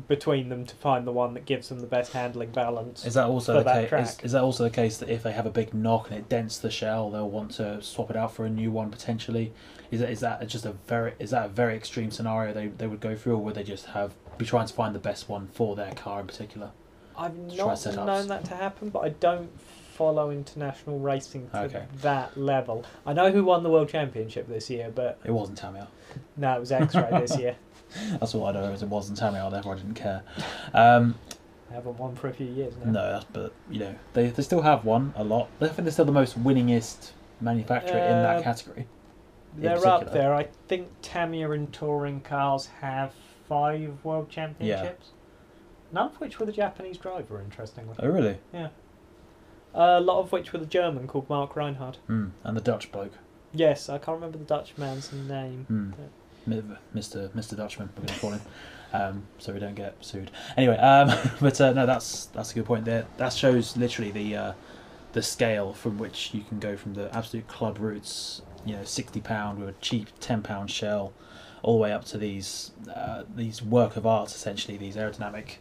between 0.08 0.48
them 0.48 0.66
to 0.66 0.74
find 0.76 1.06
the 1.06 1.12
one 1.12 1.34
that 1.34 1.46
gives 1.46 1.68
them 1.68 1.80
the 1.80 1.86
best 1.86 2.12
handling 2.12 2.50
balance. 2.50 3.06
Is 3.06 3.14
that 3.14 3.26
also 3.26 3.54
For 3.54 3.58
the 3.58 3.64
that 3.64 3.90
case? 3.90 4.14
Is, 4.18 4.20
is 4.26 4.32
that 4.32 4.42
also 4.42 4.64
the 4.64 4.70
case 4.70 4.98
that 4.98 5.08
if 5.08 5.22
they 5.22 5.32
have 5.32 5.46
a 5.46 5.50
big 5.50 5.72
knock 5.74 6.10
and 6.10 6.18
it 6.18 6.28
dents 6.28 6.58
the 6.58 6.70
shell, 6.70 7.10
they'll 7.10 7.30
want 7.30 7.52
to 7.52 7.80
swap 7.82 8.10
it 8.10 8.16
out 8.16 8.34
for 8.34 8.44
a 8.44 8.50
new 8.50 8.70
one 8.70 8.90
potentially? 8.90 9.52
Is 9.90 10.00
that 10.00 10.10
is 10.10 10.20
that 10.20 10.46
just 10.48 10.64
a 10.66 10.72
very 10.86 11.12
is 11.18 11.30
that 11.30 11.46
a 11.46 11.48
very 11.48 11.76
extreme 11.76 12.10
scenario 12.10 12.52
they, 12.52 12.66
they 12.68 12.86
would 12.86 13.00
go 13.00 13.14
through, 13.14 13.34
or 13.34 13.38
would 13.42 13.54
they 13.54 13.62
just 13.62 13.86
have 13.86 14.12
be 14.38 14.44
trying 14.44 14.66
to 14.66 14.74
find 14.74 14.94
the 14.94 14.98
best 15.00 15.28
one 15.28 15.46
for 15.48 15.76
their 15.76 15.92
car 15.92 16.20
in 16.20 16.26
particular? 16.26 16.70
I've 17.16 17.36
not 17.36 17.86
known 17.94 18.26
that 18.28 18.44
to 18.46 18.54
happen, 18.56 18.88
but 18.88 19.00
I 19.00 19.10
don't 19.10 19.50
follow 19.94 20.30
international 20.30 20.98
racing 20.98 21.48
to 21.50 21.60
Okay. 21.60 21.84
that 22.02 22.36
level. 22.36 22.84
I 23.06 23.12
know 23.12 23.30
who 23.30 23.44
won 23.44 23.62
the 23.62 23.70
world 23.70 23.88
championship 23.88 24.48
this 24.48 24.68
year, 24.68 24.90
but 24.92 25.20
It 25.24 25.30
wasn't 25.30 25.58
Tamiya. 25.58 25.86
no, 26.36 26.56
it 26.56 26.60
was 26.60 26.72
X-Ray 26.72 27.10
this 27.12 27.38
year. 27.38 27.54
That's 28.20 28.34
all 28.34 28.46
I 28.46 28.52
know. 28.52 28.64
Is 28.72 28.82
it 28.82 28.88
wasn't 28.88 29.18
Tamiya, 29.18 29.48
therefore 29.50 29.74
I 29.74 29.78
didn't 29.78 29.94
care. 29.94 30.22
Um, 30.72 31.14
I 31.70 31.74
haven't 31.74 31.98
won 31.98 32.14
for 32.14 32.28
a 32.28 32.32
few 32.32 32.46
years 32.46 32.74
now. 32.84 32.90
no, 32.90 33.12
that's, 33.12 33.24
but 33.32 33.52
you 33.70 33.80
know 33.80 33.94
they, 34.12 34.28
they 34.28 34.42
still 34.42 34.62
have 34.62 34.84
won 34.84 35.12
a 35.16 35.24
lot. 35.24 35.48
I 35.60 35.66
think 35.66 35.78
they're 35.78 35.90
still 35.90 36.04
the 36.04 36.12
most 36.12 36.42
winningest 36.42 37.10
manufacturer 37.40 37.98
in 37.98 38.22
that 38.22 38.36
Uh, 38.38 38.42
category. 38.42 38.86
in 39.56 39.62
They're 39.62 39.76
up 39.86 40.00
particular. 40.00 40.12
there. 40.12 40.34
I 40.34 40.48
think 40.68 40.88
Tamiya 41.02 41.50
and 41.50 41.72
touring 41.72 42.20
cars 42.20 42.66
have 42.80 43.12
five 43.48 43.92
world 44.04 44.30
championships. 44.30 45.10
None 45.92 46.06
of 46.10 46.20
which 46.20 46.38
with 46.38 46.48
a 46.48 46.52
Japanese 46.52 46.96
driver, 46.98 47.40
interestingly. 47.40 47.94
Oh 48.00 48.08
really? 48.08 48.38
Yeah. 48.52 48.68
A 49.74 50.00
lot 50.00 50.20
of 50.20 50.30
which 50.32 50.52
with 50.52 50.62
a 50.62 50.66
German 50.66 51.08
called 51.08 51.28
Marc 51.28 51.54
Rheinard. 51.54 51.96
Mm. 52.08 52.30
And 52.44 52.56
the 52.56 52.60
Dutch 52.60 52.92
bloke. 52.92 53.12
Yes, 53.52 53.88
I 53.88 53.98
can't 53.98 54.16
remember 54.16 54.38
the 54.38 54.44
Dutch 54.44 54.76
man's 54.78 55.12
name. 55.12 55.64
Hmm. 55.68 55.90
Mr. 56.48 57.28
Mr. 57.30 57.56
Dutchman, 57.56 57.88
we're 57.96 58.02
going 58.06 58.14
to 58.14 58.20
call 58.20 58.30
him, 58.32 58.40
um, 58.92 59.22
so 59.38 59.52
we 59.52 59.60
don't 59.60 59.74
get 59.74 59.94
sued. 60.00 60.30
Anyway, 60.56 60.76
um, 60.76 61.16
but 61.40 61.60
uh, 61.60 61.72
no, 61.72 61.86
that's 61.86 62.26
that's 62.26 62.52
a 62.52 62.54
good 62.54 62.66
point 62.66 62.84
there. 62.84 63.06
That 63.16 63.32
shows 63.32 63.76
literally 63.76 64.10
the 64.10 64.36
uh, 64.36 64.52
the 65.12 65.22
scale 65.22 65.72
from 65.72 65.98
which 65.98 66.34
you 66.34 66.42
can 66.42 66.58
go 66.58 66.76
from 66.76 66.94
the 66.94 67.14
absolute 67.16 67.48
club 67.48 67.78
roots, 67.78 68.42
you 68.64 68.76
know, 68.76 68.84
sixty 68.84 69.20
pound 69.20 69.58
with 69.58 69.68
a 69.68 69.74
cheap 69.80 70.08
ten 70.20 70.42
pound 70.42 70.70
shell, 70.70 71.12
all 71.62 71.74
the 71.76 71.82
way 71.82 71.92
up 71.92 72.04
to 72.06 72.18
these 72.18 72.72
uh, 72.94 73.24
these 73.34 73.62
work 73.62 73.96
of 73.96 74.06
art, 74.06 74.28
essentially 74.30 74.76
these 74.76 74.96
aerodynamic 74.96 75.56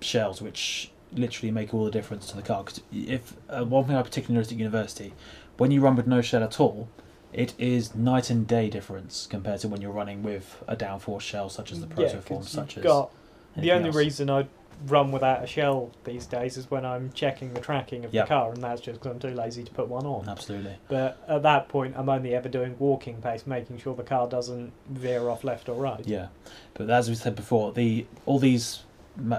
shells, 0.00 0.40
which 0.42 0.90
literally 1.12 1.50
make 1.50 1.74
all 1.74 1.84
the 1.84 1.90
difference 1.90 2.28
to 2.28 2.36
the 2.36 2.42
car. 2.42 2.64
'Cause 2.64 2.80
if 2.92 3.34
uh, 3.50 3.64
one 3.64 3.84
thing 3.84 3.96
I 3.96 4.02
particularly 4.02 4.34
noticed 4.36 4.52
at 4.52 4.58
university, 4.58 5.12
when 5.58 5.70
you 5.70 5.80
run 5.80 5.94
with 5.96 6.06
no 6.06 6.22
shell 6.22 6.42
at 6.42 6.58
all, 6.58 6.88
it 7.32 7.54
is 7.58 7.94
night 7.94 8.30
and 8.30 8.46
day 8.46 8.68
difference 8.68 9.26
compared 9.30 9.60
to 9.60 9.68
when 9.68 9.80
you're 9.80 9.92
running 9.92 10.22
with 10.22 10.62
a 10.68 10.76
downforce 10.76 11.20
shell 11.22 11.48
such 11.48 11.72
as 11.72 11.80
the 11.80 11.86
Yeah, 11.96 12.08
such 12.42 12.76
you've 12.76 12.84
as 12.84 12.90
got 12.90 13.12
the 13.56 13.72
only 13.72 13.88
else. 13.88 13.96
reason 13.96 14.30
I 14.30 14.46
run 14.86 15.12
without 15.12 15.44
a 15.44 15.46
shell 15.46 15.92
these 16.04 16.26
days 16.26 16.56
is 16.56 16.70
when 16.70 16.84
I'm 16.84 17.12
checking 17.12 17.54
the 17.54 17.60
tracking 17.60 18.04
of 18.04 18.12
Yep. 18.12 18.24
the 18.24 18.28
car, 18.28 18.52
and 18.52 18.62
that's 18.62 18.80
just 18.80 19.00
because 19.00 19.12
I'm 19.12 19.20
too 19.20 19.34
lazy 19.34 19.62
to 19.62 19.70
put 19.70 19.88
one 19.88 20.04
on. 20.06 20.28
Absolutely. 20.28 20.76
But 20.88 21.22
at 21.28 21.42
that 21.42 21.68
point, 21.68 21.94
I'm 21.96 22.08
only 22.08 22.34
ever 22.34 22.48
doing 22.48 22.74
walking 22.78 23.20
pace, 23.22 23.46
making 23.46 23.78
sure 23.78 23.94
the 23.94 24.02
car 24.02 24.28
doesn't 24.28 24.72
veer 24.90 25.28
off 25.28 25.44
left 25.44 25.68
or 25.68 25.74
right. 25.80 26.06
Yeah, 26.06 26.28
but 26.74 26.90
as 26.90 27.08
we 27.08 27.14
said 27.14 27.36
before, 27.36 27.72
the 27.72 28.06
all 28.26 28.38
these 28.38 28.82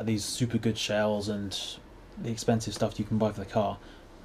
these 0.04 0.24
super 0.24 0.60
good 0.60 0.78
shells 0.78 1.28
and 1.28 1.58
the 2.22 2.30
expensive 2.30 2.76
stuff 2.76 3.00
you 3.00 3.06
can 3.06 3.18
buy 3.18 3.32
for 3.32 3.40
the 3.40 3.46
car 3.46 3.78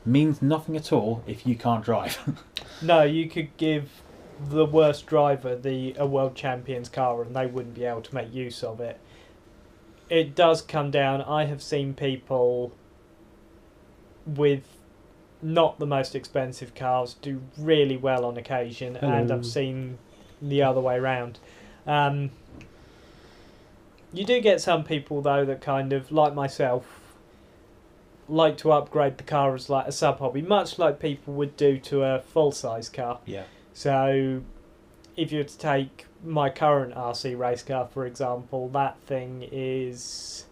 means 0.09 0.43
nothing 0.43 0.77
at 0.77 0.93
all 0.93 1.23
if 1.27 1.47
you 1.47 1.55
can't 1.57 1.85
drive. 1.85 2.19
No, 2.81 3.03
you 3.03 3.29
could 3.29 3.57
give 3.57 3.91
the 4.41 4.65
worst 4.65 5.05
driver 5.07 5.57
the 5.57 5.97
a 5.99 6.07
world 6.07 6.37
champion's 6.37 6.89
car, 6.89 7.23
and 7.23 7.35
they 7.35 7.47
wouldn't 7.47 7.75
be 7.75 7.85
able 7.85 8.03
to 8.03 8.15
make 8.15 8.33
use 8.33 8.63
of 8.63 8.81
it. 8.81 9.01
It 10.09 10.37
does 10.37 10.63
come 10.63 10.93
down. 10.93 11.23
I 11.23 11.47
have 11.47 11.61
seen 11.61 11.93
people 11.95 12.73
with 14.25 14.63
not 15.43 15.81
the 15.81 15.87
most 15.87 16.15
expensive 16.15 16.75
cars 16.75 17.15
do 17.21 17.43
really 17.59 17.97
well 17.97 18.25
on 18.25 18.37
occasion, 18.37 18.97
and 18.97 19.33
I've 19.33 19.45
seen 19.47 19.99
the 20.41 20.63
other 20.63 20.81
way 20.81 21.01
round. 21.01 21.41
Um, 21.85 22.31
you 24.13 24.25
do 24.25 24.41
get 24.41 24.61
some 24.61 24.85
people 24.85 25.21
though 25.21 25.45
that 25.45 25.61
kind 25.61 25.93
of 25.93 26.11
like 26.13 26.35
myself 26.35 27.08
like 28.29 28.57
to 28.59 28.73
upgrade 28.73 29.19
the 29.19 29.25
car 29.25 29.55
as 29.55 29.71
like 29.71 29.87
a 29.87 29.93
sub 29.93 30.19
hobby, 30.19 30.43
much 30.43 30.79
like 30.79 31.01
people 31.01 31.35
would 31.35 31.57
do 31.57 31.79
to 31.79 32.03
a 32.03 32.21
full 32.21 32.53
size 32.53 32.89
car. 32.89 33.21
yeah, 33.25 33.45
So, 33.73 34.43
if 35.17 35.33
you 35.33 35.39
were 35.39 35.45
to 35.45 35.59
take 35.59 36.07
my 36.25 36.51
current 36.51 36.95
RC 36.95 37.39
race 37.39 37.63
car, 37.63 37.89
for 37.93 38.07
example, 38.07 38.69
that 38.71 38.99
thing 39.07 39.49
is. 39.51 40.45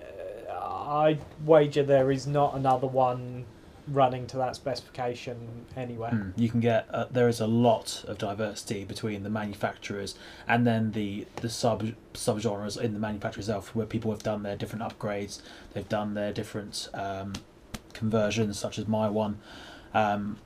Uh, 0.00 0.52
I 0.52 1.18
wager 1.44 1.82
there 1.82 2.10
is 2.10 2.26
not 2.26 2.54
another 2.54 2.86
one 2.86 3.44
running 3.90 4.26
to 4.28 4.36
that 4.36 4.54
specification 4.56 5.36
anywhere. 5.76 6.10
Mm, 6.10 6.32
you 6.36 6.48
can 6.48 6.60
get 6.60 6.86
uh, 6.92 7.06
there 7.10 7.28
is 7.28 7.40
a 7.40 7.46
lot 7.46 8.04
of 8.06 8.18
diversity 8.18 8.84
between 8.84 9.22
the 9.22 9.30
manufacturers 9.30 10.14
and 10.46 10.66
then 10.66 10.92
the 10.92 11.26
the 11.36 11.48
sub 11.48 11.84
subgenres 12.14 12.80
in 12.80 12.92
the 12.94 13.00
manufacturer 13.00 13.40
itself, 13.40 13.74
where 13.74 13.86
people 13.86 14.10
have 14.10 14.22
done 14.22 14.42
their 14.42 14.56
different 14.56 14.82
upgrades, 14.84 15.40
they've 15.72 15.88
done 15.88 16.14
their 16.14 16.32
different 16.32 16.88
um, 16.94 17.32
conversions, 17.92 18.58
such 18.58 18.78
as 18.78 18.86
my 18.86 19.08
one, 19.08 19.38
um, 19.94 20.36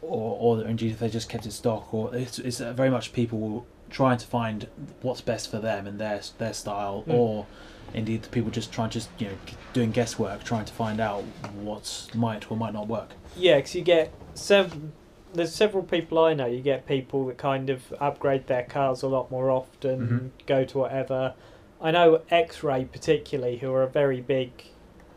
or 0.00 0.58
or 0.60 0.64
indeed 0.66 0.92
if 0.92 0.98
they 0.98 1.08
just 1.08 1.28
kept 1.28 1.46
it 1.46 1.52
stock, 1.52 1.92
or 1.92 2.14
it's 2.14 2.38
it's 2.38 2.60
uh, 2.60 2.72
very 2.72 2.90
much 2.90 3.12
people 3.12 3.66
trying 3.90 4.16
to 4.18 4.26
find 4.26 4.68
what's 5.02 5.20
best 5.20 5.50
for 5.50 5.58
them 5.58 5.86
and 5.86 5.98
their 5.98 6.20
their 6.38 6.52
style, 6.54 7.04
Mm. 7.06 7.14
or 7.14 7.46
indeed 7.94 8.22
the 8.22 8.28
people 8.28 8.50
just 8.50 8.72
trying 8.72 8.90
just 8.90 9.08
you 9.18 9.28
know 9.28 9.34
doing 9.72 9.90
guesswork, 9.90 10.44
trying 10.44 10.64
to 10.64 10.72
find 10.72 11.00
out 11.00 11.22
what 11.54 12.10
might 12.14 12.50
or 12.50 12.56
might 12.56 12.72
not 12.72 12.88
work. 12.88 13.10
Yeah, 13.36 13.56
because 13.56 13.74
you 13.74 13.82
get 13.82 14.12
several. 14.34 14.92
There's 15.34 15.54
several 15.54 15.82
people 15.82 16.18
I 16.18 16.34
know. 16.34 16.46
You 16.46 16.60
get 16.60 16.86
people 16.86 17.26
that 17.26 17.38
kind 17.38 17.70
of 17.70 17.94
upgrade 17.98 18.48
their 18.48 18.64
cars 18.64 19.02
a 19.02 19.08
lot 19.08 19.30
more 19.30 19.50
often, 19.50 20.00
mm-hmm. 20.00 20.26
go 20.46 20.64
to 20.64 20.78
whatever. 20.78 21.34
I 21.80 21.90
know 21.90 22.20
X-Ray 22.30 22.84
particularly, 22.84 23.56
who 23.56 23.72
are 23.72 23.82
a 23.82 23.88
very 23.88 24.20
big 24.20 24.52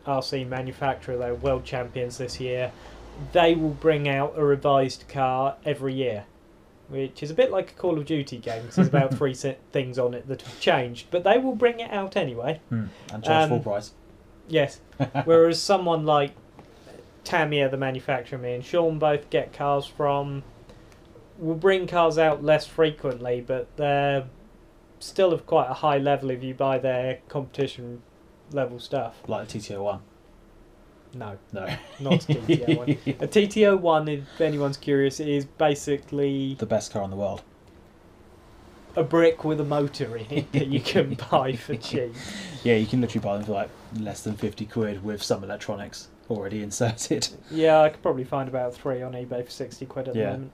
RC 0.06 0.48
manufacturer. 0.48 1.16
They're 1.16 1.34
world 1.34 1.64
champions 1.64 2.18
this 2.18 2.40
year. 2.40 2.72
They 3.32 3.54
will 3.54 3.70
bring 3.70 4.08
out 4.08 4.34
a 4.36 4.44
revised 4.44 5.06
car 5.08 5.56
every 5.64 5.94
year, 5.94 6.24
which 6.88 7.22
is 7.22 7.30
a 7.30 7.34
bit 7.34 7.50
like 7.50 7.70
a 7.72 7.74
Call 7.74 7.98
of 7.98 8.06
Duty 8.06 8.38
game. 8.38 8.64
'cause 8.64 8.76
there's 8.76 8.88
about 8.88 9.14
three 9.18 9.34
things 9.34 9.98
on 9.98 10.14
it 10.14 10.28
that 10.28 10.42
have 10.42 10.60
changed, 10.60 11.06
but 11.10 11.24
they 11.24 11.38
will 11.38 11.54
bring 11.54 11.80
it 11.80 11.90
out 11.90 12.16
anyway. 12.16 12.60
Hmm. 12.68 12.86
And 13.12 13.24
charge 13.24 13.44
Um, 13.44 13.48
full 13.48 13.60
price. 13.60 13.92
Yes. 14.48 14.80
Whereas 15.24 15.60
someone 15.60 16.04
like 16.06 16.32
Tamiya, 17.24 17.68
the 17.68 17.76
manufacturer, 17.76 18.38
me 18.38 18.54
and 18.54 18.64
Sean 18.64 18.98
both 18.98 19.28
get 19.30 19.52
cars 19.52 19.84
from, 19.86 20.44
will 21.38 21.56
bring 21.56 21.86
cars 21.88 22.18
out 22.18 22.44
less 22.44 22.66
frequently, 22.66 23.40
but 23.44 23.66
they're 23.76 24.26
still 25.00 25.32
of 25.32 25.44
quite 25.46 25.68
a 25.68 25.74
high 25.74 25.98
level 25.98 26.30
if 26.30 26.42
you 26.42 26.54
buy 26.54 26.78
their 26.78 27.18
competition 27.28 28.02
level 28.52 28.78
stuff. 28.78 29.20
like 29.26 29.48
the 29.48 29.58
TT-01. 29.58 30.00
No, 31.18 31.38
No, 31.52 31.66
not 32.00 32.24
a 32.28 32.34
TT-01. 32.34 33.20
A 33.22 33.26
TT-01, 33.26 34.08
if 34.34 34.40
anyone's 34.40 34.76
curious, 34.76 35.18
is 35.20 35.44
basically 35.44 36.54
the 36.54 36.66
best 36.66 36.92
car 36.92 37.02
in 37.04 37.10
the 37.10 37.16
world. 37.16 37.42
a 38.96 39.02
brick 39.02 39.44
with 39.44 39.60
a 39.60 39.64
motor 39.64 40.16
in 40.16 40.26
it 40.30 40.52
that 40.52 40.66
you 40.68 40.80
can 40.80 41.14
buy 41.30 41.52
for 41.54 41.74
cheap. 41.76 42.14
Yeah, 42.64 42.76
you 42.76 42.86
can 42.86 43.00
literally 43.00 43.24
buy 43.24 43.36
them 43.36 43.46
for 43.46 43.52
like 43.52 43.70
less 43.98 44.22
than 44.22 44.36
fifty 44.36 44.64
quid 44.66 45.04
with 45.04 45.22
some 45.22 45.44
electronics 45.44 46.08
already 46.30 46.62
inserted. 46.62 47.28
Yeah, 47.50 47.80
I 47.82 47.90
could 47.90 48.02
probably 48.02 48.24
find 48.24 48.48
about 48.48 48.74
three 48.74 49.02
on 49.02 49.12
eBay 49.12 49.44
for 49.44 49.50
sixty 49.50 49.86
quid 49.86 50.08
at 50.08 50.16
Yeah. 50.16 50.24
the 50.24 50.30
moment. 50.32 50.52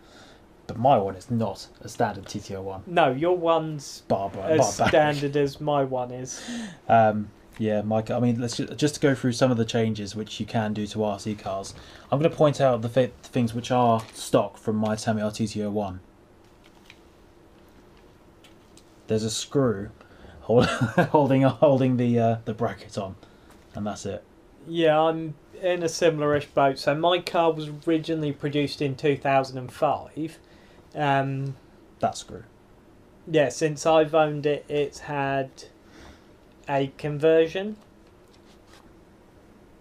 But 0.69 0.79
my 0.79 0.97
one 0.99 1.17
is 1.17 1.29
not 1.31 1.67
a 1.81 1.89
standard 1.89 2.27
TT-01. 2.27 2.87
No, 2.87 3.11
your 3.11 3.37
one's 3.37 4.03
Bar, 4.07 4.31
bar, 4.31 4.49
as 4.51 4.75
standard 4.77 5.37
as 5.37 5.61
my 5.61 5.83
one 5.85 6.11
is. 6.13 6.41
Um, 6.89 7.31
yeah, 7.59 7.83
Mike. 7.83 8.11
I 8.11 8.19
mean, 8.19 8.41
let's 8.41 8.57
just, 8.57 8.77
just 8.77 8.95
to 8.97 9.01
go 9.01 9.15
through 9.15 9.33
some 9.33 9.51
of 9.51 9.57
the 9.57 9.65
changes 9.65 10.15
which 10.17 10.41
you 10.41 10.47
can 10.47 10.73
do 10.73 10.87
to 10.87 10.99
RC 10.99 11.39
cars. 11.39 11.75
I'm 12.11 12.19
going 12.19 12.31
to 12.31 12.37
point 12.37 12.61
out 12.61 12.83
the 12.83 12.89
th- 12.89 13.13
things 13.23 13.55
which 13.55 13.71
are 13.71 14.03
stock 14.15 14.57
from 14.57 14.77
my 14.77 14.97
Tamiya 14.97 15.31
TT-01. 15.31 15.99
There's 19.07 19.25
a 19.25 19.31
screw 19.31 19.91
hold, 20.43 20.67
holding 20.67 21.43
holding 21.43 21.97
the 21.97 22.19
uh, 22.19 22.37
the 22.45 22.55
bracket 22.55 22.97
on, 22.99 23.17
and 23.75 23.87
that's 23.87 24.07
it. 24.07 24.25
Yeah, 24.67 24.99
I'm 25.01 25.35
in 25.61 25.83
a 25.83 25.89
similar-ish 25.89 26.47
boat. 26.47 26.79
So 26.79 26.95
my 26.95 27.19
car 27.21 27.53
was 27.53 27.69
originally 27.87 28.33
produced 28.33 28.81
in 28.83 28.95
2005. 28.97 30.39
Um, 30.95 31.57
That 32.01 32.17
screw. 32.17 32.45
yeah, 33.31 33.49
since 33.49 33.85
I've 33.87 34.15
owned 34.15 34.47
it, 34.47 34.65
it's 34.69 35.01
had 35.01 35.51
a 36.69 36.93
conversion. 36.99 37.77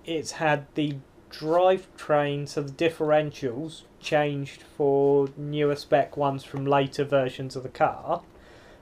It's 0.05 0.33
had 0.33 0.65
the 0.75 0.97
drivetrain, 1.31 2.47
so 2.47 2.61
the 2.63 2.71
differentials 2.71 3.83
changed 3.99 4.63
for 4.75 5.29
newer 5.37 5.75
spec 5.75 6.17
ones 6.17 6.43
from 6.43 6.65
later 6.65 7.03
versions 7.03 7.55
of 7.55 7.63
the 7.63 7.69
car. 7.69 8.21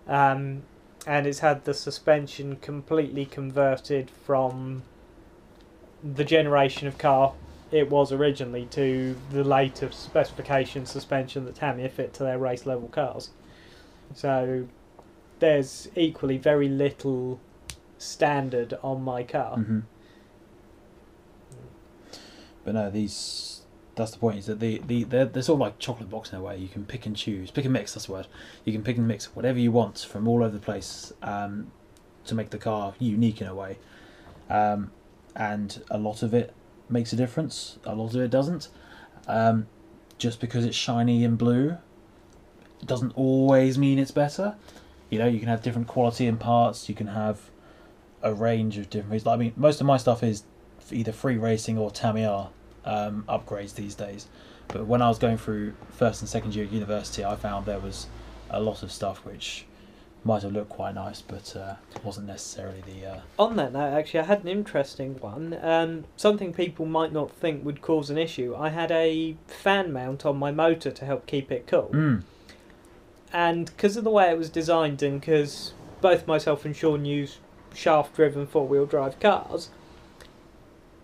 Um, 0.08 0.64
and 1.06 1.28
it's 1.28 1.40
had 1.40 1.66
the 1.66 1.74
suspension 1.74 2.56
completely 2.58 3.26
converted 3.26 4.10
from 4.10 4.84
the 6.04 6.24
generation 6.24 6.88
of 6.88 6.98
car 6.98 7.34
it 7.72 7.90
was 7.90 8.12
originally 8.12 8.66
to 8.72 9.16
the 9.32 9.44
later 9.44 9.92
specification 9.92 10.86
suspension 10.86 11.46
that 11.46 11.56
Tamiya 11.56 11.90
fit 11.90 12.14
to 12.14 12.24
their 12.24 12.40
race 12.40 12.66
level 12.66 12.88
cars. 12.88 13.30
So 14.16 14.68
there's 15.40 15.88
equally 15.96 16.38
very 16.38 16.68
little 16.68 17.40
standard 18.00 18.74
on 18.82 19.04
my 19.04 19.22
car. 19.24 19.58
hmm 19.58 19.82
But 22.64 22.74
no, 22.74 22.90
these. 22.90 23.62
That's 23.96 24.12
the 24.12 24.18
point. 24.18 24.40
Is 24.40 24.46
that 24.46 24.60
the 24.60 24.82
the 24.86 25.04
they're, 25.04 25.26
they're 25.26 25.44
sort 25.44 25.58
of 25.58 25.62
like 25.62 25.78
chocolate 25.80 26.10
box 26.10 26.32
in 26.32 26.40
a 26.40 26.42
way. 26.42 26.58
You 26.58 26.70
can 26.70 26.86
pick 26.86 27.06
and 27.06 27.16
choose, 27.16 27.52
pick 27.52 27.66
and 27.66 27.74
mix. 27.74 27.94
That's 27.94 28.06
the 28.06 28.14
word. 28.14 28.28
You 28.64 28.74
can 28.74 28.84
pick 28.84 28.98
and 28.98 29.08
mix 29.08 29.36
whatever 29.36 29.60
you 29.60 29.72
want 29.72 30.00
from 30.00 30.28
all 30.28 30.44
over 30.44 30.50
the 30.50 30.60
place 30.60 31.12
um, 31.22 31.72
to 32.26 32.34
make 32.34 32.50
the 32.50 32.58
car 32.58 32.94
unique 32.98 33.42
in 33.42 33.48
a 33.48 33.54
way. 33.54 33.78
Um, 34.50 34.92
and 35.36 35.84
a 35.92 35.98
lot 35.98 36.24
of 36.24 36.34
it 36.34 36.54
makes 36.90 37.14
a 37.14 37.16
difference. 37.16 37.78
A 37.86 37.94
lot 37.94 38.16
of 38.16 38.22
it 38.22 38.32
doesn't. 38.32 38.70
Um, 39.28 39.68
just 40.18 40.40
because 40.40 40.66
it's 40.66 40.76
shiny 40.78 41.24
and 41.24 41.38
blue 41.38 41.78
doesn't 42.86 43.12
always 43.16 43.78
mean 43.78 44.00
it's 44.00 44.12
better. 44.12 44.56
You 45.10 45.20
know, 45.20 45.28
you 45.28 45.40
can 45.40 45.48
have 45.50 45.62
different 45.62 45.88
quality 45.88 46.26
in 46.28 46.38
parts. 46.38 46.88
You 46.88 46.96
can 46.96 47.08
have 47.08 47.50
a 48.22 48.34
range 48.34 48.78
of 48.78 48.90
different 48.90 49.12
things. 49.12 49.26
Like, 49.26 49.36
I 49.36 49.38
mean, 49.38 49.54
most 49.56 49.82
of 49.82 49.88
my 49.88 49.98
stuff 49.98 50.24
is 50.24 50.44
either 50.92 51.12
3Racing 51.12 51.78
or 51.78 51.92
Tamiya 51.92 52.50
um, 52.86 53.24
upgrades 53.28 53.76
these 53.76 53.96
days. 53.96 54.28
But 54.68 54.86
when 54.86 55.02
I 55.02 55.08
was 55.08 55.18
going 55.18 55.38
through 55.38 55.74
first 55.90 56.22
and 56.22 56.30
second 56.30 56.56
year 56.56 56.66
at 56.66 56.72
university, 56.72 57.26
I 57.26 57.36
found 57.36 57.66
there 57.66 57.80
was 57.80 58.08
a 58.50 58.60
lot 58.60 58.84
of 58.84 58.92
stuff 58.92 59.26
which 59.26 59.66
might 60.24 60.44
have 60.44 60.52
looked 60.52 60.70
quite 60.70 60.96
nice, 60.96 61.22
but 61.22 61.56
uh, 61.56 61.76
wasn't 62.04 62.28
necessarily 62.28 62.84
the. 62.86 63.06
Uh, 63.06 63.20
On 63.40 63.56
that 63.56 63.72
note, 63.72 63.94
actually, 63.94 64.20
I 64.20 64.24
had 64.24 64.42
an 64.42 64.50
interesting 64.50 65.18
one. 65.20 65.58
Um, 65.62 66.04
something 66.18 66.54
people 66.54 66.86
might 66.86 67.14
not 67.14 67.32
think 67.32 67.64
would 67.64 67.82
cause 67.82 68.10
an 68.10 68.18
issue. 68.18 68.54
I 68.56 68.70
had 68.70 68.92
a 68.92 69.38
fan 69.48 69.94
mount 69.94 70.26
on 70.26 70.38
my 70.38 70.52
motor 70.52 70.92
to 70.92 71.06
help 71.06 71.26
keep 71.26 71.52
it 71.52 71.68
cool. 71.68 71.90
mm, 71.94 72.24
and 73.32 73.68
because 73.68 73.96
of 73.96 74.04
the 74.04 74.10
way 74.10 74.30
it 74.32 74.38
was 74.38 74.50
designed 74.50 75.02
and 75.04 75.22
because 75.22 75.74
both 76.02 76.26
myself 76.28 76.66
and 76.66 76.76
Sean 76.76 77.06
use 77.06 77.38
shaft 77.74 78.16
driven 78.16 78.46
four 78.48 78.68
wheel 78.68 78.86
drive 78.86 79.20
cars 79.20 79.70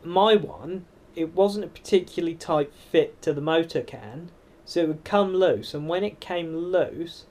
my 0.03 0.35
one 0.35 0.85
it 1.15 1.33
wasn't 1.33 1.63
a 1.65 1.67
particularly 1.67 2.35
tight 2.35 2.71
fit 2.91 3.21
to 3.21 3.33
the 3.33 3.41
motor 3.41 3.81
can 3.81 4.29
so 4.65 4.81
it 4.81 4.87
would 4.87 5.03
come 5.03 5.33
loose 5.33 5.73
and 5.73 5.87
when 5.87 6.03
it 6.03 6.19
came 6.19 6.55
loose 6.55 7.25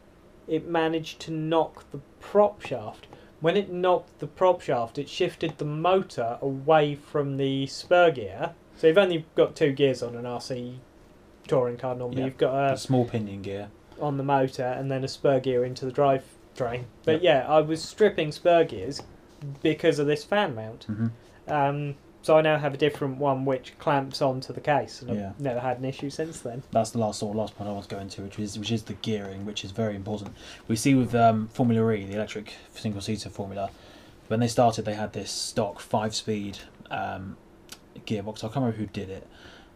it 0.48 0.66
managed 0.66 1.20
to 1.20 1.30
knock 1.30 1.84
the 1.90 2.00
prop 2.20 2.62
shaft 2.62 3.06
when 3.40 3.56
it 3.56 3.70
knocked 3.70 4.18
the 4.20 4.26
prop 4.26 4.60
shaft 4.60 4.98
it 4.98 5.08
shifted 5.08 5.56
the 5.58 5.64
motor 5.64 6.38
away 6.40 6.94
from 6.94 7.36
the 7.36 7.66
spur 7.66 8.10
gear 8.10 8.52
so 8.76 8.86
you've 8.88 8.98
only 8.98 9.24
got 9.36 9.54
two 9.54 9.72
gears 9.72 10.02
on 10.02 10.16
an 10.16 10.24
RC 10.24 10.76
touring 11.46 11.76
car 11.76 11.94
normally 11.94 12.20
Yeah. 12.20 12.26
you've 12.26 12.38
got 12.38 12.70
a 12.70 12.74
the 12.74 12.76
small 12.80 13.04
pinion 13.04 13.42
gear. 13.42 13.68
on 14.00 14.16
the 14.16 14.24
motor 14.24 14.64
and 14.64 14.90
then 14.90 15.04
a 15.04 15.08
spur 15.08 15.38
gear 15.40 15.64
into 15.64 15.84
the 15.84 15.92
drive 15.92 16.24
train. 16.56 16.86
But 17.04 17.22
yeah, 17.22 17.44
I 17.48 17.60
was 17.60 17.82
stripping 17.82 18.32
spur 18.32 18.64
gears 18.64 19.02
because 19.62 19.98
of 19.98 20.06
this 20.06 20.24
fan 20.24 20.54
mount. 20.54 20.84
hmm 20.84 21.06
Um, 21.48 21.94
so 22.22 22.38
I 22.38 22.40
now 22.40 22.56
have 22.56 22.72
a 22.72 22.78
different 22.78 23.18
one 23.18 23.44
which 23.44 23.74
clamps 23.78 24.22
onto 24.22 24.54
the 24.54 24.60
case, 24.60 25.02
and 25.02 25.14
Yeah. 25.14 25.28
I've 25.30 25.40
never 25.40 25.60
had 25.60 25.78
an 25.78 25.84
issue 25.84 26.08
since 26.08 26.40
then. 26.40 26.62
That's 26.70 26.90
the 26.90 26.98
last 26.98 27.18
sort 27.18 27.32
of 27.32 27.36
last 27.36 27.54
point 27.54 27.68
I 27.68 27.74
was 27.74 27.86
going 27.86 28.08
to, 28.08 28.22
which 28.22 28.38
is 28.38 28.58
which 28.58 28.72
is 28.72 28.84
the 28.84 28.94
gearing, 28.94 29.44
which 29.44 29.62
is 29.62 29.72
very 29.72 29.94
important. 29.94 30.34
We 30.66 30.76
see 30.76 30.94
with 30.94 31.14
um, 31.14 31.48
Formula 31.48 31.90
E, 31.92 32.06
the 32.06 32.14
electric 32.14 32.54
single 32.74 33.02
seater 33.02 33.28
formula, 33.28 33.68
when 34.28 34.40
they 34.40 34.48
started, 34.48 34.86
they 34.86 34.94
had 34.94 35.12
this 35.12 35.30
stock 35.30 35.80
five 35.80 36.14
speed 36.14 36.58
um, 36.90 37.36
gearbox. 38.06 38.38
I 38.38 38.48
can't 38.48 38.56
remember 38.56 38.78
who 38.78 38.86
did 38.86 39.10
it. 39.10 39.26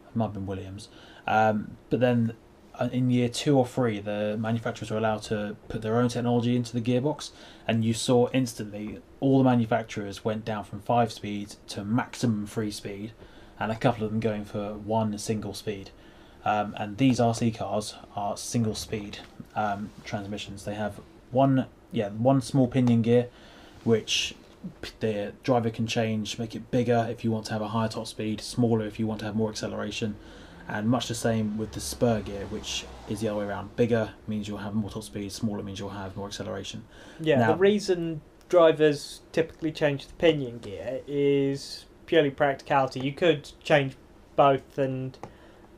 It 0.09 0.17
might 0.17 0.27
have 0.27 0.33
been 0.35 0.47
Williams. 0.47 0.89
Um, 1.27 1.77
but 1.91 2.01
then 2.01 2.33
in 2.93 3.11
year 3.11 3.29
two 3.29 3.59
or 3.59 3.67
three, 3.67 4.01
the 4.01 4.37
manufacturers 4.39 4.91
were 4.91 4.99
allowed 4.99 5.23
to 5.23 5.57
put 5.69 5.83
their 5.83 5.97
own 5.97 6.09
technology 6.09 6.57
into 6.57 6.73
the 6.73 6.81
gearbox, 6.81 7.31
and 7.67 7.85
you 7.85 7.95
saw 7.95 8.29
instantly 8.33 9.01
all 9.21 9.39
the 9.39 9.45
manufacturers 9.45 10.25
went 10.25 10.45
down 10.45 10.65
from 10.65 10.81
five 10.81 11.13
speed 11.13 11.55
to 11.69 11.85
maximum 11.85 12.47
three 12.47 12.71
speed, 12.71 13.13
and 13.59 13.73
a 13.73 13.77
couple 13.77 14.05
of 14.05 14.11
them 14.11 14.21
going 14.21 14.45
for 14.45 14.75
one 14.75 15.17
single 15.19 15.55
speed. 15.55 15.91
Um, 16.45 16.75
and 16.79 16.97
these 16.97 17.19
RC 17.19 17.57
cars 17.57 17.95
are 18.15 18.37
single 18.37 18.75
speed 18.75 19.19
um, 19.57 19.91
transmissions. 20.05 20.65
They 20.65 20.75
have 20.75 21.01
one, 21.31 21.67
yeah, 21.93 22.11
one 22.11 22.41
small 22.41 22.69
pinion 22.69 23.03
gear, 23.03 23.29
which 23.85 24.35
the 25.01 25.33
driver 25.43 25.71
can 25.71 25.87
change, 25.87 26.39
make 26.39 26.55
it 26.55 26.71
bigger 26.71 27.07
if 27.11 27.25
you 27.25 27.31
want 27.31 27.47
to 27.47 27.53
have 27.53 27.63
a 27.63 27.69
higher 27.69 27.89
top 27.89 28.07
speed, 28.07 28.41
smaller 28.41 28.87
if 28.87 28.99
you 28.99 29.07
want 29.07 29.21
to 29.21 29.27
have 29.27 29.37
more 29.37 29.51
acceleration, 29.51 30.17
and 30.69 30.89
much 30.89 31.09
the 31.09 31.15
same 31.15 31.57
with 31.57 31.73
the 31.73 31.81
spur 31.81 32.21
gear, 32.21 32.45
which 32.51 32.85
is 33.09 33.21
the 33.21 33.29
other 33.29 33.39
way 33.41 33.45
around. 33.47 33.75
Bigger 33.77 34.11
means 34.27 34.47
you'll 34.47 34.59
have 34.59 34.75
more 34.75 34.91
top 34.91 35.03
speed, 35.03 35.33
smaller 35.33 35.63
means 35.63 35.79
you'll 35.79 35.89
have 35.89 36.17
more 36.17 36.27
acceleration. 36.27 36.85
Yeah, 37.21 37.39
Now- 37.39 37.53
the 37.53 37.59
reason 37.59 38.21
drivers 38.49 39.21
typically 39.33 39.73
change 39.73 40.07
the 40.07 40.15
pinion 40.15 40.59
gear 40.59 41.01
is 41.07 41.87
purely 42.07 42.31
practicality. 42.31 43.01
You 43.01 43.13
could 43.13 43.51
change 43.63 43.95
both, 44.37 44.79
and 44.79 45.17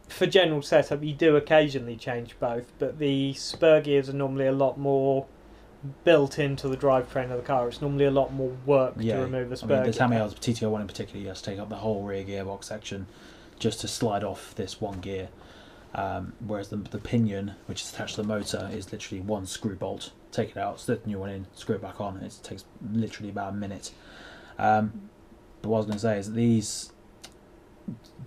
for 0.08 0.26
general 0.26 0.62
setup, 0.62 1.02
you 1.04 1.14
do 1.14 1.36
occasionally 1.36 1.96
change 1.96 2.38
both, 2.40 2.72
but 2.78 2.98
the 2.98 3.32
spur 3.34 3.80
gears 3.80 4.08
are 4.08 4.12
normally 4.14 4.46
a 4.46 4.52
lot 4.52 4.76
more 4.78 5.26
built 6.04 6.38
into 6.38 6.68
the 6.68 6.76
drivetrain 6.76 7.30
of 7.30 7.38
the 7.38 7.42
car. 7.42 7.68
It's 7.68 7.80
normally 7.80 8.04
a 8.04 8.10
lot 8.10 8.32
more 8.32 8.52
work 8.66 8.94
Yeah, 8.98 9.16
to 9.16 9.22
remove 9.22 9.50
the 9.50 9.56
spur 9.56 9.66
I 9.74 9.76
mean, 9.76 9.86
the 9.86 9.92
gear. 9.92 9.98
Tamiya 9.98 10.28
TT-01 10.40 10.80
in 10.80 10.86
particular, 10.86 11.20
you 11.20 11.28
have 11.28 11.38
to 11.38 11.42
take 11.42 11.58
up 11.58 11.68
the 11.68 11.76
whole 11.76 12.02
rear 12.02 12.22
gearbox 12.24 12.64
section 12.64 13.06
just 13.60 13.80
to 13.82 13.88
slide 13.88 14.24
off 14.24 14.54
this 14.56 14.80
one 14.80 15.00
gear. 15.00 15.28
Um, 15.94 16.34
whereas 16.44 16.68
the, 16.68 16.76
the 16.76 16.98
pinion, 16.98 17.54
which 17.66 17.82
is 17.82 17.92
attached 17.92 18.16
to 18.16 18.22
the 18.22 18.28
motor, 18.28 18.68
is 18.72 18.90
literally 18.90 19.20
one 19.20 19.46
screw 19.46 19.76
bolt. 19.76 20.10
Take 20.32 20.50
it 20.50 20.56
out, 20.56 20.80
slip 20.80 21.04
the 21.04 21.10
new 21.10 21.18
one 21.18 21.30
in, 21.30 21.46
screw 21.54 21.76
it 21.76 21.82
back 21.82 22.00
on. 22.00 22.16
It 22.18 22.38
takes 22.42 22.64
literally 22.92 23.30
about 23.30 23.52
a 23.52 23.56
minute. 23.56 23.92
Um, 24.58 25.10
but 25.62 25.68
what 25.68 25.76
I 25.76 25.80
was 25.80 25.86
going 25.86 25.96
to 25.96 26.02
say 26.02 26.18
is 26.18 26.32
these 26.32 26.92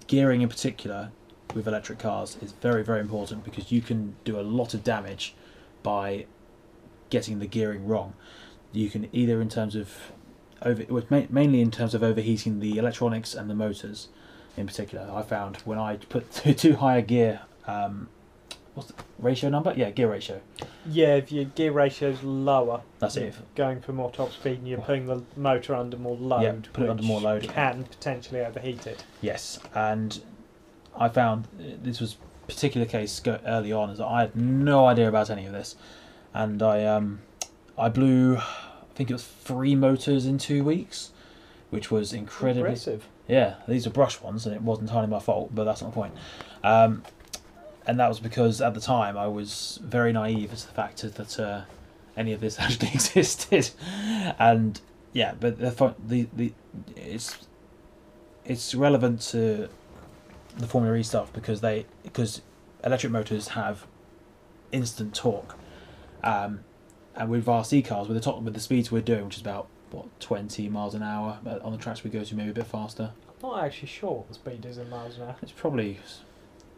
gearing 0.08 0.42
in 0.42 0.50
particular 0.50 1.12
with 1.54 1.68
electric 1.68 2.00
cars 2.00 2.38
is 2.42 2.52
very 2.52 2.84
very 2.84 3.00
important 3.00 3.44
because 3.44 3.72
you 3.72 3.82
can 3.82 4.16
do 4.26 4.40
a 4.40 4.42
lot 4.42 4.74
of 4.74 4.84
damage 4.84 5.36
by 5.84 6.26
getting 7.10 7.40
the 7.40 7.48
gearing 7.48 7.88
wrong. 7.88 8.14
You 8.72 8.90
can 8.90 9.08
either 9.14 9.42
in 9.42 9.50
terms 9.50 9.76
of 9.76 10.12
over 10.62 10.84
mainly 11.30 11.62
in 11.62 11.72
terms 11.72 11.94
of 11.94 12.04
overheating 12.04 12.60
the 12.60 12.78
electronics 12.78 13.34
and 13.36 13.50
the 13.50 13.56
motors 13.56 14.10
in 14.58 14.68
particular. 14.68 15.10
I 15.14 15.22
found 15.22 15.58
when 15.58 15.78
I 15.80 15.98
put 15.98 16.32
too, 16.34 16.54
too 16.54 16.76
high 16.76 16.98
a 16.98 17.02
gear 17.02 17.42
um, 17.68 18.10
what's 18.74 18.92
the 18.92 18.96
ratio 19.20 19.50
number? 19.50 19.74
Yeah, 19.76 19.92
gear 19.92 20.10
ratio. 20.12 20.42
Yeah, 20.86 21.16
if 21.16 21.32
your 21.32 21.46
gear 21.46 21.72
ratio's 21.72 22.24
lower, 22.24 22.82
That's 23.00 23.16
it. 23.18 23.36
going 23.56 23.82
for 23.82 23.94
more 23.94 24.12
top 24.12 24.32
speed, 24.32 24.60
and 24.60 24.68
you're 24.68 24.82
putting 24.82 25.06
the 25.06 25.24
motor 25.36 25.76
under 25.76 25.98
more 25.98 26.16
load. 26.18 26.42
Yeah, 26.42 26.56
put 26.74 26.84
it 26.86 26.90
under 26.90 27.04
more 27.04 27.22
load. 27.22 27.44
Can 27.44 27.84
potentially 27.86 28.42
overheat 28.42 28.88
it. 28.88 29.04
Yes, 29.22 29.60
and 29.74 30.22
I 30.98 31.10
found 31.10 31.48
uh, 31.60 31.64
this 31.82 32.00
was 32.00 32.18
a 32.44 32.48
particular 32.48 32.86
case 32.86 33.22
early 33.46 33.72
on 33.72 33.90
is 33.90 34.00
that 34.00 34.08
I 34.08 34.22
had 34.22 34.36
no 34.36 34.86
idea 34.86 35.08
about 35.08 35.30
any 35.30 35.46
of 35.46 35.54
this, 35.54 35.76
and 36.34 36.62
I 36.62 36.86
um 36.86 37.22
I 37.78 37.90
blew, 37.90 38.38
I 38.38 38.96
think 38.96 39.10
it 39.10 39.14
was 39.14 39.26
three 39.26 39.76
motors 39.76 40.26
in 40.26 40.38
two 40.38 40.64
weeks, 40.64 41.12
which 41.70 41.90
was 41.90 42.14
incredibly. 42.14 42.70
Impressive. 42.70 43.08
Yeah, 43.28 43.56
these 43.68 43.88
are 43.88 43.90
brush 43.90 44.20
ones, 44.22 44.46
and 44.46 44.54
it 44.54 44.62
wasn't 44.62 44.90
entirely 44.90 45.08
my 45.08 45.20
fault, 45.20 45.54
but 45.54 45.64
that's 45.64 45.82
not 45.82 45.92
the 45.92 45.96
point. 45.96 46.14
Um, 46.64 47.04
and 47.86 48.00
that 48.00 48.08
was 48.08 48.20
because 48.20 48.62
at 48.62 48.74
the 48.74 48.82
time 48.82 49.18
I 49.18 49.28
was 49.28 49.80
very 49.84 50.14
naive 50.14 50.52
as 50.54 50.62
to 50.62 50.68
the 50.68 50.74
fact 50.74 51.02
that 51.02 51.40
uh, 51.40 51.62
any 52.16 52.34
of 52.34 52.42
this 52.42 52.60
actually 52.60 52.90
existed, 52.90 53.70
and 54.40 54.80
yeah, 55.14 55.34
but 55.40 55.60
the 55.60 55.96
the 56.06 56.28
the 56.34 56.54
it's 56.96 57.38
it's 58.46 58.76
relevant 58.76 59.22
to 59.22 59.70
the 60.58 60.68
Formula 60.68 60.96
E 60.98 61.04
stuff 61.04 61.32
because 61.34 61.62
they 61.62 61.86
because 62.04 62.42
electric 62.84 63.12
motors 63.12 63.50
have 63.50 63.86
instant 64.72 65.16
torque, 65.16 65.56
um, 66.24 66.64
and 67.16 67.30
with 67.30 67.46
RC 67.46 67.86
cars 67.86 68.08
with 68.08 68.18
the 68.18 68.24
top 68.24 68.42
with 68.42 68.54
the 68.54 68.60
speeds 68.60 68.92
we're 68.92 69.02
doing, 69.02 69.26
which 69.26 69.36
is 69.36 69.42
about 69.42 69.68
what 69.94 70.20
twenty 70.20 70.68
miles 70.68 70.96
an 70.96 71.04
hour, 71.04 71.40
on 71.64 71.72
the 71.72 71.78
tracks 71.78 72.04
we 72.04 72.10
go 72.10 72.24
to 72.24 72.36
maybe 72.36 72.50
a 72.50 72.54
bit 72.54 72.66
faster. 72.66 73.12
I'm 73.28 73.50
not 73.50 73.64
actually 73.64 73.90
sure 73.90 74.12
what 74.12 74.28
the 74.28 74.34
speed 74.34 74.66
is 74.66 74.78
in 74.78 74.90
miles 74.90 75.18
an 75.18 75.24
hour. 75.24 75.36
It's 75.42 75.52
probably 75.52 76.00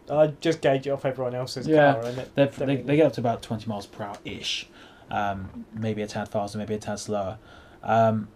I 0.09 0.27
just 0.39 0.61
gauge 0.61 0.85
it 0.85 0.91
off 0.91 1.05
everyone 1.05 1.33
else's 1.33 1.67
Yeah, 1.67 1.93
car, 1.93 2.05
and 2.05 2.17
it 2.19 2.51
they 2.53 2.75
they 2.77 2.95
get 2.95 3.07
up 3.07 3.13
to 3.13 3.21
about 3.21 3.41
twenty 3.41 3.67
miles 3.67 3.85
per 3.85 4.03
hour 4.03 4.17
ish, 4.25 4.67
um, 5.09 5.65
maybe 5.73 6.01
a 6.01 6.07
tad 6.07 6.29
faster, 6.29 6.57
maybe 6.57 6.75
a 6.75 6.77
tad 6.77 6.99
slower. 6.99 7.37
Um, 7.81 8.27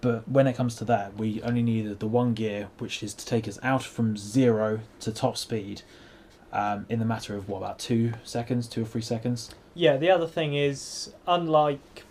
but 0.00 0.28
when 0.28 0.46
it 0.46 0.54
comes 0.54 0.76
to 0.76 0.84
that, 0.84 1.16
we 1.16 1.40
only 1.42 1.62
needed 1.62 1.98
the 1.98 2.06
one 2.06 2.34
gear, 2.34 2.68
which 2.78 3.02
is 3.02 3.14
to 3.14 3.24
take 3.24 3.48
us 3.48 3.58
out 3.62 3.82
from 3.82 4.16
zero 4.16 4.80
to 5.00 5.10
top 5.10 5.36
speed, 5.38 5.80
um, 6.52 6.84
in 6.90 6.98
the 6.98 7.06
matter 7.06 7.36
of 7.36 7.48
what 7.48 7.58
about 7.58 7.78
two 7.78 8.12
seconds, 8.22 8.68
two 8.68 8.82
or 8.82 8.84
three 8.84 9.00
seconds. 9.00 9.54
Yeah, 9.72 9.96
the 9.96 10.10
other 10.10 10.26
thing 10.26 10.54
is, 10.54 11.14
unlike, 11.26 12.04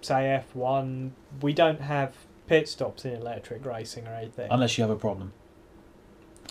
say, 0.00 0.42
F1, 0.54 1.10
we 1.42 1.52
don't 1.52 1.80
have 1.80 2.14
pit 2.46 2.68
stops 2.68 3.04
in 3.04 3.12
electric 3.14 3.64
racing 3.64 4.06
or 4.06 4.12
anything. 4.14 4.48
Unless 4.50 4.78
you 4.78 4.82
have 4.82 4.90
a 4.90 4.96
problem. 4.96 5.32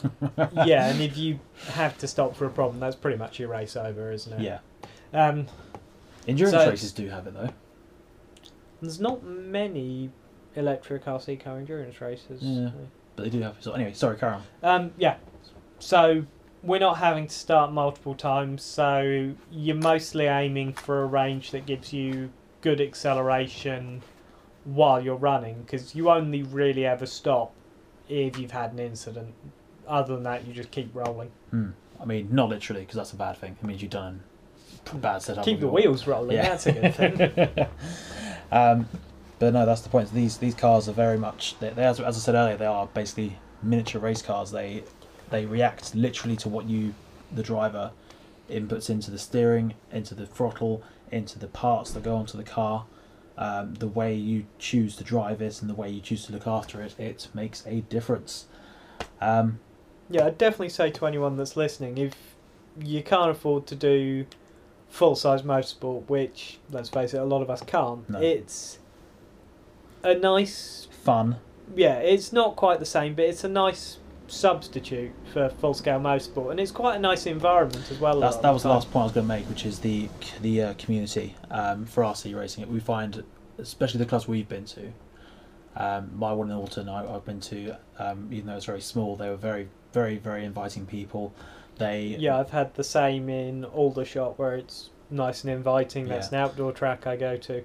yeah, 0.66 0.90
and 0.90 1.02
if 1.02 1.18
you 1.18 1.40
have 1.74 1.98
to 1.98 2.08
stop 2.08 2.36
for 2.36 2.46
a 2.46 2.50
problem, 2.50 2.80
that's 2.80 2.96
pretty 2.96 3.18
much 3.18 3.40
your 3.40 3.50
race 3.50 3.76
over, 3.76 4.12
isn't 4.12 4.34
it? 4.34 4.42
Yeah, 4.42 4.60
Um, 5.14 5.48
endurance 6.28 6.56
So 6.56 6.70
races 6.70 6.92
do 6.92 7.10
have 7.10 7.26
it 7.28 7.34
though. 7.34 7.50
there's 8.82 9.00
not 9.00 9.24
many 9.24 10.12
electric 10.56 11.06
RC 11.06 11.40
car 11.44 11.58
endurance 11.58 12.00
races. 12.02 12.42
Yeah. 12.44 12.70
But 13.16 13.24
they 13.24 13.30
do 13.32 13.42
have. 13.42 13.56
So 13.60 13.72
anyway, 13.74 13.94
sorry, 13.94 14.18
carry 14.18 14.34
on. 14.36 14.44
Um, 14.62 14.92
yeah. 14.98 15.16
So 15.80 16.26
we're 16.62 16.80
not 16.80 16.98
having 16.98 17.28
to 17.28 17.34
start 17.34 17.72
multiple 17.72 18.14
times, 18.14 18.62
so 18.64 19.34
you're 19.52 19.76
mostly 19.76 20.26
aiming 20.26 20.74
for 20.74 21.02
a 21.02 21.06
range 21.06 21.52
that 21.52 21.66
gives 21.66 21.92
you 21.94 22.30
good 22.68 22.82
acceleration 22.82 24.02
while 24.66 25.00
you're 25.02 25.16
running, 25.16 25.62
because 25.62 25.96
you 25.96 26.10
only 26.10 26.44
really 26.44 26.86
ever 26.86 27.06
stop 27.06 27.54
if 28.10 28.38
you've 28.38 28.52
had 28.52 28.74
an 28.74 28.80
incident. 28.80 29.34
Other 29.88 30.16
than 30.16 30.24
that, 30.24 30.46
you 30.46 30.54
just 30.54 30.70
keep 30.72 30.94
rolling. 30.94 31.32
Hmm. 31.52 31.70
I 32.02 32.04
mean, 32.04 32.28
not 32.30 32.50
literally, 32.50 32.82
because 32.82 32.98
that's 32.98 33.14
a 33.14 33.16
bad 33.16 33.38
thing. 33.38 33.56
It 33.62 33.66
means 33.66 33.82
you've 33.82 33.92
done 33.92 34.22
a 34.92 34.96
bad 34.96 35.22
setup. 35.22 35.46
keep 35.46 35.62
the 35.62 35.68
wheels 35.68 36.08
rolling. 36.08 36.36
That's 36.36 36.68
a 36.68 36.74
good 36.74 36.94
thing. 36.94 37.68
um, 38.52 38.88
but 39.40 39.54
no, 39.54 39.66
that's 39.66 39.82
the 39.82 39.90
point. 39.90 40.14
These 40.14 40.38
these 40.38 40.54
cars 40.54 40.90
are 40.90 40.94
very 40.94 41.18
much. 41.18 41.58
They, 41.60 41.70
they, 41.70 41.86
as, 41.86 42.02
as 42.02 42.18
I 42.18 42.20
said 42.20 42.36
earlier, 42.36 42.58
they 42.58 42.66
are 42.66 42.88
basically 42.88 43.38
miniature 43.64 44.02
race 44.02 44.22
cars. 44.22 44.52
They 44.52 44.84
they 45.30 45.46
react 45.46 45.96
literally 45.96 46.36
to 46.38 46.50
what 46.50 46.66
you, 46.66 46.94
the 47.32 47.44
driver, 47.44 47.92
inputs 48.50 48.90
into 48.90 49.12
the 49.12 49.18
steering, 49.20 49.74
into 49.92 50.16
the 50.16 50.26
throttle, 50.26 50.82
into 51.12 51.38
the 51.40 51.48
parts 51.48 51.92
that 51.92 52.04
go 52.04 52.16
onto 52.16 52.38
the 52.38 52.44
car. 52.44 52.86
Um, 53.38 53.76
the 53.76 53.88
way 53.88 54.16
you 54.16 54.46
choose 54.58 54.96
to 54.96 55.04
drive 55.04 55.42
it 55.44 55.62
and 55.62 55.70
the 55.70 55.76
way 55.76 55.90
you 55.92 56.02
choose 56.02 56.26
to 56.26 56.32
look 56.34 56.48
after 56.48 56.82
it, 56.82 56.96
it 57.00 57.28
makes 57.36 57.64
a 57.68 57.82
difference. 57.82 58.48
Um, 59.22 59.60
Yeah, 60.10 60.26
I'd 60.26 60.38
definitely 60.40 60.70
say 60.70 60.90
to 60.92 61.06
anyone 61.06 61.38
that's 61.38 61.56
listening, 61.56 61.98
if 62.00 62.14
you 62.84 63.04
can't 63.04 63.30
afford 63.30 63.68
to 63.68 63.76
do 63.76 64.26
full 64.90 65.16
size 65.16 65.44
motorsport, 65.44 66.10
which 66.10 66.58
let's 66.72 66.90
face 66.90 67.14
it, 67.14 67.18
a 67.18 67.26
lot 67.26 67.42
of 67.44 67.50
us 67.52 67.62
can't, 67.62 68.10
No. 68.10 68.20
it's 68.20 68.80
a 70.04 70.16
nice 70.16 70.88
fun. 71.04 71.36
yeah, 71.76 71.96
it's 72.00 72.34
not 72.34 72.56
quite 72.56 72.80
the 72.80 72.86
same, 72.86 73.14
but 73.14 73.26
it's 73.26 73.44
a 73.44 73.50
nice 73.50 74.00
substitute 74.28 75.12
for 75.34 75.50
full 75.50 75.74
scale 75.74 76.00
motorsport, 76.00 76.52
and 76.52 76.60
it's 76.60 76.72
quite 76.72 76.96
a 76.96 77.00
nice 77.00 77.26
environment 77.26 77.90
as 77.92 78.00
well. 78.00 78.20
That's, 78.20 78.38
that 78.38 78.52
was 78.52 78.64
the 78.64 78.70
last 78.70 78.92
point 78.92 79.02
I 79.02 79.06
was 79.06 79.12
going 79.14 79.26
to 79.28 79.34
make, 79.34 79.46
which 79.46 79.66
is 79.66 79.80
the 79.80 80.10
the 80.42 80.62
uh, 80.64 80.74
community 80.78 81.36
um, 81.52 81.86
for 81.86 82.04
RC 82.04 82.36
racing. 82.36 82.72
We 82.72 82.80
find, 82.80 83.24
especially 83.58 84.00
the 84.00 84.06
clubs 84.06 84.28
we've 84.28 84.48
been 84.50 84.66
to, 84.66 84.92
um, 85.76 86.12
my 86.16 86.32
one 86.34 86.50
in 86.50 86.58
Alton 86.58 86.90
I, 86.90 87.16
I've 87.16 87.26
been 87.26 87.40
to, 87.42 87.76
um, 88.00 88.30
even 88.32 88.48
though 88.48 88.56
it's 88.58 88.66
very 88.66 88.82
small, 88.82 89.16
they 89.16 89.30
were 89.30 89.38
very, 89.38 89.70
very, 89.94 90.18
very 90.18 90.44
inviting 90.46 90.86
people. 90.86 91.34
They 91.78 92.16
Yeah, 92.20 92.40
I've 92.40 92.50
had 92.50 92.74
the 92.76 92.84
same 92.84 93.30
in 93.30 93.64
Aldershot, 93.66 94.40
where 94.40 94.56
it's 94.56 94.90
nice 95.10 95.44
and 95.44 95.54
inviting. 95.54 96.08
That's 96.08 96.32
Yeah. 96.32 96.40
an 96.40 96.46
outdoor 96.46 96.72
track 96.72 97.06
I 97.08 97.16
go 97.16 97.38
to. 97.38 97.64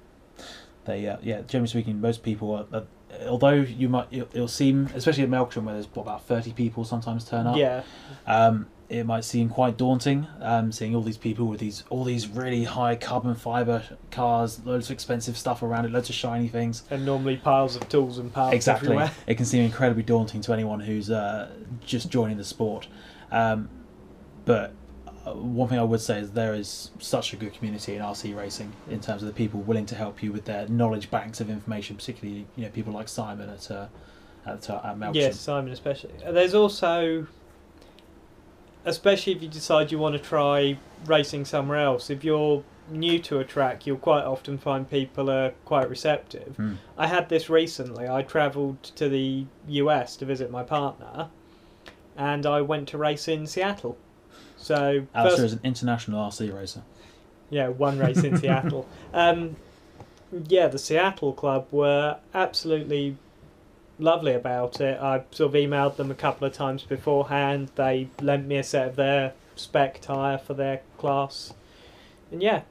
they 0.84 1.06
uh, 1.06 1.16
yeah. 1.22 1.42
Generally 1.42 1.68
speaking, 1.68 2.00
most 2.00 2.22
people 2.22 2.52
are. 2.54 2.66
are 2.78 2.84
Although 3.28 3.52
you 3.52 3.88
might, 3.88 4.06
it'll, 4.10 4.28
it'll 4.32 4.48
seem, 4.48 4.88
especially 4.94 5.22
at 5.24 5.30
Melksham, 5.30 5.64
where 5.64 5.74
there's 5.74 5.86
what, 5.94 6.02
about 6.02 6.24
thirty 6.26 6.52
people 6.52 6.84
sometimes 6.84 7.24
turn 7.24 7.46
up. 7.46 7.56
Yeah, 7.56 7.82
Um, 8.26 8.66
it 8.88 9.06
might 9.06 9.24
seem 9.24 9.48
quite 9.48 9.78
daunting, 9.78 10.26
um, 10.40 10.70
seeing 10.70 10.94
all 10.94 11.00
these 11.00 11.16
people 11.16 11.46
with 11.46 11.60
these 11.60 11.82
all 11.88 12.04
these 12.04 12.28
really 12.28 12.64
high 12.64 12.94
carbon 12.94 13.34
fiber 13.34 13.82
cars, 14.10 14.60
loads 14.66 14.88
of 14.88 14.92
expensive 14.92 15.36
stuff 15.38 15.62
around 15.62 15.86
it, 15.86 15.90
loads 15.92 16.10
of 16.10 16.14
shiny 16.14 16.48
things. 16.48 16.82
and 16.90 17.06
normally 17.06 17.38
piles 17.38 17.74
of 17.74 17.88
tools 17.88 18.18
and 18.18 18.30
parts 18.32 18.54
exactly 18.54 18.88
everywhere. 18.88 19.10
it 19.26 19.36
can 19.36 19.46
seem 19.46 19.64
incredibly 19.64 20.02
daunting 20.02 20.42
to 20.42 20.52
anyone 20.52 20.80
who's 20.80 21.10
uh, 21.10 21.50
just 21.86 22.10
joining 22.10 22.36
the 22.36 22.44
sport 22.44 22.86
um, 23.30 23.70
but 24.44 24.74
one 25.24 25.68
thing 25.68 25.78
I 25.78 25.84
would 25.84 26.00
say 26.00 26.18
is 26.18 26.32
there 26.32 26.54
is 26.54 26.90
such 26.98 27.32
a 27.32 27.36
good 27.36 27.54
community 27.54 27.94
in 27.94 28.02
RC 28.02 28.36
racing 28.36 28.72
in 28.90 29.00
terms 29.00 29.22
of 29.22 29.28
the 29.28 29.34
people 29.34 29.60
willing 29.60 29.86
to 29.86 29.94
help 29.94 30.22
you 30.22 30.32
with 30.32 30.44
their 30.44 30.66
knowledge 30.68 31.10
banks 31.10 31.40
of 31.40 31.48
information, 31.48 31.96
particularly 31.96 32.46
you 32.56 32.64
know 32.64 32.70
people 32.70 32.92
like 32.92 33.08
Simon 33.08 33.48
at 33.48 33.70
uh, 33.70 33.86
at, 34.46 34.68
uh, 34.68 34.80
at 34.84 34.96
Melksham. 34.96 35.14
Yes, 35.14 35.40
Simon 35.40 35.72
especially. 35.72 36.12
Uh, 36.24 36.32
There's 36.32 36.54
also, 36.54 37.26
especially 38.84 39.34
if 39.34 39.42
you 39.42 39.48
decide 39.48 39.92
you 39.92 39.98
want 39.98 40.16
to 40.16 40.22
try 40.22 40.78
racing 41.06 41.44
somewhere 41.44 41.78
else, 41.78 42.10
if 42.10 42.24
you're 42.24 42.64
new 42.90 43.18
to 43.20 43.38
a 43.38 43.44
track, 43.44 43.86
you'll 43.86 43.98
quite 43.98 44.24
often 44.24 44.58
find 44.58 44.90
people 44.90 45.30
are 45.30 45.52
quite 45.64 45.88
receptive. 45.88 46.56
Hmm. 46.56 46.74
I 46.98 47.06
had 47.06 47.28
this 47.28 47.48
recently. 47.48 48.08
I 48.08 48.22
travelled 48.22 48.82
to 48.96 49.08
the 49.08 49.46
US 49.68 50.16
to 50.16 50.24
visit 50.24 50.50
my 50.50 50.64
partner, 50.64 51.28
and 52.16 52.44
I 52.44 52.60
went 52.60 52.88
to 52.88 52.98
race 52.98 53.28
in 53.28 53.46
Seattle. 53.46 53.96
So 54.62 55.06
Alistair 55.12 55.38
first, 55.38 55.44
is 55.44 55.52
an 55.54 55.60
international 55.64 56.24
RC 56.28 56.54
racer. 56.54 56.82
yeah, 57.50 57.66
one 57.68 57.98
race 57.98 58.22
in 58.22 58.36
Seattle. 58.38 58.88
Um, 59.12 59.56
yeah, 60.46 60.68
the 60.68 60.78
Seattle 60.78 61.34
club 61.34 61.66
were 61.70 62.18
absolutely 62.32 63.18
lovely 63.98 64.32
about 64.32 64.80
it. 64.80 64.98
I 64.98 65.24
sort 65.32 65.54
of 65.54 65.60
emailed 65.60 65.96
them 65.96 66.10
a 66.10 66.14
couple 66.14 66.46
of 66.46 66.54
times 66.54 66.82
beforehand. 66.84 67.70
They 67.74 68.08
lent 68.20 68.46
me 68.46 68.56
a 68.56 68.62
set 68.62 68.88
of 68.88 68.96
their 68.96 69.34
spec 69.54 70.00
tyre 70.00 70.38
for 70.38 70.54
their 70.54 70.80
class. 70.96 71.52
And 72.30 72.42
yeah, 72.42 72.62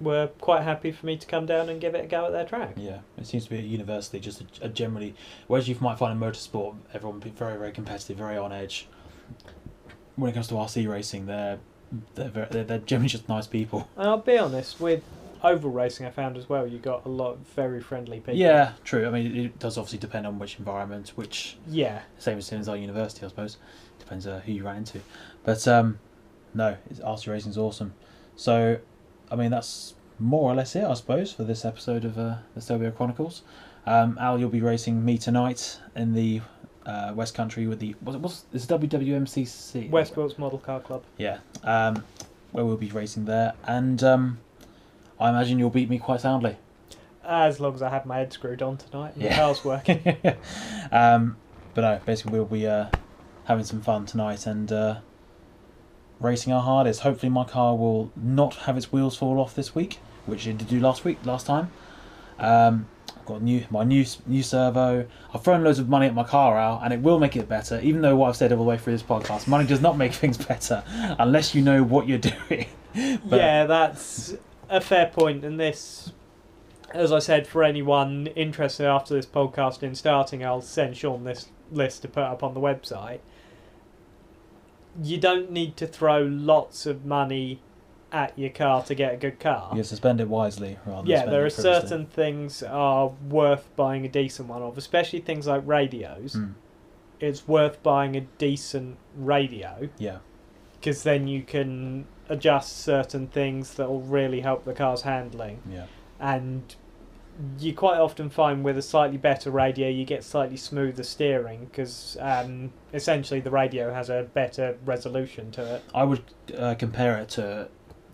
were 0.00 0.28
quite 0.40 0.62
happy 0.62 0.92
for 0.92 1.06
me 1.06 1.16
to 1.16 1.26
come 1.26 1.46
down 1.46 1.68
and 1.68 1.80
give 1.80 1.94
it 1.96 2.04
a 2.04 2.08
go 2.08 2.26
at 2.26 2.32
their 2.32 2.44
track. 2.44 2.74
Yeah, 2.76 2.98
it 3.16 3.26
seems 3.26 3.44
to 3.44 3.50
be 3.50 3.56
a 3.56 3.62
university, 3.62 4.20
just 4.20 4.42
a, 4.42 4.66
a 4.66 4.68
generally. 4.68 5.14
Whereas 5.48 5.68
you 5.68 5.76
might 5.80 5.98
find 5.98 6.12
in 6.12 6.20
motorsport, 6.20 6.76
everyone 6.92 7.18
be 7.18 7.30
very, 7.30 7.58
very 7.58 7.72
competitive, 7.72 8.18
very 8.18 8.36
on 8.36 8.52
edge. 8.52 8.86
When 10.16 10.30
it 10.30 10.34
comes 10.34 10.48
to 10.48 10.54
RC 10.54 10.88
racing, 10.88 11.26
they're 11.26 11.58
they're 12.14 12.28
very, 12.30 12.46
they're, 12.50 12.64
they're 12.64 12.78
generally 12.78 13.08
just 13.08 13.28
nice 13.28 13.46
people. 13.46 13.88
And 13.96 14.08
I'll 14.08 14.18
be 14.18 14.38
honest, 14.38 14.80
with 14.80 15.02
oval 15.42 15.70
racing, 15.70 16.06
I 16.06 16.10
found 16.10 16.36
as 16.36 16.48
well, 16.48 16.66
you 16.66 16.78
got 16.78 17.04
a 17.04 17.08
lot 17.08 17.32
of 17.32 17.38
very 17.54 17.80
friendly 17.80 18.18
people. 18.18 18.34
Yeah, 18.36 18.72
true. 18.84 19.06
I 19.06 19.10
mean, 19.10 19.36
it 19.36 19.58
does 19.58 19.76
obviously 19.76 19.98
depend 19.98 20.26
on 20.26 20.38
which 20.38 20.58
environment, 20.58 21.12
which 21.16 21.56
Yeah. 21.68 22.02
same 22.18 22.38
as 22.38 22.46
same 22.46 22.60
as 22.60 22.68
our 22.68 22.76
university, 22.76 23.24
I 23.26 23.28
suppose. 23.28 23.56
Depends 23.98 24.26
uh, 24.26 24.40
who 24.44 24.52
you 24.52 24.64
ran 24.64 24.76
into, 24.78 25.00
but 25.44 25.66
um, 25.68 25.98
no, 26.54 26.76
it's, 26.90 27.00
RC 27.00 27.28
racing's 27.30 27.56
awesome. 27.58 27.94
So, 28.36 28.78
I 29.30 29.36
mean, 29.36 29.50
that's 29.50 29.94
more 30.18 30.50
or 30.50 30.54
less 30.54 30.74
it, 30.76 30.84
I 30.84 30.94
suppose, 30.94 31.32
for 31.32 31.44
this 31.44 31.64
episode 31.64 32.04
of 32.04 32.18
uh, 32.18 32.36
the 32.54 32.60
Stelvio 32.60 32.90
Chronicles. 32.90 33.42
Um, 33.86 34.16
Al, 34.20 34.38
you'll 34.38 34.48
be 34.50 34.60
racing 34.60 35.04
me 35.04 35.18
tonight 35.18 35.78
in 35.96 36.14
the 36.14 36.40
uh, 36.86 37.12
West 37.14 37.34
Country 37.34 37.66
with 37.66 37.78
the 37.80 37.94
what's, 38.00 38.18
what's 38.18 38.40
this 38.52 38.66
WWMCC 38.66 39.90
West 39.90 40.16
Wilts 40.16 40.38
Model 40.38 40.58
Car 40.58 40.80
Club. 40.80 41.04
Yeah, 41.18 41.38
um, 41.64 42.04
where 42.52 42.64
we'll 42.64 42.76
be 42.76 42.90
racing 42.90 43.24
there, 43.26 43.52
and 43.64 44.02
um, 44.02 44.38
I 45.20 45.28
imagine 45.30 45.58
you'll 45.58 45.70
beat 45.70 45.88
me 45.90 45.98
quite 45.98 46.20
soundly. 46.20 46.56
As 47.24 47.60
long 47.60 47.74
as 47.74 47.82
I 47.82 47.88
have 47.90 48.04
my 48.04 48.18
head 48.18 48.32
screwed 48.32 48.62
on 48.62 48.76
tonight 48.78 49.14
and 49.14 49.22
Yeah. 49.22 49.28
the 49.30 49.34
car's 49.36 49.64
working. 49.64 50.00
um, 50.92 51.36
but 51.74 51.82
no, 51.82 52.00
basically 52.04 52.32
we'll 52.32 52.44
be 52.46 52.66
uh, 52.66 52.86
having 53.44 53.64
some 53.64 53.80
fun 53.80 54.06
tonight 54.06 54.44
and 54.44 54.72
uh, 54.72 54.96
racing 56.18 56.52
our 56.52 56.62
hardest. 56.62 57.00
Hopefully 57.02 57.30
my 57.30 57.44
car 57.44 57.76
will 57.76 58.10
not 58.16 58.54
have 58.66 58.76
its 58.76 58.92
wheels 58.92 59.16
fall 59.16 59.38
off 59.38 59.54
this 59.54 59.72
week, 59.72 60.00
which 60.26 60.48
it 60.48 60.58
did 60.58 60.66
do 60.68 60.80
last 60.80 61.04
week, 61.04 61.18
last 61.24 61.46
time. 61.46 61.70
Um, 62.40 62.88
I've 63.16 63.26
got 63.26 63.42
new 63.42 63.64
my 63.70 63.84
new 63.84 64.04
new 64.26 64.42
servo. 64.42 65.06
I've 65.32 65.42
thrown 65.44 65.62
loads 65.64 65.78
of 65.78 65.88
money 65.88 66.06
at 66.06 66.14
my 66.14 66.24
car 66.24 66.58
out, 66.58 66.82
and 66.84 66.92
it 66.92 67.00
will 67.00 67.18
make 67.18 67.36
it 67.36 67.48
better. 67.48 67.80
Even 67.82 68.00
though 68.02 68.16
what 68.16 68.28
I've 68.28 68.36
said 68.36 68.52
all 68.52 68.58
the 68.58 68.64
way 68.64 68.78
through 68.78 68.94
this 68.94 69.02
podcast, 69.02 69.46
money 69.46 69.66
does 69.66 69.80
not 69.80 69.96
make 69.96 70.12
things 70.22 70.36
better 70.36 70.82
unless 71.18 71.54
you 71.54 71.62
know 71.62 71.82
what 71.82 72.08
you're 72.08 72.18
doing. 72.48 72.66
But- 72.94 73.36
yeah, 73.38 73.64
that's 73.64 74.34
a 74.68 74.80
fair 74.80 75.06
point. 75.06 75.44
and 75.44 75.58
this, 75.60 76.12
as 76.92 77.12
I 77.12 77.18
said, 77.20 77.46
for 77.46 77.62
anyone 77.64 78.26
interested 78.28 78.86
after 78.86 79.14
this 79.14 79.26
podcast 79.26 79.82
in 79.82 79.94
starting, 79.94 80.44
I'll 80.44 80.60
send 80.62 80.96
Sean 80.96 81.24
this 81.24 81.48
list 81.70 82.02
to 82.02 82.08
put 82.08 82.24
up 82.24 82.42
on 82.42 82.54
the 82.54 82.60
website. 82.60 83.20
You 85.02 85.16
don't 85.18 85.50
need 85.50 85.76
to 85.78 85.86
throw 85.86 86.20
lots 86.22 86.84
of 86.84 87.04
money 87.06 87.60
at 88.12 88.38
your 88.38 88.50
car 88.50 88.82
to 88.84 88.94
get 88.94 89.14
a 89.14 89.16
good 89.16 89.40
car. 89.40 89.70
You 89.72 89.78
have 89.78 89.88
to 89.88 89.96
spend 89.96 90.20
it 90.20 90.28
wisely 90.28 90.78
rather 90.86 91.08
yeah, 91.08 91.24
there 91.24 91.44
are 91.44 91.50
certain 91.50 92.06
things 92.06 92.62
are 92.62 93.08
worth 93.28 93.68
buying 93.74 94.04
a 94.04 94.08
decent 94.08 94.48
one 94.48 94.62
of, 94.62 94.76
especially 94.78 95.20
things 95.20 95.46
like 95.46 95.62
radios. 95.66 96.34
Mm, 96.34 96.54
It's 97.20 97.48
worth 97.48 97.82
buying 97.82 98.14
a 98.16 98.20
decent 98.38 98.98
radio 99.16 99.88
yeah, 99.98 100.18
because 100.74 101.02
then 101.04 101.26
you 101.26 101.42
can 101.42 102.06
adjust 102.28 102.78
certain 102.78 103.26
things 103.28 103.74
that 103.74 103.88
will 103.88 104.00
really 104.02 104.40
help 104.40 104.64
the 104.64 104.74
car's 104.74 105.02
handling. 105.02 105.62
yeah, 105.70 105.86
And 106.20 106.74
you 107.58 107.74
quite 107.74 107.98
often 107.98 108.28
find 108.28 108.62
with 108.62 108.76
a 108.76 108.82
slightly 108.82 109.16
better 109.16 109.50
radio, 109.50 109.88
you 109.88 110.04
get 110.04 110.22
slightly 110.22 110.56
smoother 110.56 111.02
steering 111.02 111.64
because 111.64 112.16
um, 112.20 112.72
essentially 112.92 113.40
the 113.40 113.50
radio 113.50 113.92
has 113.92 114.10
a 114.10 114.28
better 114.34 114.76
resolution 114.84 115.50
to 115.52 115.76
it. 115.76 115.82
I 115.94 116.04
would 116.04 116.22
uh, 116.56 116.74
compare 116.74 117.16
it 117.18 117.30
to 117.30 117.68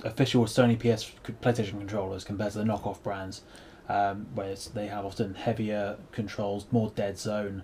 official 0.05 0.45
Sony 0.45 0.79
PS 0.79 1.13
PlayStation 1.43 1.79
controllers 1.79 2.25
compared 2.25 2.53
to 2.53 2.59
the 2.59 2.65
knockoff 2.65 3.03
brands, 3.03 3.43
um, 3.89 4.27
where 4.35 4.49
it's, 4.49 4.69
they 4.69 4.87
have 4.87 5.05
often 5.05 5.35
heavier 5.35 5.97
controls, 6.13 6.67
more 6.71 6.91
dead 6.95 7.19
zone, 7.19 7.63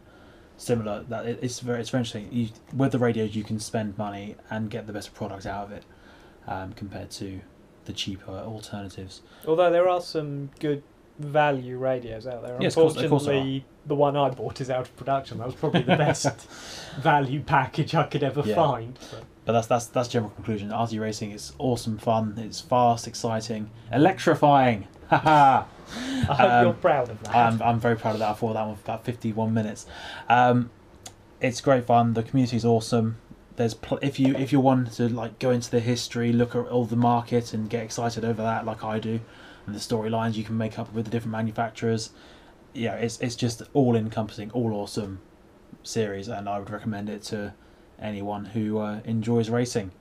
similar. 0.56 1.04
That 1.08 1.26
it, 1.26 1.38
it's 1.42 1.60
very 1.60 1.80
it's 1.80 1.90
very 1.90 2.00
interesting. 2.00 2.28
You, 2.32 2.48
with 2.74 2.92
the 2.92 2.98
radios, 2.98 3.34
you 3.36 3.44
can 3.44 3.58
spend 3.60 3.96
money 3.98 4.36
and 4.50 4.70
get 4.70 4.86
the 4.86 4.92
best 4.92 5.14
product 5.14 5.46
out 5.46 5.66
of 5.66 5.72
it, 5.72 5.84
um, 6.46 6.72
compared 6.72 7.10
to 7.12 7.40
the 7.84 7.92
cheaper 7.92 8.30
alternatives. 8.32 9.20
Although 9.46 9.70
there 9.70 9.88
are 9.88 10.00
some 10.00 10.50
good 10.58 10.82
value 11.18 11.76
radios 11.78 12.26
out 12.26 12.42
there. 12.42 12.56
Yes, 12.60 12.76
of 12.76 12.82
course- 12.82 12.96
of 12.96 13.08
course 13.10 13.22
Unfortunately, 13.26 13.64
the 13.86 13.94
one 13.94 14.16
I 14.16 14.30
bought 14.30 14.60
is 14.60 14.70
out 14.70 14.80
of 14.82 14.96
production. 14.96 15.38
That 15.38 15.46
was 15.46 15.54
probably 15.54 15.82
the 15.82 15.96
best 15.96 16.48
value 17.00 17.40
package 17.42 17.94
I 17.94 18.04
could 18.06 18.22
ever 18.24 18.42
Yeah. 18.44 18.54
find. 18.54 18.98
But 19.10 19.22
But 19.44 19.52
that's 19.52 19.66
that's 19.66 19.86
that's 19.86 20.08
general 20.08 20.30
conclusion. 20.30 20.70
RC 20.70 20.98
racing 21.00 21.30
is 21.32 21.52
awesome 21.58 21.98
fun. 21.98 22.34
It's 22.38 22.60
fast, 22.60 23.06
exciting, 23.06 23.70
electrifying. 23.92 24.88
Haha. 25.10 25.64
I 25.96 26.34
hope 26.34 26.40
Um, 26.40 26.64
you're 26.64 26.72
proud 26.74 27.10
of 27.10 27.22
that. 27.24 27.34
I'm, 27.36 27.60
I'm 27.62 27.78
very 27.78 27.94
proud 27.96 28.14
of 28.14 28.20
that. 28.20 28.30
I 28.30 28.32
thought 28.32 28.54
that 28.54 28.66
one 28.66 28.74
for 28.76 28.82
about 28.82 29.04
51 29.04 29.52
minutes. 29.52 29.84
Um, 30.30 30.70
it's 31.42 31.60
great 31.60 31.84
fun. 31.84 32.14
The 32.14 32.22
community 32.22 32.56
is 32.56 32.64
awesome. 32.64 33.18
There's 33.56 33.74
pl- 33.74 33.98
if 34.00 34.18
you 34.18 34.34
if 34.34 34.50
you 34.50 34.60
want 34.60 34.92
to 34.94 35.08
like 35.10 35.38
go 35.38 35.50
into 35.50 35.70
the 35.70 35.80
history, 35.80 36.32
look 36.32 36.54
at 36.56 36.66
all 36.68 36.86
the 36.86 36.96
market 36.96 37.52
and 37.52 37.68
get 37.68 37.82
excited 37.84 38.24
over 38.24 38.42
that, 38.42 38.64
like 38.64 38.82
I 38.82 38.98
do, 38.98 39.20
and 39.66 39.74
the 39.74 39.78
storylines 39.78 40.34
you 40.34 40.42
can 40.44 40.56
make 40.56 40.78
up 40.78 40.92
with 40.94 41.04
the 41.04 41.10
different 41.10 41.32
manufacturers. 41.32 42.10
Yeah, 42.72 42.94
it's 42.94 43.20
it's 43.20 43.36
just 43.36 43.62
all 43.74 43.94
encompassing, 43.94 44.50
all 44.52 44.72
awesome 44.72 45.20
series, 45.82 46.28
and 46.28 46.48
I 46.48 46.58
would 46.58 46.70
recommend 46.70 47.08
it 47.10 47.22
to 47.24 47.52
anyone 48.00 48.46
who 48.46 48.78
uh, 48.78 49.00
enjoys 49.04 49.50
racing. 49.50 49.92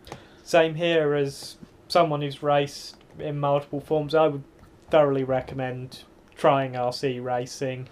Same 0.43 0.75
here 0.75 1.13
as 1.13 1.57
someone 1.87 2.21
who's 2.21 2.43
raced 2.43 2.97
in 3.19 3.39
multiple 3.39 3.79
forms. 3.79 4.13
I 4.15 4.27
would 4.27 4.43
thoroughly 4.89 5.23
recommend 5.23 6.03
trying 6.35 6.73
RC 6.73 7.23
racing. 7.23 7.87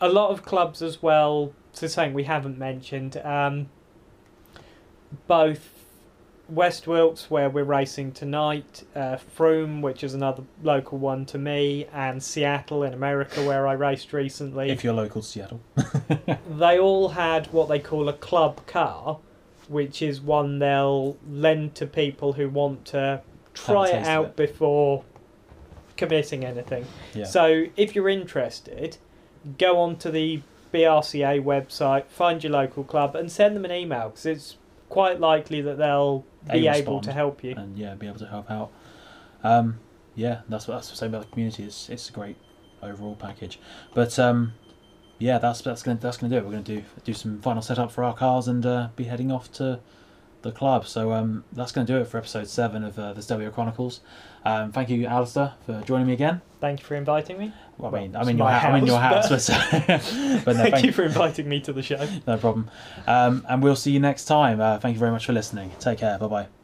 A 0.00 0.08
lot 0.08 0.30
of 0.30 0.44
clubs 0.44 0.82
as 0.82 1.02
well. 1.02 1.52
So 1.72 1.86
something 1.86 2.14
we 2.14 2.24
haven't 2.24 2.58
mentioned. 2.58 3.16
Um, 3.18 3.68
both 5.26 5.80
West 6.50 6.86
Wilts, 6.86 7.30
where 7.30 7.48
we're 7.48 7.64
racing 7.64 8.12
tonight, 8.12 8.84
uh, 8.94 9.16
Frome, 9.16 9.82
which 9.82 10.02
is 10.02 10.14
another 10.14 10.42
local 10.62 10.98
one 10.98 11.24
to 11.26 11.38
me, 11.38 11.86
and 11.92 12.22
Seattle 12.22 12.82
in 12.82 12.92
America, 12.92 13.44
where 13.44 13.66
I 13.68 13.74
raced 13.74 14.12
recently. 14.12 14.70
If 14.70 14.82
you're 14.82 14.94
local 14.94 15.22
to 15.22 15.26
Seattle, 15.26 15.60
they 16.50 16.78
all 16.78 17.10
had 17.10 17.46
what 17.52 17.68
they 17.68 17.78
call 17.78 18.08
a 18.08 18.12
club 18.12 18.66
car, 18.66 19.18
which 19.70 20.02
is 20.02 20.20
one 20.20 20.58
they'll 20.58 21.16
lend 21.28 21.74
to 21.76 21.86
people 21.86 22.32
who 22.34 22.48
want 22.48 22.84
to 22.86 23.22
try 23.54 23.88
it 23.88 24.04
out 24.06 24.26
it. 24.26 24.36
before 24.36 25.04
committing 25.96 26.44
anything. 26.44 26.84
yeah, 27.14 27.24
So 27.24 27.66
if 27.76 27.94
you're 27.94 28.08
interested, 28.08 28.96
go 29.58 29.78
on 29.78 29.96
to 29.98 30.10
the 30.10 30.42
BRCA 30.74 31.42
website, 31.42 32.06
find 32.08 32.42
your 32.42 32.52
local 32.52 32.82
club, 32.84 33.14
and 33.14 33.30
send 33.30 33.54
them 33.54 33.64
an 33.64 33.72
email 33.72 34.08
because 34.08 34.26
it's 34.26 34.56
quite 34.88 35.20
likely 35.20 35.60
that 35.62 35.78
they'll 35.78 36.24
They 36.44 36.60
be 36.60 36.68
able 36.68 37.00
to 37.02 37.12
help 37.12 37.44
you. 37.44 37.54
and 37.56 37.78
yeah, 37.78 37.94
be 37.94 38.06
able 38.08 38.18
to 38.18 38.26
help 38.26 38.50
out. 38.50 38.70
Um, 39.44 39.78
yeah, 40.16 40.40
that's 40.48 40.66
what 40.66 40.74
that's 40.74 40.90
the 40.90 40.96
same 40.96 41.10
about 41.10 41.26
the 41.26 41.30
community. 41.30 41.62
It's 41.64 41.88
it's 41.88 42.08
a 42.08 42.12
great 42.12 42.36
overall 42.82 43.14
package. 43.14 43.58
But 43.94 44.18
um, 44.18 44.52
yeah, 45.20 45.38
that's 45.38 45.60
that's 45.60 45.82
gonna 45.84 45.98
that's 46.00 46.16
gonna 46.16 46.30
do 46.34 46.38
it. 46.38 46.44
We're 46.44 46.50
gonna 46.50 46.62
do 46.64 46.82
do 47.04 47.14
some 47.14 47.40
final 47.40 47.62
setup 47.62 47.92
for 47.92 48.02
our 48.02 48.14
cars 48.14 48.48
and 48.48 48.66
uh, 48.66 48.88
be 48.96 49.04
heading 49.04 49.30
off 49.30 49.52
to 49.52 49.78
the 50.42 50.50
club. 50.50 50.86
So 50.86 51.12
um, 51.12 51.44
that's 51.52 51.70
gonna 51.70 51.86
do 51.86 51.98
it 51.98 52.06
for 52.08 52.18
episode 52.18 52.48
seven 52.48 52.82
of 52.82 52.98
uh, 52.98 53.12
the 53.12 53.22
Stelvio 53.22 53.50
Chronicles. 53.50 54.00
Um, 54.44 54.72
thank 54.72 54.88
you, 54.88 55.04
Alistair, 55.06 55.52
for 55.66 55.82
joining 55.82 56.06
me 56.06 56.14
again. 56.14 56.40
Thank 56.60 56.80
you 56.80 56.86
for 56.86 56.94
inviting 56.94 57.38
me. 57.38 57.52
Well, 57.76 57.90
I 57.90 57.92
Well, 57.92 58.02
mean, 58.02 58.16
I'm 58.16 58.22
it's 58.22 58.30
in 58.30 58.38
your 58.38 58.48
house. 58.50 58.64
I'm 58.64 58.74
in 58.76 58.86
your 58.86 58.98
house, 59.00 59.28
house, 59.28 59.48
but, 59.48 60.42
but 60.46 60.56
no, 60.56 60.62
thank 60.62 60.74
thank 60.74 60.86
you 60.86 60.92
for 60.92 61.04
inviting 61.04 61.48
me 61.48 61.60
to 61.60 61.72
the 61.72 61.82
show. 61.82 62.06
no 62.26 62.36
problem. 62.38 62.70
Um, 63.06 63.44
and 63.48 63.62
we'll 63.62 63.76
see 63.76 63.92
you 63.92 64.00
next 64.00 64.24
time. 64.24 64.60
Uh, 64.60 64.78
thank 64.78 64.94
you 64.94 64.98
very 65.00 65.12
much 65.12 65.26
for 65.26 65.32
listening. 65.34 65.70
Take 65.78 65.98
care. 65.98 66.18
Bye 66.18 66.26
bye. 66.26 66.59